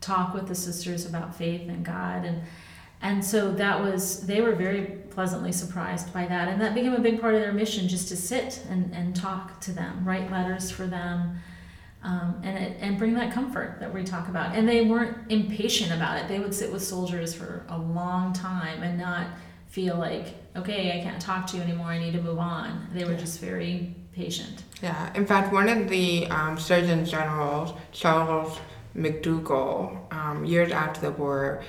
talk 0.00 0.34
with 0.34 0.46
the 0.46 0.54
sisters 0.54 1.06
about 1.06 1.34
faith 1.34 1.68
and 1.68 1.84
God 1.84 2.24
and 2.24 2.42
and 3.00 3.24
so 3.24 3.52
that 3.52 3.80
was 3.80 4.26
they 4.26 4.40
were 4.40 4.54
very 4.54 4.82
pleasantly 5.10 5.52
surprised 5.52 6.12
by 6.12 6.26
that 6.26 6.48
and 6.48 6.60
that 6.60 6.74
became 6.74 6.94
a 6.94 7.00
big 7.00 7.20
part 7.20 7.34
of 7.34 7.40
their 7.40 7.52
mission 7.52 7.88
just 7.88 8.08
to 8.08 8.16
sit 8.16 8.64
and, 8.68 8.92
and 8.94 9.14
talk 9.14 9.60
to 9.60 9.72
them 9.72 10.04
write 10.04 10.30
letters 10.30 10.70
for 10.70 10.86
them 10.86 11.36
um, 12.02 12.40
and 12.44 12.56
it, 12.56 12.76
and 12.80 12.98
bring 12.98 13.14
that 13.14 13.32
comfort 13.32 13.78
that 13.80 13.92
we 13.92 14.04
talk 14.04 14.28
about. 14.28 14.54
And 14.54 14.68
they 14.68 14.82
weren't 14.82 15.30
impatient 15.30 15.92
about 15.92 16.18
it. 16.18 16.28
They 16.28 16.38
would 16.38 16.54
sit 16.54 16.72
with 16.72 16.82
soldiers 16.82 17.34
for 17.34 17.64
a 17.68 17.78
long 17.78 18.32
time 18.32 18.82
and 18.82 18.98
not 18.98 19.26
feel 19.66 19.96
like 19.96 20.34
okay 20.56 20.98
i 20.98 21.02
can't 21.02 21.20
talk 21.20 21.46
to 21.48 21.56
you 21.56 21.62
anymore. 21.62 21.88
I 21.88 21.98
need 21.98 22.12
to 22.12 22.22
move 22.22 22.38
on. 22.38 22.88
They 22.94 23.04
were 23.04 23.14
just 23.14 23.40
very 23.40 23.94
patient. 24.14 24.64
Yeah, 24.82 25.12
in 25.14 25.26
fact, 25.26 25.52
one 25.52 25.68
of 25.68 25.88
the 25.88 26.26
um, 26.28 26.58
Surgeon 26.58 27.04
Generals, 27.04 27.72
Charles 27.92 28.58
McDougall, 28.96 30.12
um, 30.12 30.44
years 30.44 30.72
after 30.72 31.00
the 31.02 31.10
war, 31.12 31.62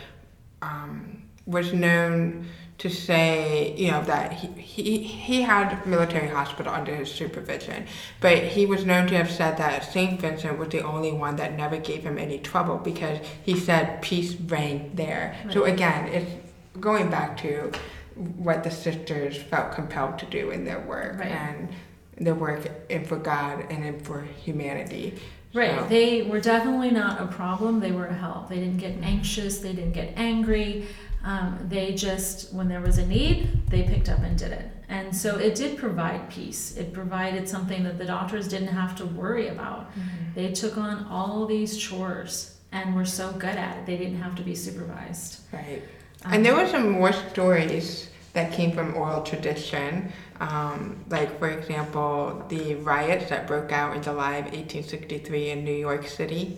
um, 0.62 1.24
was 1.46 1.74
known 1.74 2.48
to 2.80 2.90
say, 2.90 3.76
you 3.78 3.92
know, 3.92 4.02
that 4.04 4.32
he, 4.34 4.48
he, 4.62 5.04
he 5.04 5.42
had 5.42 5.86
military 5.86 6.30
hospital 6.30 6.74
under 6.74 6.96
his 6.96 7.12
supervision, 7.12 7.86
but 8.22 8.38
he 8.38 8.66
was 8.66 8.86
known 8.86 9.06
to 9.08 9.18
have 9.18 9.30
said 9.30 9.58
that 9.58 9.84
St. 9.84 10.20
Vincent 10.20 10.58
was 10.58 10.70
the 10.70 10.82
only 10.82 11.12
one 11.12 11.36
that 11.36 11.58
never 11.58 11.78
gave 11.78 12.04
him 12.04 12.18
any 12.18 12.40
trouble 12.40 12.78
because 12.78 13.20
he 13.44 13.60
said 13.60 14.02
peace 14.02 14.34
reigned 14.48 14.96
there. 14.96 15.36
So 15.52 15.66
again, 15.66 16.08
it's 16.08 16.32
going 16.80 17.10
back 17.10 17.38
to 17.42 17.72
what 18.16 18.64
the 18.64 18.72
sisters 18.72 19.36
felt 19.38 19.74
compelled 19.74 20.18
to 20.20 20.26
do 20.28 20.52
in 20.52 20.64
their 20.64 20.80
work 20.80 21.20
Right. 21.20 21.28
and 21.32 21.70
their 22.18 22.36
work 22.36 22.66
in 22.90 23.04
for 23.06 23.18
God 23.18 23.66
and 23.70 23.86
in 23.86 24.00
for 24.00 24.22
humanity. 24.22 25.20
Right. 25.54 25.78
So- 25.80 25.86
They 25.88 26.22
were 26.22 26.40
definitely 26.40 26.92
not 26.92 27.20
a 27.22 27.28
problem. 27.28 27.80
They 27.82 27.92
were 27.92 28.06
a 28.06 28.14
help. 28.14 28.48
They 28.50 28.56
didn't 28.60 28.78
get 28.78 28.96
anxious. 29.02 29.60
They 29.60 29.74
didn't 29.74 29.94
get 29.94 30.14
angry. 30.16 30.86
Um, 31.24 31.60
they 31.68 31.94
just, 31.94 32.54
when 32.54 32.68
there 32.70 32.80
was 32.82 32.98
a 32.98 33.06
need, 33.06 33.70
they 33.70 33.84
picked 33.84 34.10
up 34.10 34.20
and 34.20 34.38
did 34.38 34.52
it. 34.52 34.72
And 34.88 35.16
so 35.16 35.38
it 35.38 35.56
did 35.56 35.78
provide 35.78 36.30
peace. 36.30 36.76
It 36.78 36.94
provided 36.94 37.48
something 37.48 37.84
that 37.84 37.98
the 37.98 38.06
doctors 38.06 38.48
didn't 38.48 38.70
have 38.70 38.96
to 38.98 39.06
worry 39.06 39.50
about. 39.50 39.92
They 40.34 40.52
took 40.52 40.78
on 40.78 41.06
all 41.06 41.46
these 41.46 41.78
chores 41.78 42.56
and 42.72 42.96
were 42.96 43.06
so 43.06 43.32
good 43.34 43.56
at 43.56 43.78
it. 43.78 43.86
They 43.86 43.98
didn't 43.98 44.22
have 44.22 44.36
to 44.36 44.44
be 44.44 44.56
supervised. 44.56 45.42
Right. 45.52 45.84
Um, 46.24 46.34
And 46.34 46.46
there 46.46 46.56
were 46.56 46.68
some 46.68 46.90
more 46.90 47.12
stories 47.12 48.10
that 48.34 48.52
came 48.52 48.72
from 48.72 48.96
oral 48.96 49.24
tradition. 49.24 50.12
Um, 50.40 51.04
like, 51.10 51.38
for 51.40 51.50
example, 51.50 52.46
the 52.50 52.76
riots 52.76 53.30
that 53.30 53.46
broke 53.46 53.72
out 53.72 53.96
in 53.96 54.02
July 54.02 54.38
of 54.38 54.46
1863 54.46 55.50
in 55.50 55.64
New 55.64 55.74
York 55.74 56.08
City. 56.08 56.58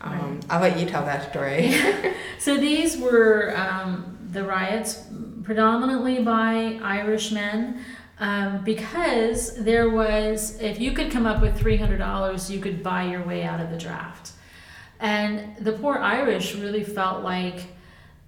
Um, 0.00 0.40
I'll 0.48 0.60
let 0.60 0.78
you 0.78 0.86
tell 0.86 1.04
that 1.04 1.30
story. 1.30 1.74
So 2.40 2.56
these 2.56 2.96
were 2.96 3.54
um, 3.54 4.16
the 4.30 4.42
riots 4.42 5.04
predominantly 5.42 6.24
by 6.24 6.80
Irishmen 6.82 7.80
um, 8.18 8.64
because 8.64 9.62
there 9.62 9.90
was, 9.90 10.58
if 10.58 10.80
you 10.80 10.92
could 10.92 11.10
come 11.10 11.26
up 11.26 11.42
with 11.42 11.58
$300, 11.60 12.48
you 12.48 12.60
could 12.60 12.82
buy 12.82 13.04
your 13.04 13.22
way 13.22 13.44
out 13.44 13.60
of 13.60 13.68
the 13.68 13.76
draft. 13.76 14.32
And 15.00 15.54
the 15.62 15.72
poor 15.72 15.98
Irish 15.98 16.54
really 16.54 16.82
felt 16.82 17.22
like 17.22 17.66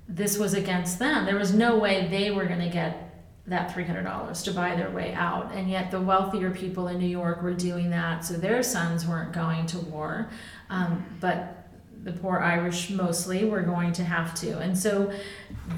this 0.06 0.37
was 0.37 0.52
against 0.52 0.98
them. 0.98 1.24
There 1.24 1.38
was 1.38 1.54
no 1.54 1.78
way 1.78 2.08
they 2.08 2.30
were 2.30 2.44
going 2.44 2.61
to 2.61 2.68
get 2.68 3.14
that 3.46 3.74
$300 3.74 4.44
to 4.44 4.52
buy 4.52 4.76
their 4.76 4.90
way 4.90 5.14
out. 5.14 5.52
And 5.52 5.70
yet 5.70 5.90
the 5.90 6.02
wealthier 6.02 6.50
people 6.50 6.88
in 6.88 6.98
New 6.98 7.06
York 7.06 7.42
were 7.42 7.54
doing 7.54 7.88
that, 7.90 8.26
so 8.26 8.35
their 8.35 8.62
sons 8.62 9.06
weren't 9.06 9.32
going 9.32 9.64
to 9.66 9.78
war. 9.78 10.28
Um, 10.68 11.04
but 11.18 11.62
the 12.04 12.12
poor 12.12 12.38
Irish 12.38 12.90
mostly 12.90 13.44
were 13.44 13.62
going 13.62 13.92
to 13.92 14.04
have 14.04 14.34
to. 14.40 14.58
And 14.58 14.76
so 14.76 15.12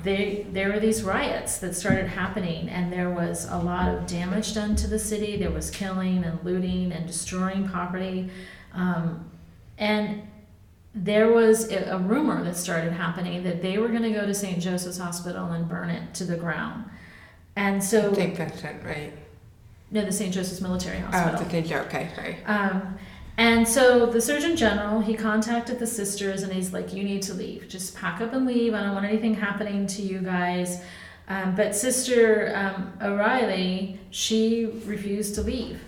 they, 0.03 0.47
there 0.53 0.73
were 0.73 0.81
these 0.81 1.03
riots 1.03 1.59
that 1.59 1.75
started 1.75 2.07
happening, 2.07 2.69
and 2.69 2.93
there 2.93 3.11
was 3.11 3.47
a 3.51 3.59
lot 3.59 3.95
of 3.95 4.07
damage 4.07 4.55
done 4.55 4.75
to 4.77 4.87
the 4.87 4.99
city. 4.99 5.37
There 5.37 5.51
was 5.51 5.71
killing 5.71 6.25
and 6.25 6.43
looting 6.43 6.93
and 6.93 7.07
destroying 7.07 7.69
property. 7.69 8.31
Um, 8.73 9.31
and 9.77 10.23
there 10.95 11.31
was 11.31 11.71
a, 11.71 11.91
a 11.91 11.99
rumor 11.99 12.43
that 12.45 12.57
started 12.57 12.93
happening 12.93 13.43
that 13.45 13.61
they 13.61 13.79
were 13.79 13.89
going 13.89 14.03
to 14.03 14.13
go 14.13 14.25
to 14.25 14.35
St. 14.35 14.61
Joseph's 14.61 14.99
Hospital 14.99 15.47
and 15.53 15.69
burn 15.69 15.91
it 15.91 16.15
to 16.15 16.25
the 16.25 16.37
ground. 16.37 16.85
And 17.57 17.83
so, 17.83 18.15
St. 18.15 18.37
Vincent, 18.37 18.83
right? 18.85 19.13
no, 19.91 20.05
the 20.05 20.13
St. 20.13 20.33
Joseph's 20.33 20.61
Military 20.61 20.99
Hospital. 20.99 21.41
Oh, 21.41 21.45
the 21.45 21.51
St. 21.51 21.73
Okay, 21.87 22.11
sorry. 22.17 22.45
Um, 22.47 22.97
and 23.37 23.67
so 23.67 24.07
the 24.07 24.21
Surgeon 24.21 24.57
General, 24.57 25.01
he 25.01 25.15
contacted 25.15 25.79
the 25.79 25.87
sisters 25.87 26.43
and 26.43 26.53
he's 26.53 26.73
like, 26.73 26.93
You 26.93 27.03
need 27.03 27.23
to 27.23 27.35
leave. 27.35 27.69
Just 27.69 27.97
pack 27.97 28.21
up 28.21 28.33
and 28.33 28.47
leave. 28.47 28.75
I 28.75 28.83
don't 28.83 28.95
want 28.95 29.07
anything 29.07 29.35
happening 29.35 29.87
to 29.89 30.03
you 30.03 30.21
guys. 30.21 30.83
Um, 31.27 31.57
but 31.57 31.75
Sister 31.75 32.53
um, 32.55 32.93
O'Reilly, 33.03 33.99
she 34.11 34.67
refused 34.85 35.35
to 35.37 35.43
leave. 35.43 35.81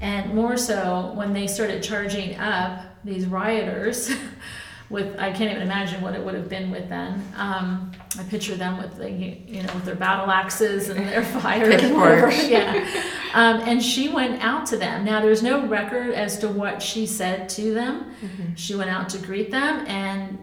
And 0.00 0.34
more 0.34 0.56
so 0.56 1.12
when 1.14 1.32
they 1.32 1.46
started 1.46 1.82
charging 1.82 2.36
up 2.36 2.86
these 3.04 3.26
rioters 3.26 4.10
with, 4.90 5.18
I 5.18 5.30
can't 5.30 5.50
even 5.52 5.62
imagine 5.62 6.00
what 6.02 6.14
it 6.14 6.22
would 6.22 6.34
have 6.34 6.48
been 6.48 6.70
with 6.70 6.88
then. 6.88 7.24
Um, 7.36 7.92
I 8.18 8.24
picture 8.24 8.56
them 8.56 8.76
with 8.78 8.96
the, 8.96 9.08
you 9.10 9.62
know, 9.62 9.72
with 9.74 9.84
their 9.84 9.94
battle 9.94 10.30
axes 10.30 10.88
and 10.88 11.06
their 11.08 11.22
fire 11.40 11.70
and 11.70 11.96
whatever. 11.96 12.30
Yeah. 12.50 12.84
Um, 13.32 13.60
and 13.60 13.80
she 13.82 14.08
went 14.08 14.42
out 14.42 14.66
to 14.66 14.76
them. 14.76 15.04
Now, 15.04 15.20
there's 15.20 15.42
no 15.42 15.64
record 15.66 16.12
as 16.14 16.38
to 16.40 16.48
what 16.48 16.82
she 16.82 17.06
said 17.06 17.48
to 17.50 17.72
them. 17.72 18.12
She 18.56 18.74
went 18.74 18.90
out 18.90 19.08
to 19.10 19.18
greet 19.18 19.52
them, 19.52 19.86
and 19.86 20.38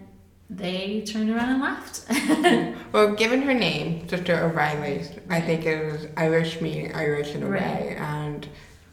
they 0.49 1.01
turned 1.05 1.29
around 1.29 1.49
and 1.49 1.61
left. 1.61 2.05
Well, 2.93 3.15
given 3.15 3.41
her 3.41 3.53
name, 3.53 4.07
Sister 4.07 4.33
O'Reilly, 4.45 5.03
I 5.29 5.41
think 5.41 5.65
it 5.65 5.91
was 5.91 6.07
Irish 6.15 6.61
meaning 6.61 6.95
Irish 6.95 7.35
in 7.35 7.43
a 7.43 7.47
Right. 7.49 7.61
way, 7.61 7.95
and 7.99 8.47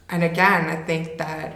and 0.09 0.21
again, 0.21 0.65
I 0.69 0.83
think 0.83 1.17
that 1.17 1.55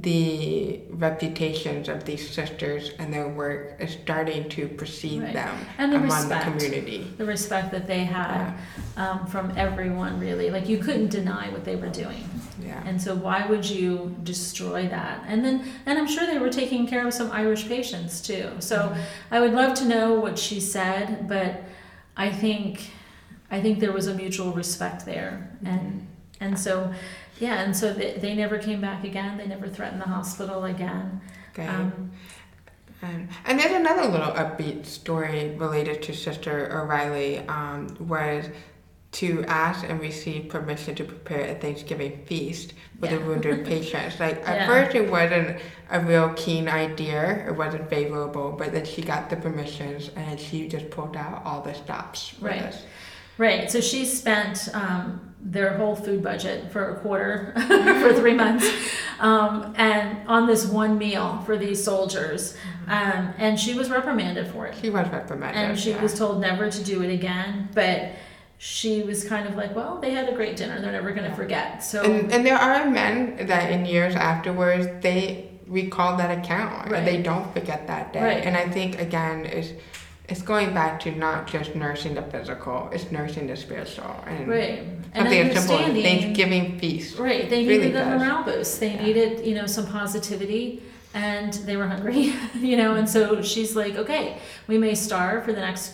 the 0.00 0.80
reputations 0.90 1.88
of 1.88 2.04
these 2.04 2.28
sisters 2.28 2.90
and 2.98 3.12
their 3.14 3.28
work 3.28 3.76
is 3.78 3.92
starting 3.92 4.48
to 4.48 4.66
precede 4.66 5.22
Right. 5.22 5.32
them 5.34 5.56
And 5.78 5.92
the 5.92 5.98
among 5.98 6.08
respect. 6.28 6.44
the 6.46 6.50
community. 6.50 7.12
the 7.16 7.24
respect 7.24 7.70
that 7.70 7.86
they 7.86 8.00
had 8.04 8.54
um, 8.96 9.26
from 9.26 9.52
everyone, 9.56 10.18
really. 10.18 10.50
Like, 10.50 10.68
you 10.68 10.78
couldn't 10.78 11.08
deny 11.10 11.48
what 11.50 11.64
they 11.64 11.76
were 11.76 11.88
doing. 11.90 12.28
Yeah. 12.60 12.82
And 12.84 13.00
so, 13.00 13.14
why 13.14 13.46
would 13.46 13.68
you 13.68 14.16
destroy 14.24 14.88
that? 14.88 15.22
And 15.28 15.44
then, 15.44 15.64
and 15.86 15.96
I'm 15.98 16.08
sure 16.08 16.26
they 16.26 16.38
were 16.38 16.50
taking 16.50 16.86
care 16.88 17.06
of 17.06 17.14
some 17.14 17.30
Irish 17.30 17.68
patients 17.68 18.20
too. 18.20 18.50
So, 18.58 18.94
I 19.30 19.38
would 19.40 19.52
love 19.52 19.74
to 19.78 19.84
know 19.84 20.14
what 20.18 20.38
she 20.38 20.58
said, 20.60 21.28
but 21.28 21.62
I 22.16 22.30
think, 22.30 22.90
I 23.50 23.60
think 23.60 23.78
there 23.78 23.92
was 23.92 24.08
a 24.08 24.14
mutual 24.14 24.52
respect 24.52 25.04
there, 25.06 25.56
and 25.64 26.06
and 26.40 26.58
so, 26.58 26.92
yeah, 27.40 27.60
and 27.62 27.76
so 27.76 27.92
they, 27.92 28.14
they 28.18 28.34
never 28.34 28.58
came 28.58 28.80
back 28.80 29.04
again. 29.04 29.36
They 29.38 29.46
never 29.46 29.68
threatened 29.68 30.00
the 30.00 30.06
hospital 30.06 30.64
again. 30.64 31.20
Okay. 31.52 31.66
Um, 31.66 32.10
Um, 33.02 33.28
and 33.44 33.58
there's 33.58 33.72
another 33.72 34.06
little 34.08 34.32
upbeat 34.32 34.86
story 34.86 35.54
related 35.58 36.00
to 36.04 36.14
Sister 36.14 36.70
O'Reilly 36.72 37.40
um, 37.48 37.94
was 38.00 38.46
to 39.12 39.44
ask 39.46 39.84
and 39.88 40.00
receive 40.00 40.48
permission 40.48 40.94
to 40.94 41.04
prepare 41.04 41.44
a 41.50 41.54
Thanksgiving 41.54 42.24
feast 42.24 42.72
for 42.98 43.06
the 43.08 43.16
Yeah. 43.16 43.26
wounded 43.26 43.64
patients. 43.72 44.18
Like 44.18 44.36
at 44.48 44.56
Yeah. 44.56 44.66
first 44.66 44.96
it 44.96 45.10
wasn't 45.10 45.60
a 45.90 46.00
real 46.00 46.30
keen 46.34 46.66
idea, 46.68 47.46
it 47.46 47.54
wasn't 47.54 47.90
favorable, 47.90 48.52
but 48.52 48.72
then 48.72 48.84
she 48.86 49.02
got 49.02 49.28
the 49.28 49.36
permissions 49.36 50.10
and 50.16 50.40
she 50.40 50.66
just 50.66 50.88
pulled 50.90 51.16
out 51.16 51.42
all 51.44 51.60
the 51.60 51.74
stops 51.74 52.28
for 52.30 52.46
Right. 52.46 52.62
this. 52.62 52.82
Right. 53.38 53.70
So 53.70 53.80
she 53.80 54.04
spent 54.04 54.68
um, 54.74 55.34
their 55.40 55.76
whole 55.76 55.96
food 55.96 56.22
budget 56.22 56.70
for 56.72 56.90
a 56.90 57.00
quarter 57.00 57.52
for 58.00 58.14
three 58.14 58.34
months, 58.34 58.66
um, 59.20 59.74
and 59.76 60.26
on 60.28 60.46
this 60.46 60.66
one 60.66 60.96
meal 60.98 61.42
for 61.44 61.56
these 61.56 61.82
soldiers, 61.82 62.56
um, 62.86 63.34
and 63.38 63.58
she 63.58 63.74
was 63.74 63.90
reprimanded 63.90 64.46
for 64.48 64.66
it. 64.66 64.74
She 64.80 64.90
was 64.90 65.08
reprimanded. 65.08 65.62
and 65.62 65.78
she 65.78 65.90
yeah. 65.90 66.02
was 66.02 66.16
told 66.18 66.40
never 66.40 66.70
to 66.70 66.84
do 66.84 67.02
it 67.02 67.12
again 67.12 67.68
but 67.74 68.12
she 68.58 69.02
was 69.02 69.24
kind 69.24 69.46
of 69.46 69.56
like, 69.56 69.74
well, 69.74 70.00
they 70.00 70.12
had 70.12 70.28
a 70.28 70.32
great 70.32 70.56
dinner. 70.56 70.80
They're 70.80 70.92
never 70.92 71.12
going 71.12 71.28
to 71.28 71.36
forget. 71.36 71.82
So 71.82 72.02
And, 72.02 72.32
and 72.32 72.46
there 72.46 72.56
are 72.56 72.88
men 72.88 73.46
that 73.46 73.70
in 73.70 73.84
years 73.84 74.14
afterwards 74.14 74.86
they 75.02 75.50
recall 75.66 76.16
that 76.16 76.38
account 76.38 76.90
Right. 76.90 76.98
and 76.98 77.06
they 77.06 77.20
don't 77.20 77.52
forget 77.52 77.86
that 77.88 78.12
day. 78.12 78.22
Right. 78.22 78.44
And 78.44 78.56
I 78.56 78.68
think 78.68 79.00
again 79.00 79.44
is 79.44 79.72
it's 80.28 80.42
going 80.42 80.72
back 80.72 81.00
to 81.00 81.10
not 81.12 81.46
just 81.46 81.74
nursing 81.74 82.14
the 82.14 82.22
physical, 82.22 82.88
it's 82.92 83.10
nursing 83.10 83.46
the 83.46 83.56
spiritual 83.56 84.16
and 84.26 84.48
right, 84.48 84.78
and 85.12 85.14
something 85.14 85.38
as 85.50 85.66
simple 85.66 85.78
as. 85.78 86.02
Thanksgiving 86.02 86.78
feast. 86.78 87.18
Right, 87.18 87.48
they 87.50 87.66
really 87.66 87.86
needed 87.86 87.96
a 87.96 88.04
does. 88.04 88.20
morale 88.20 88.44
boost. 88.44 88.80
They 88.80 88.94
Yeah. 88.94 89.02
needed, 89.02 89.46
you 89.46 89.54
know, 89.54 89.66
some 89.66 89.86
positivity, 89.86 90.82
and 91.12 91.52
they 91.52 91.76
were 91.76 91.86
hungry, 91.86 92.32
you 92.54 92.76
know. 92.76 92.94
And 92.94 93.08
so 93.08 93.42
she's 93.42 93.76
like, 93.76 93.96
okay, 93.96 94.38
we 94.66 94.78
may 94.78 94.94
starve 94.94 95.44
for 95.44 95.52
the 95.52 95.60
next 95.60 95.92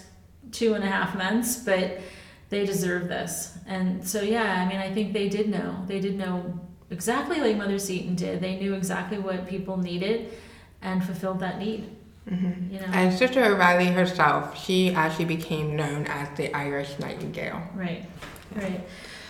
two 0.52 0.74
and 0.74 0.84
a 0.84 0.86
half 0.88 1.16
months, 1.16 1.56
but 1.56 2.00
they 2.50 2.64
deserve 2.64 3.08
this. 3.08 3.58
And 3.66 4.06
so, 4.06 4.22
yeah, 4.22 4.62
I 4.64 4.68
mean, 4.68 4.78
I 4.78 4.92
think 4.92 5.12
they 5.12 5.28
did 5.28 5.48
know. 5.48 5.84
They 5.86 6.00
did 6.00 6.16
know 6.16 6.58
exactly 6.90 7.40
like 7.40 7.56
Mother 7.56 7.78
Seton 7.78 8.14
did. 8.16 8.40
They 8.40 8.56
knew 8.56 8.74
exactly 8.74 9.18
what 9.18 9.46
people 9.48 9.76
needed, 9.76 10.32
and 10.82 11.04
fulfilled 11.04 11.40
that 11.40 11.58
need. 11.58 11.96
Hmm 12.30 12.72
You 12.72 12.80
know, 12.80 12.86
And 12.92 13.12
Sister 13.12 13.44
O'Reilly 13.44 13.86
herself, 13.86 14.56
she 14.64 14.94
actually 14.94 15.26
became 15.26 15.76
known 15.76 16.06
as 16.06 16.28
the 16.36 16.54
Irish 16.56 16.98
Nightingale. 16.98 17.62
Right, 17.74 18.06
right. 18.54 18.80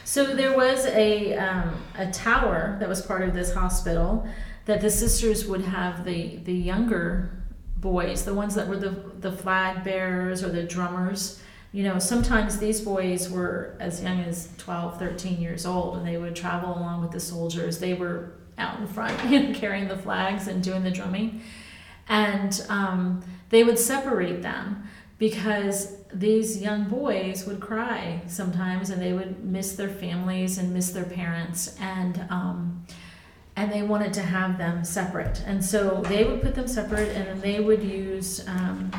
So 0.05 0.35
there 0.37 0.57
was 0.57 0.87
a 0.87 1.35
um, 1.37 1.83
a 1.97 2.11
tower 2.11 2.77
that 2.81 2.89
was 2.89 3.01
part 3.01 3.23
of 3.23 3.33
this 3.35 3.55
hospital 3.55 4.29
that 4.67 4.81
the 4.81 4.91
sisters 4.91 5.47
would 5.47 5.63
have 5.63 6.05
the 6.05 6.37
the 6.45 6.53
younger 6.53 7.43
boys, 7.77 8.25
the 8.25 8.35
ones 8.35 8.55
that 8.55 8.69
were 8.69 8.77
the 8.77 8.91
the 9.21 9.33
flag 9.33 9.83
bearers 9.83 10.43
or 10.45 10.51
the 10.51 10.63
drummers. 10.65 11.41
You 11.73 11.85
know, 11.85 11.99
sometimes 12.01 12.59
these 12.59 12.81
boys 12.81 13.31
were 13.31 13.77
as 13.79 14.03
young 14.03 14.21
as 14.23 14.49
12, 14.59 14.99
13 14.99 15.41
years 15.41 15.65
old, 15.65 15.99
and 15.99 16.07
they 16.07 16.17
would 16.17 16.35
travel 16.35 16.71
along 16.77 17.03
with 17.03 17.13
the 17.13 17.21
soldiers. 17.21 17.79
They 17.79 17.95
were 17.95 18.33
out 18.59 18.81
in 18.81 18.89
front, 18.89 19.31
you 19.31 19.41
know, 19.49 19.55
carrying 19.55 19.87
the 19.89 19.97
flags 19.97 20.49
and 20.49 20.63
doing 20.63 20.83
the 20.83 20.91
drumming. 20.91 21.43
And 22.11 22.63
um, 22.69 23.23
they 23.49 23.65
would 23.65 23.79
separate 23.79 24.43
them 24.43 24.85
because 25.19 25.97
these 26.13 26.61
young 26.61 26.85
boys 26.85 27.47
would 27.47 27.61
cry 27.61 28.21
sometimes 28.27 28.91
and 28.91 29.01
they 29.01 29.13
would 29.13 29.45
miss 29.45 29.77
their 29.77 29.89
families 29.89 30.59
and 30.59 30.75
miss 30.75 30.91
their 30.91 31.05
parents 31.05 31.77
and 31.81 32.25
um, 32.31 32.85
and 33.57 33.71
they 33.71 33.83
wanted 33.83 34.13
to 34.13 34.23
have 34.23 34.59
them 34.59 34.83
separate 34.85 35.43
and 35.47 35.65
so 35.65 36.03
they 36.09 36.25
would 36.25 36.41
put 36.43 36.55
them 36.55 36.67
separate 36.67 37.11
and 37.11 37.27
then 37.29 37.41
they 37.41 37.61
would 37.61 37.83
use 37.83 38.47
um, 38.49 38.91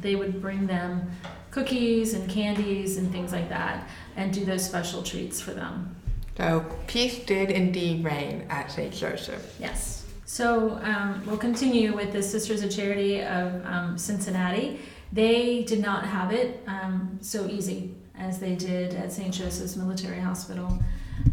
they 0.00 0.14
would 0.14 0.42
bring 0.42 0.66
them 0.66 1.10
cookies 1.50 2.12
and 2.12 2.28
candies 2.28 2.98
and 2.98 3.10
things 3.10 3.32
like 3.32 3.48
that 3.48 3.88
and 4.16 4.32
do 4.32 4.44
those 4.44 4.64
special 4.64 5.02
treats 5.02 5.40
for 5.40 5.52
them 5.52 5.94
So 6.36 6.66
peace 6.86 7.18
did 7.24 7.50
indeed 7.50 8.04
reign 8.04 8.46
at 8.50 8.70
St. 8.70 8.92
Joseph. 8.92 9.56
Yes. 9.58 9.97
So 10.28 10.78
um, 10.82 11.22
we'll 11.24 11.38
continue 11.38 11.96
with 11.96 12.12
the 12.12 12.22
Sisters 12.22 12.62
of 12.62 12.70
Charity 12.70 13.22
of 13.22 13.64
um, 13.64 13.96
Cincinnati. 13.96 14.78
They 15.10 15.62
did 15.62 15.80
not 15.80 16.04
have 16.04 16.34
it 16.34 16.62
um, 16.66 17.18
so 17.22 17.46
easy 17.46 17.94
as 18.14 18.38
they 18.38 18.54
did 18.54 18.92
at 18.92 19.10
St. 19.10 19.32
Joseph's 19.32 19.74
Military 19.74 20.20
Hospital. 20.20 20.78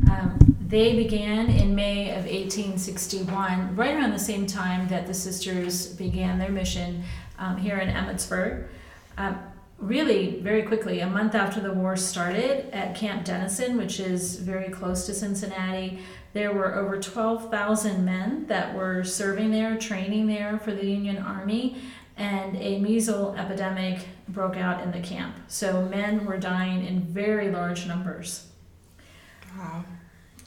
Um, 0.10 0.40
they 0.62 0.96
began 0.96 1.50
in 1.50 1.76
May 1.76 2.12
of 2.12 2.24
1861, 2.24 3.76
right 3.76 3.96
around 3.96 4.12
the 4.12 4.18
same 4.18 4.48
time 4.48 4.88
that 4.88 5.08
the 5.08 5.14
sisters 5.14 5.88
began 5.88 6.40
their 6.40 6.52
mission 6.52 7.04
um, 7.38 7.58
here 7.58 7.80
in 7.80 7.90
Emmitsburg. 7.90 8.66
Um, 9.18 9.38
really, 9.78 10.40
very 10.40 10.64
quickly, 10.64 11.02
a 11.02 11.08
month 11.08 11.36
after 11.36 11.60
the 11.60 11.74
war 11.74 11.98
started 11.98 12.74
at 12.74 12.96
Camp 12.96 13.26
Dennison, 13.26 13.76
which 13.76 14.00
is 14.00 14.38
very 14.38 14.70
close 14.70 15.06
to 15.06 15.14
Cincinnati, 15.14 16.00
there 16.36 16.52
were 16.52 16.76
over 16.76 17.00
12,000 17.00 18.04
men 18.04 18.46
that 18.48 18.76
were 18.76 19.06
serving 19.06 19.52
there, 19.52 19.78
training 19.78 20.28
there 20.28 20.60
for 20.60 20.74
the 20.74 20.86
Union 20.86 21.18
Army, 21.18 21.78
and 22.18 22.58
a 22.58 22.78
measles 22.80 23.38
epidemic 23.38 24.06
broke 24.28 24.58
out 24.58 24.84
in 24.84 24.92
the 24.92 25.00
camp. 25.00 25.34
So 25.48 25.84
men 25.84 26.26
were 26.26 26.38
dying 26.38 26.86
in 26.86 27.00
very 27.00 27.50
large 27.50 27.88
numbers. 27.88 28.48
Wow. 29.58 29.86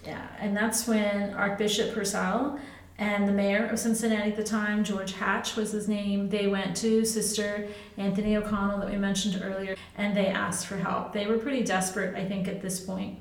Yeah, 0.05 0.27
and 0.39 0.55
that's 0.55 0.87
when 0.87 1.33
Archbishop 1.33 1.95
Purcell 1.95 2.61
and 2.99 3.27
the 3.27 3.33
mayor 3.33 3.65
of 3.65 3.79
Cincinnati 3.79 4.33
at 4.33 4.37
the 4.37 4.45
time, 4.45 4.85
George 4.85 5.15
Hatch 5.15 5.57
was 5.57 5.73
his 5.73 5.89
name, 5.89 6.29
they 6.29 6.49
went 6.49 6.77
to 6.79 7.03
Sister 7.07 7.67
Anthony 7.97 8.37
O'Connell 8.37 8.79
that 8.81 8.91
we 8.91 8.99
mentioned 8.99 9.41
earlier, 9.43 9.75
and 9.97 10.15
they 10.15 10.27
asked 10.27 10.67
for 10.67 10.77
help. 10.77 11.15
They 11.15 11.27
were 11.27 11.39
pretty 11.39 11.63
desperate, 11.63 12.15
I 12.15 12.27
think, 12.27 12.47
at 12.47 12.61
this 12.61 12.79
point. 12.79 13.21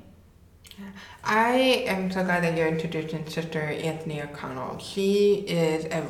I 1.24 1.84
am 1.86 2.10
so 2.10 2.24
glad 2.24 2.42
that 2.44 2.56
you're 2.56 2.68
introducing 2.68 3.28
Sister 3.28 3.60
Anthony 3.60 4.22
O'Connell. 4.22 4.78
She 4.78 5.44
is 5.46 5.84
a, 5.86 6.06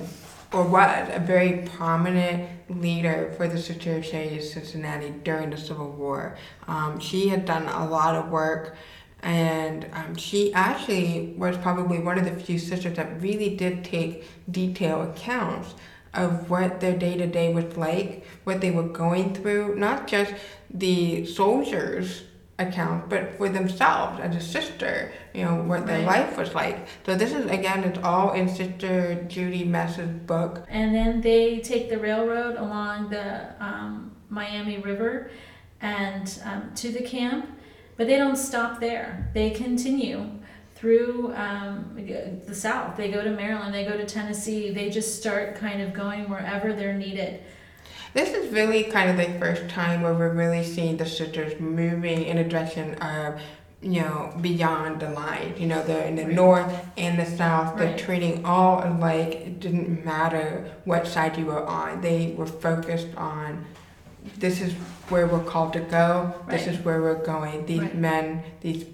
or 0.52 0.64
was 0.64 1.08
a 1.12 1.20
very 1.20 1.68
prominent 1.76 2.48
leader 2.68 3.32
for 3.36 3.48
the 3.48 3.58
Sister 3.58 3.96
of 3.96 4.06
Cincinnati 4.06 5.10
during 5.24 5.50
the 5.50 5.56
Civil 5.56 5.90
War. 5.90 6.36
Um, 6.66 7.00
she 7.00 7.28
had 7.28 7.44
done 7.44 7.66
a 7.66 7.88
lot 7.88 8.14
of 8.14 8.30
work, 8.30 8.76
and 9.22 9.86
um, 9.92 10.16
she 10.16 10.52
actually 10.54 11.34
was 11.36 11.56
probably 11.58 11.98
one 11.98 12.18
of 12.18 12.24
the 12.24 12.32
few 12.32 12.58
sisters 12.58 12.96
that 12.96 13.20
really 13.20 13.56
did 13.56 13.84
take 13.84 14.24
detailed 14.50 15.08
accounts 15.16 15.74
of 16.14 16.48
what 16.48 16.80
their 16.80 16.96
day 16.96 17.16
to 17.16 17.26
day 17.26 17.52
was 17.52 17.76
like, 17.76 18.24
what 18.44 18.60
they 18.60 18.70
were 18.70 18.88
going 18.88 19.34
through, 19.34 19.74
not 19.76 20.06
just 20.06 20.34
the 20.70 21.24
soldiers 21.26 22.22
account, 22.58 23.08
but 23.08 23.36
for 23.36 23.48
themselves 23.48 24.20
as 24.20 24.34
a 24.34 24.40
sister, 24.40 25.12
you 25.32 25.44
know, 25.44 25.56
what 25.62 25.86
their 25.86 26.04
Right. 26.04 26.26
life 26.26 26.36
was 26.36 26.54
like. 26.54 26.88
So 27.06 27.14
this 27.14 27.32
is 27.32 27.46
again, 27.46 27.84
it's 27.84 27.98
all 28.02 28.32
in 28.32 28.48
Sister 28.48 29.24
Judy 29.28 29.64
Metz's 29.64 30.08
book. 30.26 30.64
And 30.68 30.94
then 30.94 31.20
they 31.20 31.60
take 31.60 31.88
the 31.88 31.98
railroad 31.98 32.56
along 32.56 33.10
the 33.10 33.54
um, 33.64 34.16
Miami 34.28 34.78
River 34.78 35.30
and 35.80 36.26
um, 36.44 36.72
to 36.74 36.90
the 36.90 37.02
camp, 37.02 37.46
but 37.96 38.06
they 38.08 38.16
don't 38.16 38.36
stop 38.36 38.80
there. 38.80 39.30
They 39.34 39.50
continue 39.50 40.28
through 40.74 41.32
um, 41.34 41.96
the 42.46 42.54
South. 42.54 42.96
They 42.96 43.10
go 43.10 43.22
to 43.22 43.30
Maryland, 43.30 43.72
they 43.74 43.84
go 43.84 43.96
to 43.96 44.04
Tennessee. 44.04 44.70
They 44.70 44.90
just 44.90 45.18
start 45.20 45.56
kind 45.56 45.80
of 45.82 45.92
going 45.92 46.28
wherever 46.28 46.72
they're 46.72 46.94
needed. 46.94 47.40
This 48.18 48.34
is 48.34 48.52
really 48.52 48.82
kind 48.82 49.10
of 49.10 49.16
the 49.16 49.38
first 49.38 49.68
time 49.68 50.02
where 50.02 50.12
we're 50.12 50.32
really 50.32 50.64
seeing 50.64 50.96
the 50.96 51.06
sisters 51.06 51.60
moving 51.60 52.24
in 52.24 52.38
a 52.38 52.42
direction 52.48 52.96
of, 52.96 53.40
you 53.80 54.00
know, 54.00 54.36
beyond 54.40 54.98
the 54.98 55.10
line. 55.10 55.54
You 55.56 55.68
know, 55.68 55.84
they're 55.84 56.04
in 56.04 56.16
the 56.16 56.24
Right. 56.24 56.34
north 56.34 56.86
and 56.96 57.16
the 57.16 57.24
south. 57.24 57.78
They're 57.78 57.90
Right. 57.90 57.96
treating 57.96 58.44
all 58.44 58.82
alike. 58.84 59.34
It 59.46 59.60
didn't 59.60 60.04
matter 60.04 60.64
what 60.84 61.06
side 61.06 61.36
you 61.36 61.46
were 61.46 61.64
on. 61.64 62.00
They 62.00 62.34
were 62.36 62.46
focused 62.46 63.06
on 63.16 63.66
this 64.36 64.60
is 64.60 64.72
where 65.10 65.28
we're 65.28 65.38
called 65.44 65.72
to 65.74 65.80
go. 65.80 66.34
Right. 66.44 66.58
This 66.58 66.66
is 66.66 66.84
where 66.84 67.00
we're 67.00 67.22
going. 67.22 67.66
These 67.66 67.94
men, 67.94 68.42
these 68.62 68.84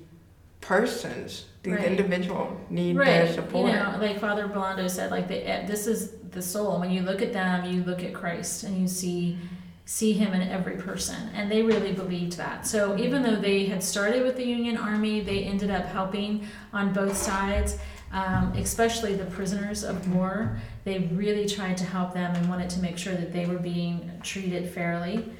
persons, 0.60 1.46
these 1.64 1.74
Right. 1.74 1.84
individuals 1.86 2.56
need 2.70 2.96
their 2.96 3.24
right. 3.24 3.34
support. 3.34 3.70
You 3.70 3.76
know, 3.76 3.96
like 3.98 4.20
Father 4.20 4.46
Burlando 4.46 4.88
said, 4.88 5.10
like 5.10 5.28
the, 5.28 5.48
eh, 5.48 5.66
this 5.66 5.86
is 5.86 6.12
the 6.30 6.42
soul. 6.42 6.78
When 6.78 6.90
you 6.90 7.00
look 7.00 7.22
at 7.22 7.32
them, 7.32 7.64
you 7.64 7.82
look 7.82 8.04
at 8.04 8.12
Christ 8.12 8.64
and 8.64 8.78
you 8.80 8.86
see 8.86 9.38
see 9.86 10.12
him 10.14 10.32
in 10.32 10.40
every 10.48 10.76
person 10.76 11.28
and 11.34 11.52
they 11.52 11.60
really 11.60 11.92
believed 11.92 12.38
that 12.38 12.66
so 12.66 12.96
even 12.96 13.22
though 13.22 13.36
they 13.36 13.66
had 13.66 13.84
started 13.84 14.22
with 14.22 14.34
the 14.34 14.42
union 14.42 14.78
army 14.78 15.20
they 15.20 15.44
ended 15.44 15.70
up 15.70 15.84
helping 15.84 16.42
on 16.72 16.90
both 16.94 17.14
sides 17.14 17.76
um, 18.10 18.50
especially 18.56 19.14
the 19.14 19.26
prisoners 19.26 19.84
of 19.84 20.14
war 20.14 20.56
they 20.84 21.00
really 21.12 21.46
tried 21.46 21.76
to 21.76 21.84
help 21.84 22.14
them 22.14 22.34
and 22.34 22.48
wanted 22.48 22.70
to 22.70 22.80
make 22.80 22.96
sure 22.96 23.14
that 23.14 23.30
they 23.30 23.44
were 23.44 23.58
being 23.58 24.10
treated 24.22 24.66
fairly 24.70 25.30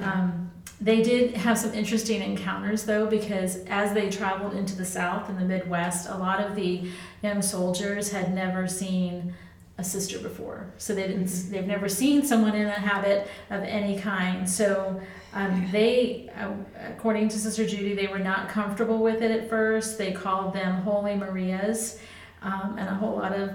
um, 0.00 0.50
they 0.80 1.02
did 1.02 1.34
have 1.34 1.58
some 1.58 1.72
interesting 1.74 2.22
encounters 2.22 2.84
though 2.84 3.06
because 3.06 3.56
as 3.66 3.92
they 3.94 4.10
traveled 4.10 4.54
into 4.54 4.74
the 4.76 4.84
south 4.84 5.28
and 5.28 5.38
the 5.38 5.44
midwest 5.44 6.08
a 6.08 6.16
lot 6.16 6.40
of 6.40 6.56
the 6.56 6.88
young 7.22 7.40
soldiers 7.42 8.10
had 8.10 8.34
never 8.34 8.66
seen 8.66 9.34
a 9.78 9.84
sister 9.84 10.18
before. 10.18 10.66
So 10.76 10.94
they 10.94 11.06
didn't 11.06 11.26
Mhm. 11.26 11.50
they've 11.50 11.66
never 11.66 11.88
seen 11.88 12.24
someone 12.24 12.54
in 12.54 12.66
a 12.66 12.70
habit 12.72 13.28
of 13.50 13.62
any 13.62 13.98
kind. 13.98 14.48
So 14.48 15.00
um, 15.34 15.68
they 15.72 16.30
uh, 16.38 16.50
according 16.90 17.28
to 17.28 17.38
sister 17.38 17.66
judy 17.66 17.94
they 17.94 18.06
were 18.06 18.18
not 18.18 18.48
comfortable 18.48 18.98
with 18.98 19.22
it 19.22 19.30
at 19.30 19.48
first. 19.48 19.98
They 19.98 20.12
called 20.12 20.52
them 20.52 20.82
holy 20.82 21.14
marias 21.14 21.98
um, 22.42 22.76
and 22.78 22.88
a 22.88 22.94
whole 22.94 23.16
lot 23.16 23.32
of 23.32 23.50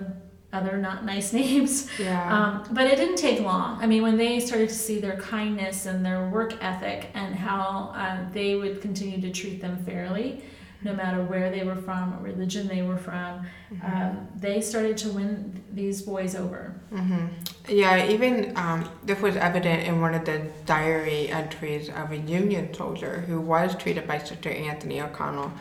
other 0.54 0.78
not 0.78 1.04
nice 1.04 1.34
names 1.42 1.90
yeah. 2.00 2.34
um, 2.34 2.64
but 2.72 2.86
it 2.88 2.96
didn't 2.96 3.18
take 3.18 3.40
long. 3.42 3.82
I 3.82 3.88
mean, 3.88 4.02
when 4.02 4.18
they 4.18 4.40
started 4.40 4.70
to 4.70 4.76
see 4.76 5.00
their 5.00 5.18
kindness 5.18 5.86
and 5.86 6.06
their 6.06 6.30
work 6.30 6.58
ethic 6.64 7.10
and 7.14 7.36
how 7.36 7.94
uh, 7.96 8.30
they 8.32 8.56
would 8.56 8.82
continue 8.82 9.20
to 9.22 9.32
treat 9.32 9.62
them 9.62 9.78
fairly, 9.84 10.42
no 10.84 10.94
matter 10.94 11.24
where 11.24 11.50
they 11.50 11.64
were 11.64 11.76
from, 11.76 12.12
what 12.12 12.22
religion 12.22 12.68
they 12.68 12.82
were 12.82 12.98
from. 12.98 13.46
Um, 13.84 14.28
they 14.36 14.62
started 14.62 14.96
to 14.98 15.10
win 15.10 15.64
these 15.74 16.02
boys 16.04 16.36
over. 16.36 16.80
hmm 16.92 17.26
Yeah, 17.68 18.08
even 18.08 18.56
um, 18.56 18.90
this 19.04 19.20
was 19.20 19.36
evident 19.36 19.84
in 19.84 20.00
one 20.00 20.14
of 20.14 20.24
the 20.24 20.48
diary 20.66 21.30
entries 21.30 21.90
of 21.90 22.12
a 22.12 22.18
Union 22.18 22.74
soldier 22.74 23.22
who 23.28 23.42
was 23.42 23.76
treated 23.76 24.08
by 24.08 24.20
Sister 24.20 24.50
Anthony 24.50 25.02
O'Connell 25.02 25.52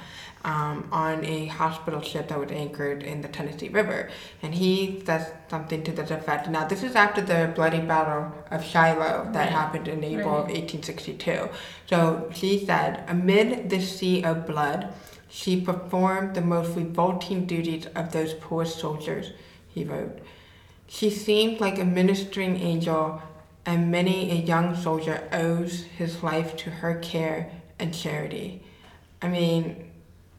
um, 0.45 0.89
on 0.93 1.25
a 1.25 1.47
hospital 1.47 2.01
ship 2.01 2.29
that 2.29 2.39
was 2.39 2.51
anchored 2.53 3.03
in 3.03 3.21
the 3.21 3.29
Tennessee 3.29 3.69
River. 3.69 4.09
And 4.43 4.55
he 4.55 5.03
says 5.05 5.33
something 5.51 5.83
to 5.85 5.93
this 5.93 6.11
effect. 6.11 6.49
Now, 6.49 6.67
this 6.67 6.83
is 6.83 6.95
after 6.95 7.21
the 7.21 7.53
bloody 7.55 7.81
battle 7.81 8.33
of 8.51 8.65
Shiloh 8.65 9.29
that 9.33 9.47
Right. 9.47 9.49
happened 9.51 9.89
in 9.89 10.05
April 10.05 10.37
of 10.37 10.49
1862. 10.49 11.49
So 11.87 12.31
she 12.33 12.65
said, 12.65 13.05
amid 13.09 13.71
this 13.71 13.99
sea 13.99 14.23
of 14.23 14.47
blood, 14.47 14.93
she 15.29 15.61
performed 15.61 16.35
the 16.35 16.41
most 16.41 16.77
revolting 16.77 17.47
duties 17.47 17.87
of 17.95 18.13
those 18.13 18.33
poor 18.35 18.65
soldiers, 18.65 19.33
he 19.69 19.85
wrote. 19.85 20.19
She 20.87 21.11
seemed 21.11 21.61
like 21.61 21.79
a 21.81 21.85
ministering 21.85 22.57
angel, 22.61 23.21
and 23.67 23.91
many 23.91 24.31
a 24.31 24.35
young 24.35 24.77
soldier 24.77 25.29
owes 25.33 25.83
his 25.83 26.23
life 26.23 26.57
to 26.59 26.71
her 26.71 26.95
care 26.95 27.51
and 27.81 27.93
charity. 27.93 28.63
I 29.21 29.27
mean, 29.29 29.86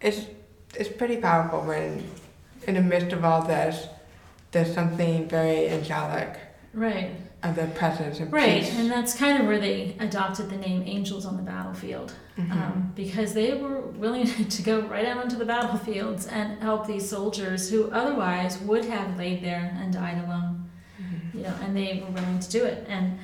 it's 0.02 0.22
it's 0.76 0.90
pretty 0.90 1.18
powerful 1.18 1.62
when, 1.62 2.04
in 2.68 2.76
the 2.76 2.82
midst 2.82 3.14
of 3.14 3.24
all 3.26 3.42
this, 3.42 3.88
there's 4.52 4.74
something 4.74 5.28
very 5.28 5.70
angelic 5.70 6.38
Right. 6.74 7.12
of 7.42 7.56
the 7.56 7.66
presence 7.68 8.20
and 8.20 8.32
Right, 8.32 8.62
peace. 8.62 8.78
and 8.78 8.92
that's 8.92 9.16
kind 9.16 9.40
of 9.42 9.48
where 9.48 9.60
they 9.60 9.96
adopted 10.00 10.50
the 10.50 10.58
name 10.58 10.84
Angels 10.86 11.26
on 11.26 11.36
the 11.38 11.42
Battlefield 11.44 12.14
Mhm. 12.38 12.52
um, 12.52 12.92
because 12.96 13.34
they 13.34 13.54
were 13.56 13.80
willing 13.82 14.26
to 14.50 14.62
go 14.62 14.82
right 14.82 15.06
out 15.06 15.18
onto 15.18 15.36
the 15.38 15.46
battlefields 15.46 16.28
and 16.28 16.62
help 16.62 16.86
these 16.86 17.10
soldiers 17.10 17.70
who 17.72 17.90
otherwise 17.92 18.60
would 18.60 18.86
have 18.86 19.18
laid 19.18 19.42
there 19.44 19.76
and 19.80 19.92
died 19.94 20.24
alone. 20.26 20.70
Mhm. 21.02 21.34
You 21.34 21.44
know, 21.44 21.54
and 21.64 21.76
they 21.76 22.04
were 22.06 22.12
willing 22.12 22.40
to 22.40 22.50
do 22.52 22.66
it. 22.66 22.86
And 22.90 23.18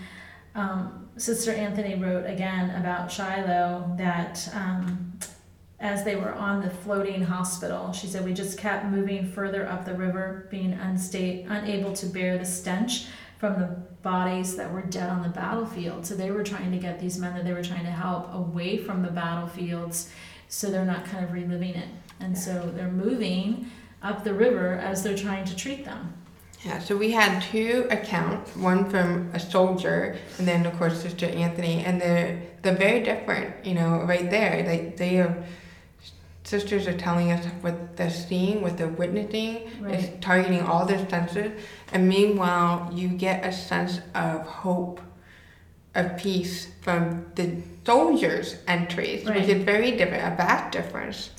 um, 0.55 1.09
Sister 1.17 1.51
Anthony 1.51 1.95
wrote 1.95 2.25
again 2.25 2.71
about 2.79 3.11
Shiloh 3.11 3.93
that 3.97 4.49
um, 4.55 5.13
as 5.83 6.05
they 6.05 6.15
were 6.15 6.33
on 6.33 6.61
the 6.61 6.69
floating 6.69 7.21
hospital, 7.21 7.91
she 7.91 8.07
said, 8.07 8.23
We 8.25 8.33
just 8.33 8.57
kept 8.57 8.85
moving 8.85 9.27
further 9.27 9.67
up 9.67 9.83
the 9.85 9.93
river, 9.93 10.47
being 10.49 10.71
unsta- 10.77 11.45
unable 11.49 11.91
to 11.93 12.05
bear 12.05 12.37
the 12.37 12.45
stench 12.45 13.07
from 13.37 13.59
the 13.59 13.67
bodies 14.01 14.55
that 14.55 14.71
were 14.71 14.81
dead 14.81 15.09
on 15.09 15.21
the 15.21 15.29
battlefield. 15.29 16.05
So 16.05 16.15
they 16.15 16.31
were 16.31 16.43
trying 16.43 16.71
to 16.71 16.77
get 16.77 17.01
these 17.01 17.19
men 17.19 17.35
that 17.35 17.43
they 17.43 17.51
were 17.51 17.63
trying 17.63 17.83
to 17.83 17.91
help 17.91 18.33
away 18.33 18.77
from 18.77 19.01
the 19.01 19.11
battlefields 19.11 20.09
so 20.47 20.71
they're 20.71 20.85
not 20.85 21.03
kind 21.03 21.25
of 21.25 21.33
reliving 21.33 21.75
it. 21.75 21.89
And 22.21 22.37
so 22.37 22.71
they're 22.73 22.87
moving 22.87 23.69
up 24.01 24.23
the 24.23 24.33
river 24.33 24.75
as 24.75 25.03
they're 25.03 25.17
trying 25.17 25.43
to 25.45 25.55
treat 25.55 25.83
them. 25.83 26.13
Yeah, 26.63 26.79
so 26.79 26.95
we 26.95 27.11
had 27.11 27.41
two 27.41 27.87
accounts, 27.91 28.55
one 28.55 28.89
from 28.89 29.29
a 29.33 29.39
soldier, 29.39 30.15
and 30.37 30.47
then 30.47 30.65
of 30.65 30.77
course 30.77 31.01
Sister 31.01 31.25
Anthony, 31.25 31.83
and 31.83 31.99
they're 31.99 32.41
they're 32.61 32.75
very 32.75 33.01
different. 33.01 33.65
You 33.65 33.73
know, 33.73 34.03
right 34.03 34.29
there, 34.29 34.63
they 34.63 34.93
they 34.95 35.17
are 35.17 35.43
sisters 36.43 36.87
are 36.87 36.97
telling 36.97 37.31
us 37.31 37.45
what 37.61 37.95
they're 37.95 38.09
seeing, 38.09 38.61
what 38.61 38.77
they're 38.77 38.87
witnessing, 38.87 39.67
is 39.89 40.09
targeting 40.21 40.61
all 40.61 40.85
their 40.85 41.07
senses, 41.09 41.51
and 41.91 42.07
meanwhile 42.07 42.91
you 42.93 43.07
get 43.07 43.45
a 43.45 43.51
sense 43.51 43.99
of 44.13 44.41
hope, 44.41 44.99
of 45.95 46.17
peace 46.17 46.67
from 46.81 47.25
the 47.35 47.55
soldiers' 47.85 48.57
entries, 48.67 49.25
Right. 49.25 49.39
which 49.39 49.49
is 49.49 49.63
very 49.63 49.91
different, 49.91 50.33
a 50.33 50.35
vast 50.35 50.71
difference. 50.71 51.29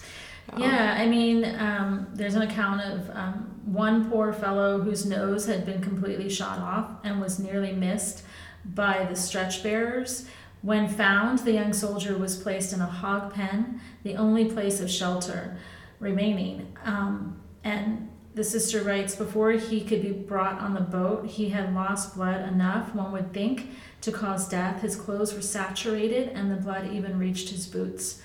So- 0.51 0.59
Yeah, 0.59 0.95
I 0.99 1.07
mean, 1.07 1.45
um, 1.59 2.07
there's 2.15 2.35
an 2.35 2.43
account 2.43 2.81
of 2.83 3.11
um, 3.15 3.61
one 3.65 4.11
poor 4.11 4.33
fellow 4.33 4.81
whose 4.81 5.05
nose 5.07 5.47
had 5.47 5.65
been 5.67 5.81
completely 5.83 6.29
shot 6.31 6.59
off 6.59 6.91
and 7.03 7.21
was 7.21 7.39
nearly 7.39 7.73
missed 7.73 8.23
by 8.65 9.07
the 9.09 9.17
stretch 9.17 9.63
bearers. 9.63 10.27
When 10.65 10.89
found, 10.89 11.41
the 11.41 11.53
young 11.53 11.75
soldier 11.75 12.17
was 12.17 12.37
placed 12.37 12.73
in 12.73 12.81
a 12.81 12.87
hog 12.87 13.35
pen, 13.35 13.83
the 14.03 14.17
only 14.17 14.47
place 14.47 14.81
of 14.81 14.91
shelter 14.91 15.59
remaining. 16.01 16.75
Um, 16.85 17.39
and 17.63 18.09
the 18.35 18.43
sister 18.43 18.81
writes, 18.83 19.15
before 19.15 19.53
he 19.53 19.83
could 19.83 20.01
be 20.01 20.13
brought 20.13 20.59
on 20.61 20.73
the 20.73 20.81
boat, 20.81 21.27
he 21.27 21.51
had 21.51 21.75
lost 21.75 22.17
blood 22.17 22.49
enough, 22.49 22.95
one 22.95 23.13
would 23.13 23.35
think, 23.35 23.69
to 24.01 24.11
cause 24.11 24.49
death. 24.49 24.81
His 24.81 24.97
clothes 24.97 25.35
were 25.35 25.43
saturated, 25.43 26.31
and 26.31 26.51
the 26.51 26.57
blood 26.57 26.91
even 26.91 27.19
reached 27.19 27.51
his 27.51 27.67
boots. 27.67 28.23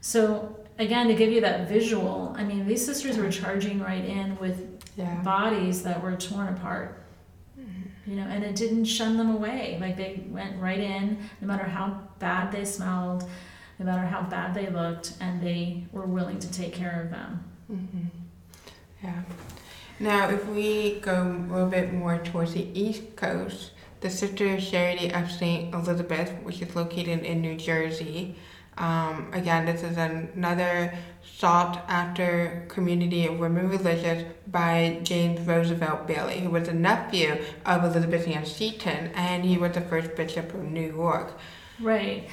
So 0.00 0.60
again 0.78 1.08
to 1.08 1.14
give 1.14 1.30
you 1.30 1.42
that 1.42 1.68
visual 1.68 2.34
i 2.38 2.42
mean 2.42 2.66
these 2.66 2.82
sisters 2.84 3.18
were 3.18 3.30
charging 3.30 3.80
right 3.80 4.04
in 4.04 4.38
with 4.38 4.66
Yeah. 4.96 5.20
bodies 5.22 5.82
that 5.82 6.02
were 6.02 6.16
torn 6.16 6.48
apart 6.48 6.99
you 8.10 8.16
know 8.16 8.26
and 8.28 8.42
it 8.42 8.56
didn't 8.56 8.84
shun 8.84 9.16
them 9.16 9.30
away 9.30 9.78
like 9.80 9.96
they 9.96 10.24
went 10.28 10.60
right 10.60 10.80
in 10.80 11.16
no 11.40 11.46
matter 11.46 11.64
how 11.64 12.00
bad 12.18 12.50
they 12.50 12.64
smelled 12.64 13.24
no 13.78 13.86
matter 13.86 14.04
how 14.04 14.20
bad 14.22 14.52
they 14.52 14.68
looked 14.68 15.14
and 15.20 15.40
they 15.40 15.84
were 15.92 16.06
willing 16.06 16.38
to 16.40 16.50
take 16.52 16.72
care 16.72 17.02
of 17.02 17.10
them 17.10 17.44
hmm 17.68 18.08
Yeah. 19.02 19.22
Now, 20.00 20.30
if 20.30 20.46
we 20.46 20.98
go 21.00 21.22
a 21.22 21.52
little 21.52 21.68
bit 21.68 21.92
more 21.92 22.16
towards 22.18 22.54
the 22.54 22.66
East 22.78 23.16
Coast, 23.16 23.72
the 24.00 24.08
Sister 24.08 24.58
Charity 24.58 25.12
of 25.12 25.30
St. 25.30 25.74
Elizabeth, 25.74 26.32
which 26.42 26.62
is 26.62 26.74
located 26.74 27.20
in 27.20 27.42
New 27.42 27.54
Jersey, 27.56 28.36
um, 28.80 29.30
again, 29.32 29.66
this 29.66 29.82
is 29.82 29.96
another 29.96 30.92
sought 31.22 31.84
after 31.88 32.64
community 32.68 33.26
of 33.26 33.38
women 33.38 33.68
religious 33.68 34.24
by 34.48 34.98
James 35.02 35.40
Roosevelt 35.46 36.06
Bailey, 36.06 36.40
who 36.40 36.50
was 36.50 36.66
a 36.68 36.74
nephew 36.74 37.38
of 37.66 37.84
Elizabeth 37.84 38.26
Ann 38.26 38.44
Seton, 38.46 39.10
and 39.14 39.44
he 39.44 39.56
was 39.58 39.72
the 39.72 39.80
first 39.82 40.16
bishop 40.16 40.52
of 40.54 40.62
New 40.64 40.88
York. 41.04 41.32
right 41.80 42.28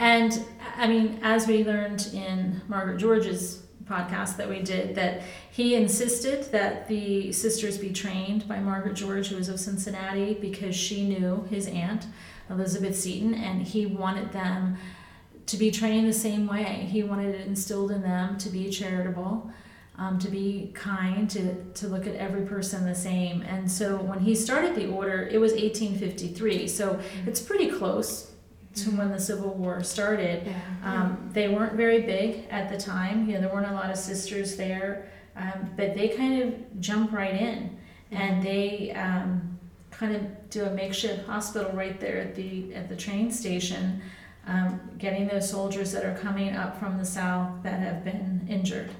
and 0.00 0.44
i 0.76 0.86
mean 0.88 1.20
as 1.22 1.46
we 1.46 1.62
learned 1.64 2.02
in 2.12 2.60
margaret 2.66 2.98
george's 2.98 3.62
podcast 3.84 4.36
that 4.36 4.48
we 4.48 4.60
did 4.60 4.94
that 4.96 5.22
he 5.52 5.74
insisted 5.76 6.44
that 6.50 6.88
the 6.88 7.32
sisters 7.32 7.78
be 7.78 7.90
trained 7.92 8.46
by 8.46 8.60
Margaret 8.60 8.94
George, 8.94 9.28
who 9.28 9.36
was 9.36 9.48
of 9.48 9.58
Cincinnati, 9.58 10.34
because 10.34 10.76
she 10.76 11.08
knew 11.08 11.46
his 11.50 11.66
aunt, 11.66 12.06
Elizabeth 12.50 12.96
Seton, 12.96 13.34
and 13.34 13.62
he 13.62 13.86
wanted 13.86 14.30
them 14.32 14.76
to 15.48 15.56
be 15.56 15.70
trained 15.70 16.06
the 16.06 16.12
same 16.12 16.46
way. 16.46 16.86
He 16.90 17.02
wanted 17.02 17.34
it 17.34 17.46
instilled 17.46 17.90
in 17.90 18.02
them 18.02 18.38
to 18.38 18.50
be 18.50 18.70
charitable, 18.70 19.50
um, 19.96 20.18
to 20.20 20.28
be 20.28 20.70
kind, 20.74 21.28
to, 21.30 21.64
to 21.64 21.88
look 21.88 22.06
at 22.06 22.14
every 22.16 22.42
person 22.42 22.84
the 22.84 22.94
same. 22.94 23.42
And 23.42 23.70
so 23.70 23.96
when 23.96 24.20
he 24.20 24.34
started 24.34 24.74
the 24.74 24.88
order, 24.88 25.26
it 25.26 25.38
was 25.38 25.52
1853, 25.52 26.68
so 26.68 27.00
it's 27.26 27.40
pretty 27.40 27.70
close 27.70 28.30
to 28.74 28.90
when 28.90 29.10
the 29.10 29.18
Civil 29.18 29.54
War 29.54 29.82
started. 29.82 30.46
Yeah. 30.46 30.60
Um, 30.84 31.30
they 31.32 31.48
weren't 31.48 31.74
very 31.74 32.02
big 32.02 32.46
at 32.50 32.68
the 32.68 32.76
time. 32.76 33.26
You 33.26 33.34
know, 33.34 33.40
there 33.40 33.52
weren't 33.52 33.66
a 33.66 33.72
lot 33.72 33.90
of 33.90 33.96
sisters 33.96 34.56
there, 34.56 35.10
um, 35.34 35.70
but 35.76 35.94
they 35.94 36.08
kind 36.08 36.42
of 36.42 36.80
jump 36.80 37.12
right 37.12 37.34
in, 37.34 37.76
and 38.10 38.42
they 38.42 38.92
um, 38.92 39.58
kind 39.90 40.14
of 40.14 40.50
do 40.50 40.64
a 40.64 40.70
makeshift 40.70 41.26
hospital 41.26 41.72
right 41.72 41.98
there 41.98 42.18
at 42.18 42.34
the 42.34 42.74
at 42.74 42.88
the 42.88 42.96
train 42.96 43.30
station, 43.30 44.00
um, 44.48 44.80
getting 44.98 45.28
those 45.28 45.48
soldiers 45.48 45.92
that 45.92 46.04
are 46.04 46.16
coming 46.16 46.56
up 46.56 46.78
from 46.78 46.98
the 46.98 47.04
south 47.04 47.62
that 47.62 47.78
have 47.80 48.02
been 48.04 48.46
injured. 48.48 48.90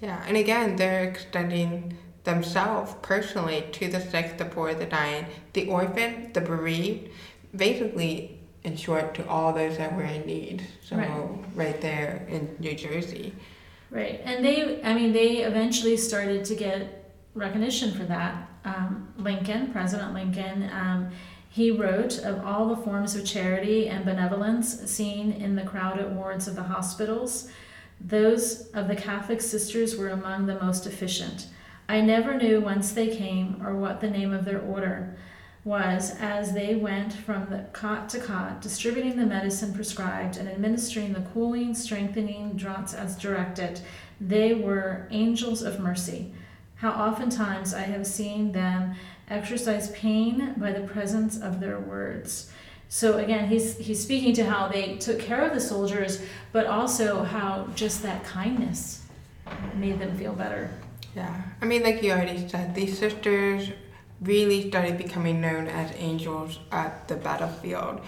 Yeah, 0.00 0.22
and 0.26 0.36
again, 0.36 0.76
they're 0.76 1.04
extending 1.04 1.96
themselves 2.24 2.94
personally 3.02 3.64
to 3.72 3.88
the 3.88 4.00
sick, 4.00 4.36
the 4.36 4.44
poor, 4.44 4.74
the 4.74 4.84
dying, 4.84 5.26
the 5.52 5.68
orphan, 5.68 6.32
the 6.34 6.40
bereaved, 6.40 7.08
basically, 7.54 8.38
in 8.64 8.76
short, 8.76 9.14
to 9.14 9.26
all 9.28 9.52
those 9.52 9.78
that 9.78 9.96
were 9.96 10.02
in 10.02 10.26
need. 10.26 10.66
So, 10.82 10.96
Right. 10.96 11.10
right, 11.54 11.80
there 11.80 12.26
in 12.28 12.56
New 12.58 12.74
Jersey. 12.74 13.32
Right, 13.90 14.20
and 14.24 14.44
they, 14.44 14.82
I 14.82 14.92
mean, 14.92 15.12
they 15.12 15.38
eventually 15.38 15.96
started 15.96 16.44
to 16.46 16.56
get 16.56 17.12
recognition 17.34 17.92
for 17.92 18.04
that. 18.04 18.48
Um, 18.64 19.08
Lincoln, 19.16 19.70
President 19.70 20.12
Lincoln, 20.12 20.68
um, 20.72 21.10
he 21.56 21.70
wrote 21.70 22.18
of 22.18 22.44
all 22.44 22.68
the 22.68 22.76
forms 22.76 23.16
of 23.16 23.24
charity 23.24 23.88
and 23.88 24.04
benevolence 24.04 24.78
seen 24.90 25.32
in 25.32 25.56
the 25.56 25.62
crowded 25.62 26.14
wards 26.14 26.46
of 26.46 26.54
the 26.54 26.62
hospitals, 26.62 27.48
those 27.98 28.66
of 28.74 28.88
the 28.88 28.94
Catholic 28.94 29.40
sisters 29.40 29.96
were 29.96 30.10
among 30.10 30.44
the 30.44 30.60
most 30.60 30.86
efficient. 30.86 31.46
I 31.88 32.02
never 32.02 32.36
knew 32.36 32.60
whence 32.60 32.92
they 32.92 33.08
came 33.08 33.66
or 33.66 33.74
what 33.74 34.02
the 34.02 34.10
name 34.10 34.34
of 34.34 34.44
their 34.44 34.60
order 34.60 35.16
was 35.64 36.14
as 36.20 36.52
they 36.52 36.74
went 36.74 37.14
from 37.14 37.48
the 37.48 37.64
cot 37.72 38.10
to 38.10 38.20
cot, 38.20 38.60
distributing 38.60 39.16
the 39.16 39.24
medicine 39.24 39.72
prescribed 39.72 40.36
and 40.36 40.50
administering 40.50 41.14
the 41.14 41.26
cooling, 41.32 41.74
strengthening 41.74 42.52
draughts 42.52 42.92
as 42.92 43.16
directed. 43.16 43.80
They 44.20 44.52
were 44.52 45.08
angels 45.10 45.62
of 45.62 45.80
mercy. 45.80 46.34
How 46.74 46.90
oftentimes 46.90 47.72
I 47.72 47.80
have 47.80 48.06
seen 48.06 48.52
them 48.52 48.94
exercise 49.28 49.90
pain 49.92 50.54
by 50.56 50.72
the 50.72 50.86
presence 50.86 51.40
of 51.40 51.60
their 51.60 51.78
words. 51.78 52.50
So 52.88 53.18
again, 53.18 53.48
he's 53.48 53.76
he's 53.76 54.02
speaking 54.02 54.32
to 54.34 54.44
how 54.44 54.68
they 54.68 54.96
took 54.96 55.18
care 55.18 55.44
of 55.44 55.52
the 55.54 55.60
soldiers, 55.60 56.22
but 56.52 56.66
also 56.66 57.24
how 57.24 57.68
just 57.74 58.02
that 58.02 58.24
kindness 58.24 59.02
made 59.74 59.98
them 59.98 60.16
feel 60.16 60.32
better. 60.32 60.70
Yeah, 61.14 61.42
I 61.60 61.64
mean, 61.64 61.82
like 61.82 62.02
you 62.02 62.12
already 62.12 62.48
said, 62.48 62.74
these 62.74 62.98
sisters 62.98 63.70
really 64.20 64.68
started 64.68 64.98
becoming 64.98 65.40
known 65.40 65.66
as 65.66 65.92
angels 65.96 66.60
at 66.70 67.08
the 67.08 67.16
battlefield, 67.16 68.00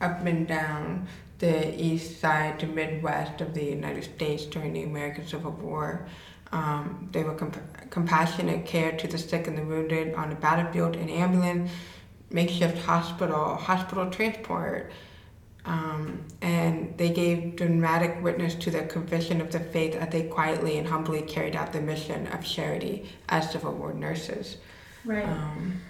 up 0.00 0.24
and 0.26 0.46
down 0.46 1.06
the 1.38 1.82
east 1.82 2.20
side 2.20 2.58
to 2.60 2.66
midwest 2.66 3.40
of 3.40 3.54
the 3.54 3.64
United 3.64 4.04
States 4.04 4.44
during 4.46 4.72
the 4.72 4.82
American 4.82 5.26
Civil 5.26 5.52
War. 5.52 6.06
Um, 6.52 7.08
they 7.12 7.24
were 7.24 7.34
comp- 7.34 7.90
compassionate 7.90 8.64
care 8.64 8.92
to 8.92 9.08
the 9.08 9.18
sick 9.18 9.46
and 9.46 9.58
the 9.58 9.64
wounded 9.64 10.14
on 10.14 10.30
the 10.30 10.36
battlefield 10.36 10.96
and 10.96 11.10
ambulance, 11.10 11.70
makeshift 12.30 12.78
hospital, 12.78 13.56
hospital 13.56 14.10
transport. 14.10 14.92
Um, 15.66 16.26
and 16.42 16.96
they 16.98 17.10
gave 17.10 17.56
dramatic 17.56 18.22
witness 18.22 18.54
to 18.56 18.70
the 18.70 18.82
conviction 18.82 19.40
of 19.40 19.50
the 19.50 19.60
faith 19.60 19.94
as 19.94 20.10
they 20.10 20.24
quietly 20.24 20.78
and 20.78 20.86
humbly 20.86 21.22
carried 21.22 21.56
out 21.56 21.72
the 21.72 21.80
mission 21.80 22.26
of 22.28 22.44
charity 22.44 23.08
as 23.30 23.50
Civil 23.50 23.72
War 23.72 23.94
nurses. 23.94 24.58
Right. 25.04 25.26
Um, 25.26 25.80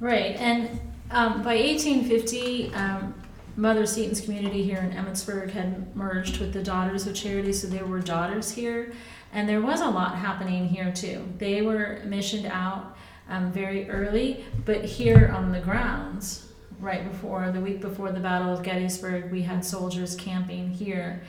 Right, 0.00 0.36
and 0.36 0.80
um, 1.10 1.42
by 1.42 1.56
1850, 1.56 2.72
um, 2.74 3.14
Mother 3.56 3.84
Seton's 3.84 4.20
community 4.20 4.62
here 4.62 4.78
in 4.78 4.92
Emmitsburg 4.92 5.50
had 5.50 5.94
merged 5.96 6.38
with 6.38 6.52
the 6.52 6.62
Daughters 6.62 7.06
of 7.08 7.16
Charity, 7.16 7.52
so 7.52 7.66
there 7.66 7.84
were 7.84 7.98
daughters 7.98 8.52
here, 8.52 8.92
and 9.32 9.48
there 9.48 9.60
was 9.60 9.80
a 9.80 9.88
lot 9.88 10.16
happening 10.16 10.68
here 10.68 10.92
too. 10.92 11.24
They 11.38 11.62
were 11.62 12.00
missioned 12.04 12.46
out 12.46 12.96
um, 13.28 13.52
very 13.52 13.88
early, 13.90 14.44
but 14.64 14.84
here 14.84 15.32
on 15.34 15.52
the 15.52 15.60
grounds, 15.60 16.46
right 16.80 17.10
before 17.10 17.50
the 17.52 17.60
week 17.60 17.80
before 17.80 18.12
the 18.12 18.20
Battle 18.20 18.52
of 18.52 18.62
Gettysburg, 18.62 19.30
we 19.30 19.42
had 19.42 19.64
soldiers 19.64 20.14
camping 20.14 20.70
here, 20.70 21.22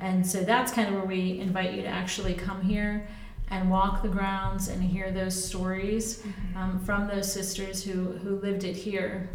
and 0.00 0.26
so 0.26 0.42
that's 0.42 0.72
kind 0.72 0.88
of 0.88 0.94
where 0.94 1.04
we 1.04 1.40
invite 1.40 1.74
you 1.74 1.82
to 1.82 1.88
actually 1.88 2.34
come 2.34 2.62
here 2.62 3.06
and 3.50 3.70
walk 3.70 4.02
the 4.02 4.08
grounds 4.08 4.68
and 4.68 4.82
hear 4.82 5.10
those 5.10 5.44
stories 5.44 6.24
um, 6.56 6.80
from 6.84 7.06
those 7.06 7.30
sisters 7.30 7.84
who, 7.84 8.12
who 8.12 8.36
lived 8.36 8.64
it 8.64 8.74
here. 8.74 9.28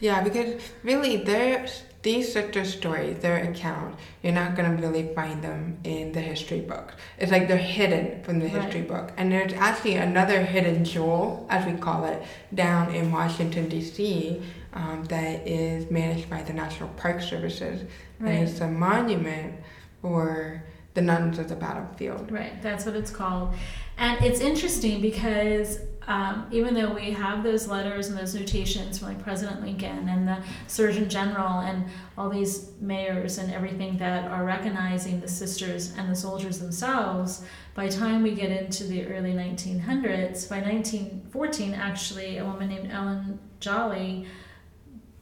Yeah, 0.00 0.22
because 0.22 0.60
really, 0.82 1.18
their 1.18 1.66
these 2.02 2.32
sister 2.32 2.64
stories, 2.64 3.18
their 3.18 3.38
account, 3.50 3.96
you're 4.22 4.32
not 4.32 4.54
gonna 4.54 4.76
really 4.76 5.12
find 5.14 5.42
them 5.42 5.78
in 5.82 6.12
the 6.12 6.20
history 6.20 6.60
book. 6.60 6.94
It's 7.18 7.32
like 7.32 7.48
they're 7.48 7.56
hidden 7.56 8.22
from 8.22 8.38
the 8.38 8.46
Right. 8.46 8.62
history 8.62 8.82
book, 8.82 9.10
and 9.16 9.32
there's 9.32 9.52
actually 9.54 9.96
another 9.96 10.42
hidden 10.42 10.84
jewel, 10.84 11.46
as 11.50 11.66
we 11.66 11.72
call 11.72 12.04
it, 12.04 12.22
down 12.54 12.94
in 12.94 13.10
Washington 13.10 13.68
D.C. 13.68 14.40
Um, 14.72 15.04
that 15.08 15.48
is 15.48 15.90
managed 15.90 16.28
by 16.30 16.42
the 16.42 16.52
National 16.52 16.90
Park 16.90 17.22
Services, 17.22 17.80
and 18.20 18.28
Right. 18.28 18.34
it's 18.46 18.60
a 18.60 18.68
monument 18.68 19.54
for 20.02 20.62
the 20.94 21.00
nuns 21.02 21.38
of 21.38 21.48
the 21.48 21.56
battlefield. 21.56 22.30
Right, 22.30 22.62
that's 22.62 22.86
what 22.86 22.94
it's 22.94 23.10
called. 23.10 23.54
And 23.98 24.22
it's 24.24 24.40
interesting 24.40 25.00
because 25.00 25.80
um, 26.08 26.46
even 26.52 26.74
though 26.74 26.92
we 26.92 27.10
have 27.10 27.42
those 27.42 27.66
letters 27.66 28.08
and 28.08 28.16
those 28.16 28.34
notations 28.34 28.98
from 28.98 29.08
like 29.08 29.22
President 29.22 29.60
Lincoln 29.60 30.08
and 30.08 30.26
the 30.26 30.38
Surgeon 30.68 31.08
General 31.08 31.60
and 31.60 31.84
all 32.16 32.30
these 32.30 32.70
mayors 32.80 33.38
and 33.38 33.52
everything 33.52 33.96
that 33.98 34.30
are 34.30 34.44
recognizing 34.44 35.20
the 35.20 35.28
sisters 35.28 35.94
and 35.96 36.08
the 36.08 36.14
soldiers 36.14 36.60
themselves, 36.60 37.44
by 37.74 37.88
the 37.88 37.96
time 37.96 38.22
we 38.22 38.34
get 38.34 38.50
into 38.50 38.84
the 38.84 39.04
early 39.06 39.32
1900s, 39.32 40.48
by 40.48 40.60
1914, 40.60 41.74
actually, 41.74 42.38
a 42.38 42.44
woman 42.44 42.68
named 42.68 42.90
Ellen 42.92 43.40
Jolly 43.58 44.26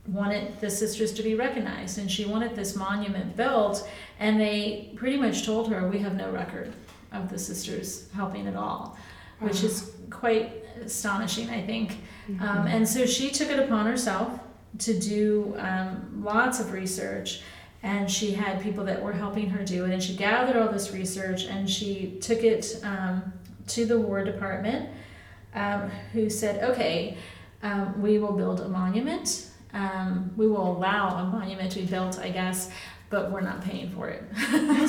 wanted 0.06 0.60
the 0.60 0.68
sisters 0.68 1.12
to 1.14 1.22
be 1.22 1.34
recognized 1.34 1.96
and 1.96 2.10
she 2.10 2.26
wanted 2.26 2.54
this 2.54 2.76
monument 2.76 3.34
built 3.36 3.88
and 4.20 4.38
they 4.38 4.92
pretty 4.96 5.16
much 5.16 5.46
told 5.46 5.70
her 5.70 5.88
we 5.88 5.98
have 5.98 6.14
no 6.14 6.30
record 6.30 6.74
of 7.12 7.30
the 7.30 7.38
sisters 7.38 8.10
helping 8.12 8.46
at 8.46 8.54
all 8.54 8.98
which 9.40 9.64
is 9.64 9.92
quite 10.10 10.63
astonishing 10.82 11.48
i 11.50 11.60
think. 11.64 11.98
Mhm. 12.28 12.40
um, 12.40 12.66
and 12.66 12.88
so 12.88 13.04
she 13.06 13.30
took 13.30 13.50
it 13.50 13.58
upon 13.58 13.86
herself 13.86 14.40
to 14.78 14.98
do 14.98 15.54
um, 15.58 16.22
lots 16.24 16.58
of 16.60 16.72
research. 16.72 17.42
And 17.82 18.10
she 18.10 18.32
had 18.32 18.62
people 18.62 18.82
that 18.86 19.02
were 19.02 19.12
helping 19.12 19.50
her 19.50 19.62
do 19.62 19.84
it. 19.84 19.92
And 19.92 20.02
she 20.02 20.16
gathered 20.16 20.56
all 20.56 20.72
this 20.72 20.90
research 20.90 21.44
and 21.44 21.68
she 21.68 22.18
took 22.22 22.42
it 22.42 22.80
um, 22.82 23.32
to 23.68 23.84
the 23.84 23.98
war 24.00 24.24
department 24.24 24.88
um, 25.54 25.90
who 26.12 26.30
said 26.30 26.64
okay 26.70 27.16
um, 27.62 28.00
we 28.00 28.18
will 28.18 28.32
build 28.32 28.60
a 28.60 28.68
monument. 28.68 29.48
Um, 29.74 30.30
we 30.36 30.46
will 30.48 30.76
allow 30.76 31.18
a 31.18 31.24
monument 31.24 31.72
to 31.72 31.80
be 31.80 31.86
built 31.86 32.18
i 32.20 32.30
guess 32.30 32.70
but 33.10 33.30
we're 33.30 33.40
not 33.42 33.60
paying 33.62 33.90
for 33.90 34.08
it. 34.08 34.22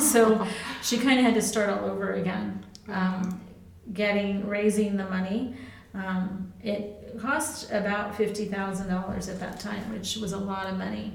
So 0.00 0.46
she 0.82 0.96
kind 0.98 1.18
of 1.18 1.24
had 1.24 1.34
to 1.34 1.42
start 1.42 1.68
all 1.70 1.84
over 1.90 2.14
again 2.14 2.64
um, 2.88 3.40
getting 3.92 4.46
raising 4.48 4.96
the 4.96 5.04
money 5.08 5.54
um, 5.96 6.52
it 6.62 7.16
cost 7.20 7.70
about 7.70 8.14
$50000 8.18 9.28
at 9.28 9.40
that 9.40 9.58
time 9.60 9.90
which 9.92 10.16
was 10.18 10.32
a 10.32 10.38
lot 10.38 10.66
of 10.66 10.76
money 10.76 11.12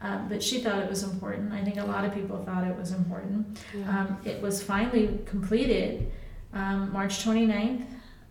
um, 0.00 0.28
but 0.28 0.42
she 0.42 0.60
thought 0.60 0.78
it 0.82 0.88
was 0.88 1.02
important 1.02 1.52
i 1.52 1.62
think 1.62 1.76
a 1.76 1.84
lot 1.84 2.04
of 2.04 2.12
people 2.14 2.42
thought 2.44 2.66
it 2.66 2.76
was 2.76 2.92
important 2.92 3.58
Yeah. 3.74 4.00
um, 4.00 4.18
it 4.24 4.40
was 4.40 4.62
finally 4.62 5.18
completed 5.26 6.10
um, 6.54 6.92
March 6.92 7.24
29th, 7.24 7.82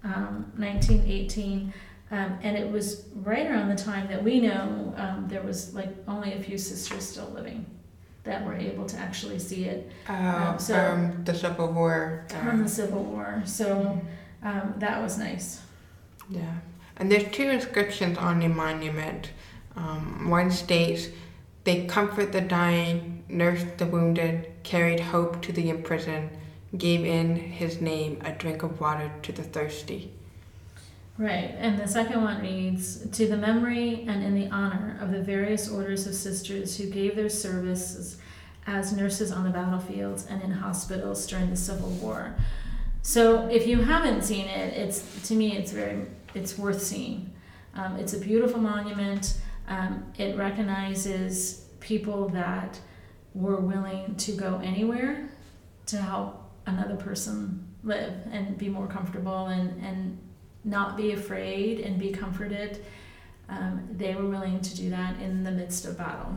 um, 0.04 0.52
1918, 0.58 1.74
um, 2.12 2.38
and 2.43 2.56
it 2.56 2.70
was 2.72 3.06
right 3.16 3.47
around 3.47 3.70
the 3.70 3.76
time 3.84 4.08
that 4.10 4.24
we 4.24 4.39
know 4.39 4.93
um, 4.95 5.26
there 5.28 5.41
was 5.41 5.74
like 5.74 5.89
only 6.08 6.34
a 6.34 6.39
few 6.39 6.56
sisters 6.56 7.04
still 7.08 7.32
living 7.34 7.66
that 8.24 8.45
were 8.45 8.54
able 8.56 8.86
to 8.86 8.95
actually 8.97 9.39
see 9.39 9.66
it 9.66 9.91
Uh, 10.08 10.14
Um, 10.52 10.60
so- 10.60 10.76
from 10.76 11.24
the 11.24 11.34
Civil 11.34 11.72
War. 11.74 12.26
from 12.30 12.62
the 12.62 12.70
Civil 12.70 13.04
War. 13.06 13.41
So 13.45 13.99
um, 14.43 14.76
that 14.78 15.02
was 15.02 15.18
nice. 15.18 15.62
Yeah, 16.32 16.55
and 16.97 17.11
there's 17.11 17.32
two 17.32 17.49
inscriptions 17.49 18.17
on 18.17 18.39
the 18.39 18.47
monument. 18.47 19.32
Um, 19.75 20.29
one 20.29 20.51
states, 20.51 21.09
"They 21.63 21.86
comfort 21.86 22.32
the 22.32 22.41
dying, 22.41 23.23
nursed 23.27 23.77
the 23.77 23.86
wounded, 23.86 24.47
carried 24.63 24.99
hope 24.99 25.41
to 25.43 25.51
the 25.51 25.69
imprisoned, 25.69 26.29
gave 26.77 27.05
in 27.05 27.36
His 27.36 27.82
name 27.82 28.21
a 28.25 28.32
drink 28.32 28.63
of 28.63 28.79
water 28.79 29.11
to 29.23 29.32
the 29.32 29.43
thirsty." 29.43 30.13
Right, 31.17 31.53
and 31.59 31.77
the 31.77 31.88
second 31.88 32.23
one 32.23 32.41
reads 32.41 33.07
To 33.07 33.27
the 33.27 33.38
memory 33.38 34.05
and 34.07 34.23
in 34.23 34.34
the 34.34 34.49
honor 34.49 34.97
of 35.01 35.11
the 35.11 35.21
various 35.21 35.69
orders 35.69 36.07
of 36.07 36.15
sisters 36.15 36.77
who 36.77 36.89
gave 36.89 37.15
their 37.15 37.29
services 37.29 38.17
as 38.65 38.93
nurses 38.93 39.32
on 39.32 39.43
the 39.43 39.49
battlefields 39.49 40.25
and 40.25 40.41
in 40.41 40.51
hospitals 40.51 41.27
during 41.27 41.49
the 41.49 41.55
Civil 41.55 41.89
War. 41.89 42.36
So, 43.03 43.47
if 43.47 43.67
you 43.67 43.82
haven't 43.82 44.23
seen 44.23 44.47
it, 44.47 44.77
it's 44.77 45.27
to 45.27 45.36
me 45.36 45.57
it's 45.57 45.71
very 45.71 46.05
it's 46.34 46.57
worth 46.57 46.82
seeing. 46.82 47.34
Um, 47.73 47.97
it's 47.97 48.13
a 48.13 48.19
beautiful 48.19 48.59
monument. 48.59 49.38
Um, 49.67 50.11
it 50.17 50.38
recognizes 50.38 51.65
people 51.79 52.29
that 52.29 52.79
were 53.34 53.57
willing 53.57 54.15
to 54.15 54.34
go 54.34 54.59
anywhere 54.63 55.29
to 55.88 55.97
help 55.97 56.51
another 56.65 56.95
person 56.95 57.67
live 57.84 58.13
and 58.32 58.57
be 58.57 58.69
more 58.69 58.88
comfortable 58.88 59.47
and, 59.47 59.82
and 59.84 60.17
not 60.63 60.97
be 60.97 61.13
afraid 61.13 61.79
and 61.79 61.97
be 61.97 62.11
comforted. 62.11 62.84
Um, 63.49 63.88
they 63.97 64.15
were 64.15 64.27
willing 64.27 64.61
to 64.61 64.75
do 64.75 64.89
that 64.91 65.19
in 65.19 65.43
the 65.43 65.51
midst 65.51 65.86
of 65.86 65.97
battle. 65.97 66.34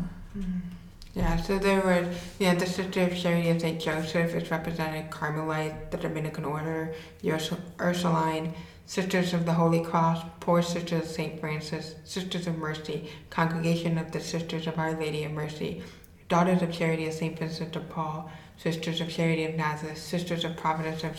Yeah, 1.15 1.37
so 1.37 1.59
there 1.59 1.81
were, 1.81 2.09
yeah, 2.41 2.55
the 2.55 2.67
Sister 2.67 3.03
of 3.03 3.17
Charity 3.17 3.51
of 3.51 3.61
St. 3.61 3.81
Joseph 3.81 4.35
is 4.35 4.51
represented 4.51 5.11
Carmelite, 5.11 5.93
the 5.93 5.97
Dominican 5.97 6.45
Order, 6.45 6.93
Urs- 7.23 7.57
Ursuline, 7.79 8.53
Sisters 8.87 9.33
of 9.33 9.47
the 9.47 9.53
Holy 9.55 9.83
Cross, 9.83 10.23
Poor 10.41 10.61
Sisters 10.63 11.03
of 11.05 11.09
St. 11.09 11.41
Francis, 11.41 11.95
Sisters 12.05 12.47
of 12.47 12.59
Mercy, 12.59 13.09
Congregation 13.31 13.97
of 13.97 14.13
the 14.13 14.21
Sisters 14.21 14.67
of 14.67 14.79
Our 14.79 14.93
Lady 14.93 15.25
of 15.25 15.33
Mercy, 15.33 15.83
Daughters 16.29 16.61
of 16.63 16.71
Charity 16.71 17.07
of 17.07 17.15
St. 17.15 17.39
Vincent 17.39 17.73
de 17.73 17.81
Paul, 17.81 18.31
Sisters 18.59 19.01
of 19.01 19.09
Charity 19.09 19.45
of 19.45 19.55
Nazareth, 19.55 19.99
Sisters 19.99 20.45
of 20.45 20.57
Providence 20.57 21.03
of 21.03 21.19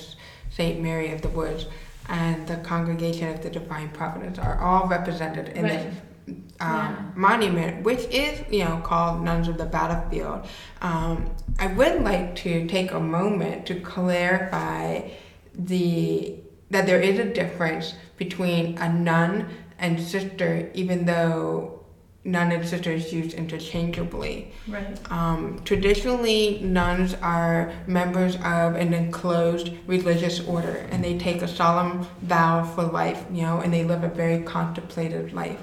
St. 0.51 0.79
Mary 0.79 1.11
of 1.11 1.21
the 1.21 1.29
Woods, 1.29 1.65
and 2.07 2.47
the 2.47 2.57
Congregation 2.57 3.29
of 3.29 3.41
the 3.41 3.49
Divine 3.49 3.89
Providence 3.89 4.37
are 4.37 4.59
all 4.61 4.87
represented 4.87 5.49
in 5.49 5.63
this 5.67 5.95
um, 6.27 6.37
Yeah. 6.59 7.03
monument, 7.15 7.83
which 7.83 8.05
is 8.11 8.43
you 8.51 8.63
know 8.63 8.77
called 8.83 9.23
Nuns 9.23 9.47
of 9.47 9.57
the 9.57 9.65
Battlefield. 9.65 10.47
Um, 10.81 11.31
I 11.59 11.67
would 11.67 12.03
like 12.03 12.35
to 12.37 12.67
take 12.67 12.91
a 12.91 12.99
moment 12.99 13.65
to 13.67 13.79
clarify 13.79 15.09
the 15.53 16.35
that 16.69 16.85
there 16.85 17.01
is 17.01 17.19
a 17.19 17.25
difference 17.25 17.93
between 18.17 18.77
a 18.77 18.91
nun 18.91 19.49
and 19.77 20.01
sister, 20.01 20.71
even 20.73 21.05
though 21.05 21.85
nun 22.25 22.51
and 22.51 22.67
sister 22.67 22.91
is 22.91 23.13
used 23.13 23.33
interchangeably. 23.33 24.51
Right. 24.67 25.11
Um, 25.11 25.61
traditionally, 25.63 26.59
nuns 26.61 27.13
are 27.21 27.71
members 27.85 28.35
of 28.37 28.75
an 28.75 28.93
enclosed 28.93 29.71
religious 29.85 30.39
order, 30.41 30.87
and 30.91 31.03
they 31.03 31.17
take 31.17 31.43
a 31.43 31.47
solemn 31.47 32.07
vow 32.23 32.63
for 32.63 32.83
life, 32.83 33.23
you 33.31 33.43
know, 33.43 33.59
and 33.59 33.71
they 33.71 33.83
live 33.83 34.03
a 34.03 34.09
very 34.09 34.43
contemplative 34.43 35.33
life. 35.33 35.59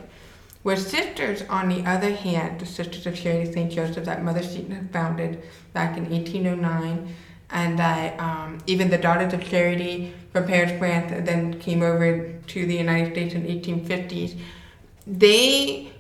Where 0.63 0.77
sisters, 0.77 1.43
on 1.51 1.69
the 1.69 1.85
other 1.85 2.15
hand, 2.15 2.61
the 2.61 2.67
Sisters 2.67 3.05
of 3.07 3.17
Charity 3.17 3.53
St. 3.53 3.73
Joseph 3.73 4.05
that 4.05 4.23
Mother 4.23 4.45
Seton 4.45 4.71
had 4.71 4.93
founded 4.93 5.43
back 5.73 5.97
in 5.97 6.09
1809, 6.09 7.13
and 7.51 7.79
that 7.81 8.19
um, 8.21 8.59
even 8.67 8.89
the 8.89 8.99
Daughters 8.99 9.33
of 9.35 9.43
Charity 9.43 10.15
from 10.33 10.47
Paris, 10.47 10.77
France, 10.79 11.11
that 11.11 11.27
then 11.27 11.59
came 11.61 11.83
over 11.83 12.33
to 12.47 12.67
the 12.67 12.75
United 12.75 13.13
States 13.13 13.35
in 13.35 13.43
1850s, 13.45 14.39
they 15.07 15.93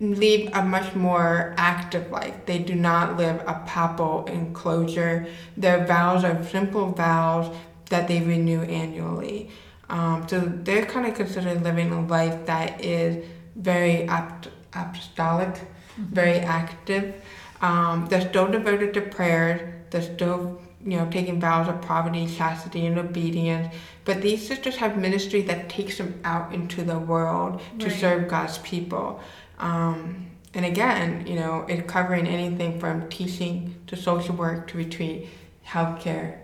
live 0.00 0.50
a 0.54 0.64
much 0.64 0.94
more 0.94 1.54
active 1.56 2.10
life. 2.10 2.34
They 2.46 2.58
do 2.58 2.74
not 2.74 3.16
live 3.16 3.40
a 3.46 3.62
papal 3.66 4.24
enclosure. 4.26 5.26
Their 5.56 5.86
vows 5.86 6.24
are 6.24 6.42
simple 6.44 6.90
vows 6.92 7.54
that 7.90 8.08
they 8.08 8.20
renew 8.20 8.62
annually. 8.62 9.50
Um, 9.88 10.26
so 10.26 10.40
they're 10.40 10.86
kind 10.86 11.06
of 11.06 11.14
considered 11.14 11.62
living 11.62 11.92
a 11.92 12.00
life 12.06 12.46
that 12.46 12.82
is 12.82 13.24
very 13.54 14.08
apt, 14.08 14.48
apostolic, 14.72 15.60
very 15.98 16.38
active. 16.38 17.14
Um, 17.60 18.06
they're 18.08 18.26
still 18.28 18.50
devoted 18.50 18.94
to 18.94 19.02
prayer. 19.02 19.84
They're 19.90 20.02
still, 20.02 20.61
you 20.84 20.96
know, 20.96 21.08
taking 21.10 21.40
vows 21.40 21.68
of 21.68 21.80
poverty, 21.80 22.26
chastity, 22.26 22.86
and 22.86 22.98
obedience. 22.98 23.72
But 24.04 24.20
these 24.20 24.46
sisters 24.46 24.76
have 24.76 24.96
ministry 24.96 25.42
that 25.42 25.68
takes 25.68 25.98
them 25.98 26.20
out 26.24 26.52
into 26.52 26.82
the 26.82 26.98
world 26.98 27.60
to 27.78 27.90
serve 27.90 28.28
God's 28.28 28.58
people. 28.58 29.20
Um, 29.58 30.26
and 30.54 30.64
again, 30.66 31.26
you 31.26 31.36
know, 31.36 31.64
it's 31.68 31.90
covering 31.90 32.26
anything 32.26 32.80
from 32.80 33.08
teaching 33.08 33.76
to 33.86 33.96
social 33.96 34.34
work 34.34 34.68
to 34.68 34.78
retreat, 34.78 35.28
healthcare, 35.66 36.38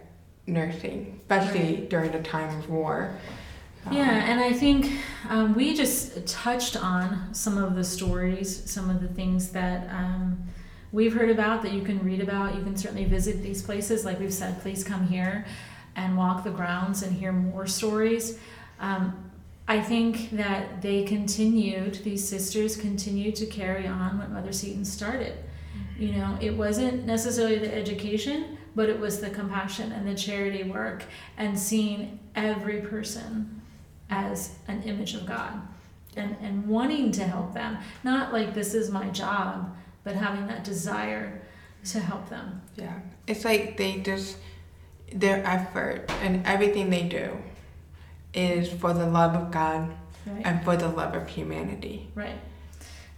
nursing, 0.46 1.20
especially 1.22 1.86
during 1.90 2.14
a 2.14 2.22
time 2.22 2.56
of 2.58 2.70
war. 2.70 3.14
Um, 3.86 3.96
Yeah, 3.96 4.30
and 4.30 4.40
I 4.40 4.52
think 4.52 4.92
um, 5.28 5.54
we 5.54 5.74
just 5.74 6.26
touched 6.26 6.76
on 6.76 7.34
some 7.34 7.58
of 7.58 7.74
the 7.74 7.84
stories, 7.84 8.70
some 8.70 8.88
of 8.88 9.00
the 9.00 9.08
things 9.08 9.50
that 9.50 9.88
um, 9.90 10.42
we've 10.92 11.14
heard 11.14 11.30
about 11.30 11.62
that 11.62 11.72
you 11.72 11.82
can 11.82 12.02
read 12.04 12.20
about. 12.20 12.54
You 12.54 12.62
can 12.62 12.76
certainly 12.76 13.04
visit 13.04 13.42
these 13.42 13.62
places. 13.62 14.04
Like 14.04 14.18
we've 14.20 14.32
said, 14.32 14.60
please 14.60 14.84
come 14.84 15.06
here 15.06 15.46
and 15.96 16.16
walk 16.16 16.44
the 16.44 16.50
grounds 16.50 17.02
and 17.02 17.12
hear 17.14 17.32
more 17.32 17.66
stories. 17.66 18.38
Um, 18.80 19.30
I 19.66 19.80
think 19.80 20.30
that 20.30 20.80
they 20.80 21.04
continued, 21.04 21.96
these 21.96 22.26
sisters 22.26 22.76
continued 22.76 23.36
to 23.36 23.46
carry 23.46 23.86
on 23.86 24.18
what 24.18 24.30
Mother 24.30 24.52
Seton 24.52 24.84
started. 24.84 25.34
You 25.98 26.12
know, 26.12 26.38
it 26.40 26.56
wasn't 26.56 27.04
necessarily 27.04 27.58
the 27.58 27.74
education, 27.74 28.56
but 28.74 28.88
it 28.88 28.98
was 28.98 29.20
the 29.20 29.28
compassion 29.28 29.92
and 29.92 30.06
the 30.06 30.14
charity 30.14 30.62
work 30.62 31.02
and 31.36 31.58
seeing 31.58 32.18
every 32.34 32.80
person 32.80 33.60
as 34.08 34.54
an 34.68 34.82
image 34.84 35.14
of 35.14 35.26
God 35.26 35.60
and, 36.16 36.36
and 36.40 36.66
wanting 36.66 37.12
to 37.12 37.24
help 37.24 37.52
them. 37.52 37.78
Not 38.04 38.32
like 38.32 38.54
this 38.54 38.74
is 38.74 38.90
my 38.90 39.08
job, 39.10 39.76
but 40.04 40.14
having 40.14 40.46
that 40.46 40.64
desire 40.64 41.40
to 41.84 42.00
help 42.00 42.28
them. 42.28 42.60
Yeah, 42.76 42.98
it's 43.26 43.44
like 43.44 43.76
they 43.76 43.98
just 44.00 44.36
their 45.12 45.44
effort 45.46 46.04
and 46.22 46.46
everything 46.46 46.90
they 46.90 47.02
do 47.08 47.36
is 48.34 48.70
for 48.70 48.92
the 48.92 49.06
love 49.06 49.34
of 49.34 49.50
God 49.50 49.90
Right. 50.26 50.42
and 50.44 50.62
for 50.62 50.76
the 50.76 50.88
love 50.88 51.14
of 51.14 51.26
humanity. 51.28 52.10
Right. 52.14 52.38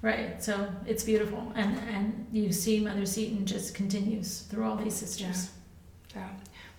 Right. 0.03 0.43
So 0.43 0.71
it's 0.87 1.03
beautiful. 1.03 1.53
And 1.57 1.77
and 1.89 2.27
you 2.33 2.53
see 2.53 2.81
Mother 2.81 3.05
Seton 3.07 3.45
just 3.47 3.75
continues 3.75 4.43
through 4.43 4.65
all 4.65 4.77
these 4.77 4.95
sisters. 4.95 5.51
So, 6.13 6.21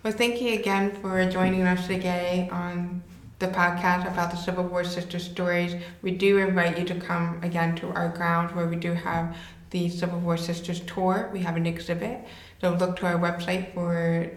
well, 0.02 0.12
thank 0.12 0.40
you 0.40 0.54
again 0.58 0.92
for 1.00 1.24
joining 1.30 1.62
us 1.62 1.86
today 1.86 2.48
on 2.50 3.02
the 3.38 3.48
podcast 3.48 4.06
about 4.10 4.30
the 4.30 4.36
Civil 4.36 4.64
War 4.64 4.84
sister 4.84 5.18
stories. 5.18 5.74
We 6.00 6.12
do 6.12 6.38
invite 6.38 6.78
you 6.78 6.84
to 6.86 6.94
come 6.94 7.38
again 7.42 7.76
to 7.76 7.88
our 7.88 8.08
grounds 8.08 8.54
where 8.54 8.66
we 8.66 8.76
do 8.76 8.92
have 8.94 9.36
the 9.72 9.88
Civil 9.88 10.20
War 10.20 10.36
Sisters 10.36 10.80
tour. 10.80 11.28
We 11.32 11.40
have 11.40 11.56
an 11.56 11.66
exhibit. 11.66 12.24
So 12.60 12.74
look 12.74 12.96
to 12.98 13.06
our 13.06 13.18
website 13.18 13.74
for 13.74 14.30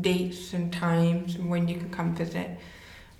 dates 0.00 0.52
and 0.52 0.72
times 0.72 1.34
and 1.34 1.50
when 1.50 1.66
you 1.66 1.76
can 1.78 1.90
come 1.90 2.14
visit. 2.14 2.50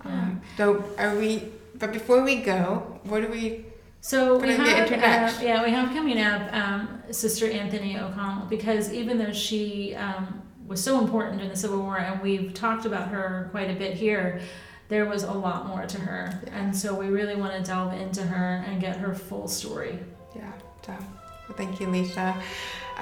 Um, 0.02 0.40
so 0.56 0.84
are 0.96 1.16
we? 1.16 1.48
But 1.74 1.92
before 1.92 2.22
we 2.22 2.36
go, 2.36 3.00
what 3.04 3.22
do 3.22 3.28
we? 3.28 3.64
So 4.00 4.38
we 4.38 4.50
have, 4.50 4.92
uh, 4.92 5.44
yeah, 5.44 5.64
we 5.64 5.70
have 5.72 5.88
coming 5.88 6.20
up 6.20 6.52
um, 6.54 7.02
Sister 7.10 7.50
Anthony 7.50 7.98
O'Connell 7.98 8.46
because 8.46 8.92
even 8.92 9.18
though 9.18 9.32
she 9.32 9.94
um, 9.96 10.40
was 10.68 10.82
so 10.82 11.00
important 11.00 11.40
in 11.42 11.48
the 11.48 11.56
Civil 11.56 11.80
War, 11.80 11.98
and 11.98 12.22
we've 12.22 12.54
talked 12.54 12.84
about 12.86 13.08
her 13.08 13.48
quite 13.50 13.70
a 13.70 13.74
bit 13.74 13.94
here, 13.94 14.40
there 14.88 15.04
was 15.06 15.24
a 15.24 15.32
lot 15.32 15.66
more 15.66 15.84
to 15.84 15.98
her, 16.00 16.40
Yeah. 16.46 16.58
and 16.58 16.76
so 16.76 16.94
we 16.94 17.08
really 17.08 17.34
want 17.34 17.52
to 17.54 17.62
delve 17.62 17.92
into 17.92 18.22
her 18.22 18.64
and 18.66 18.80
get 18.80 18.96
her 18.96 19.14
full 19.14 19.48
story. 19.48 19.98
Yeah. 20.36 20.52
So 20.86 20.92
well, 20.92 21.17
thank 21.54 21.80
you, 21.80 21.88
Lisa. 21.88 22.34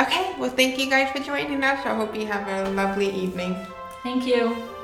Okay. 0.00 0.34
Well, 0.38 0.50
thank 0.50 0.78
you 0.78 0.90
guys 0.90 1.10
for 1.10 1.22
joining 1.22 1.64
us. 1.64 1.84
I 1.86 1.94
hope 1.94 2.14
you 2.14 2.26
have 2.26 2.46
a 2.48 2.70
lovely 2.70 3.08
evening. 3.08 3.56
Thank 4.02 4.26
you. 4.26 4.75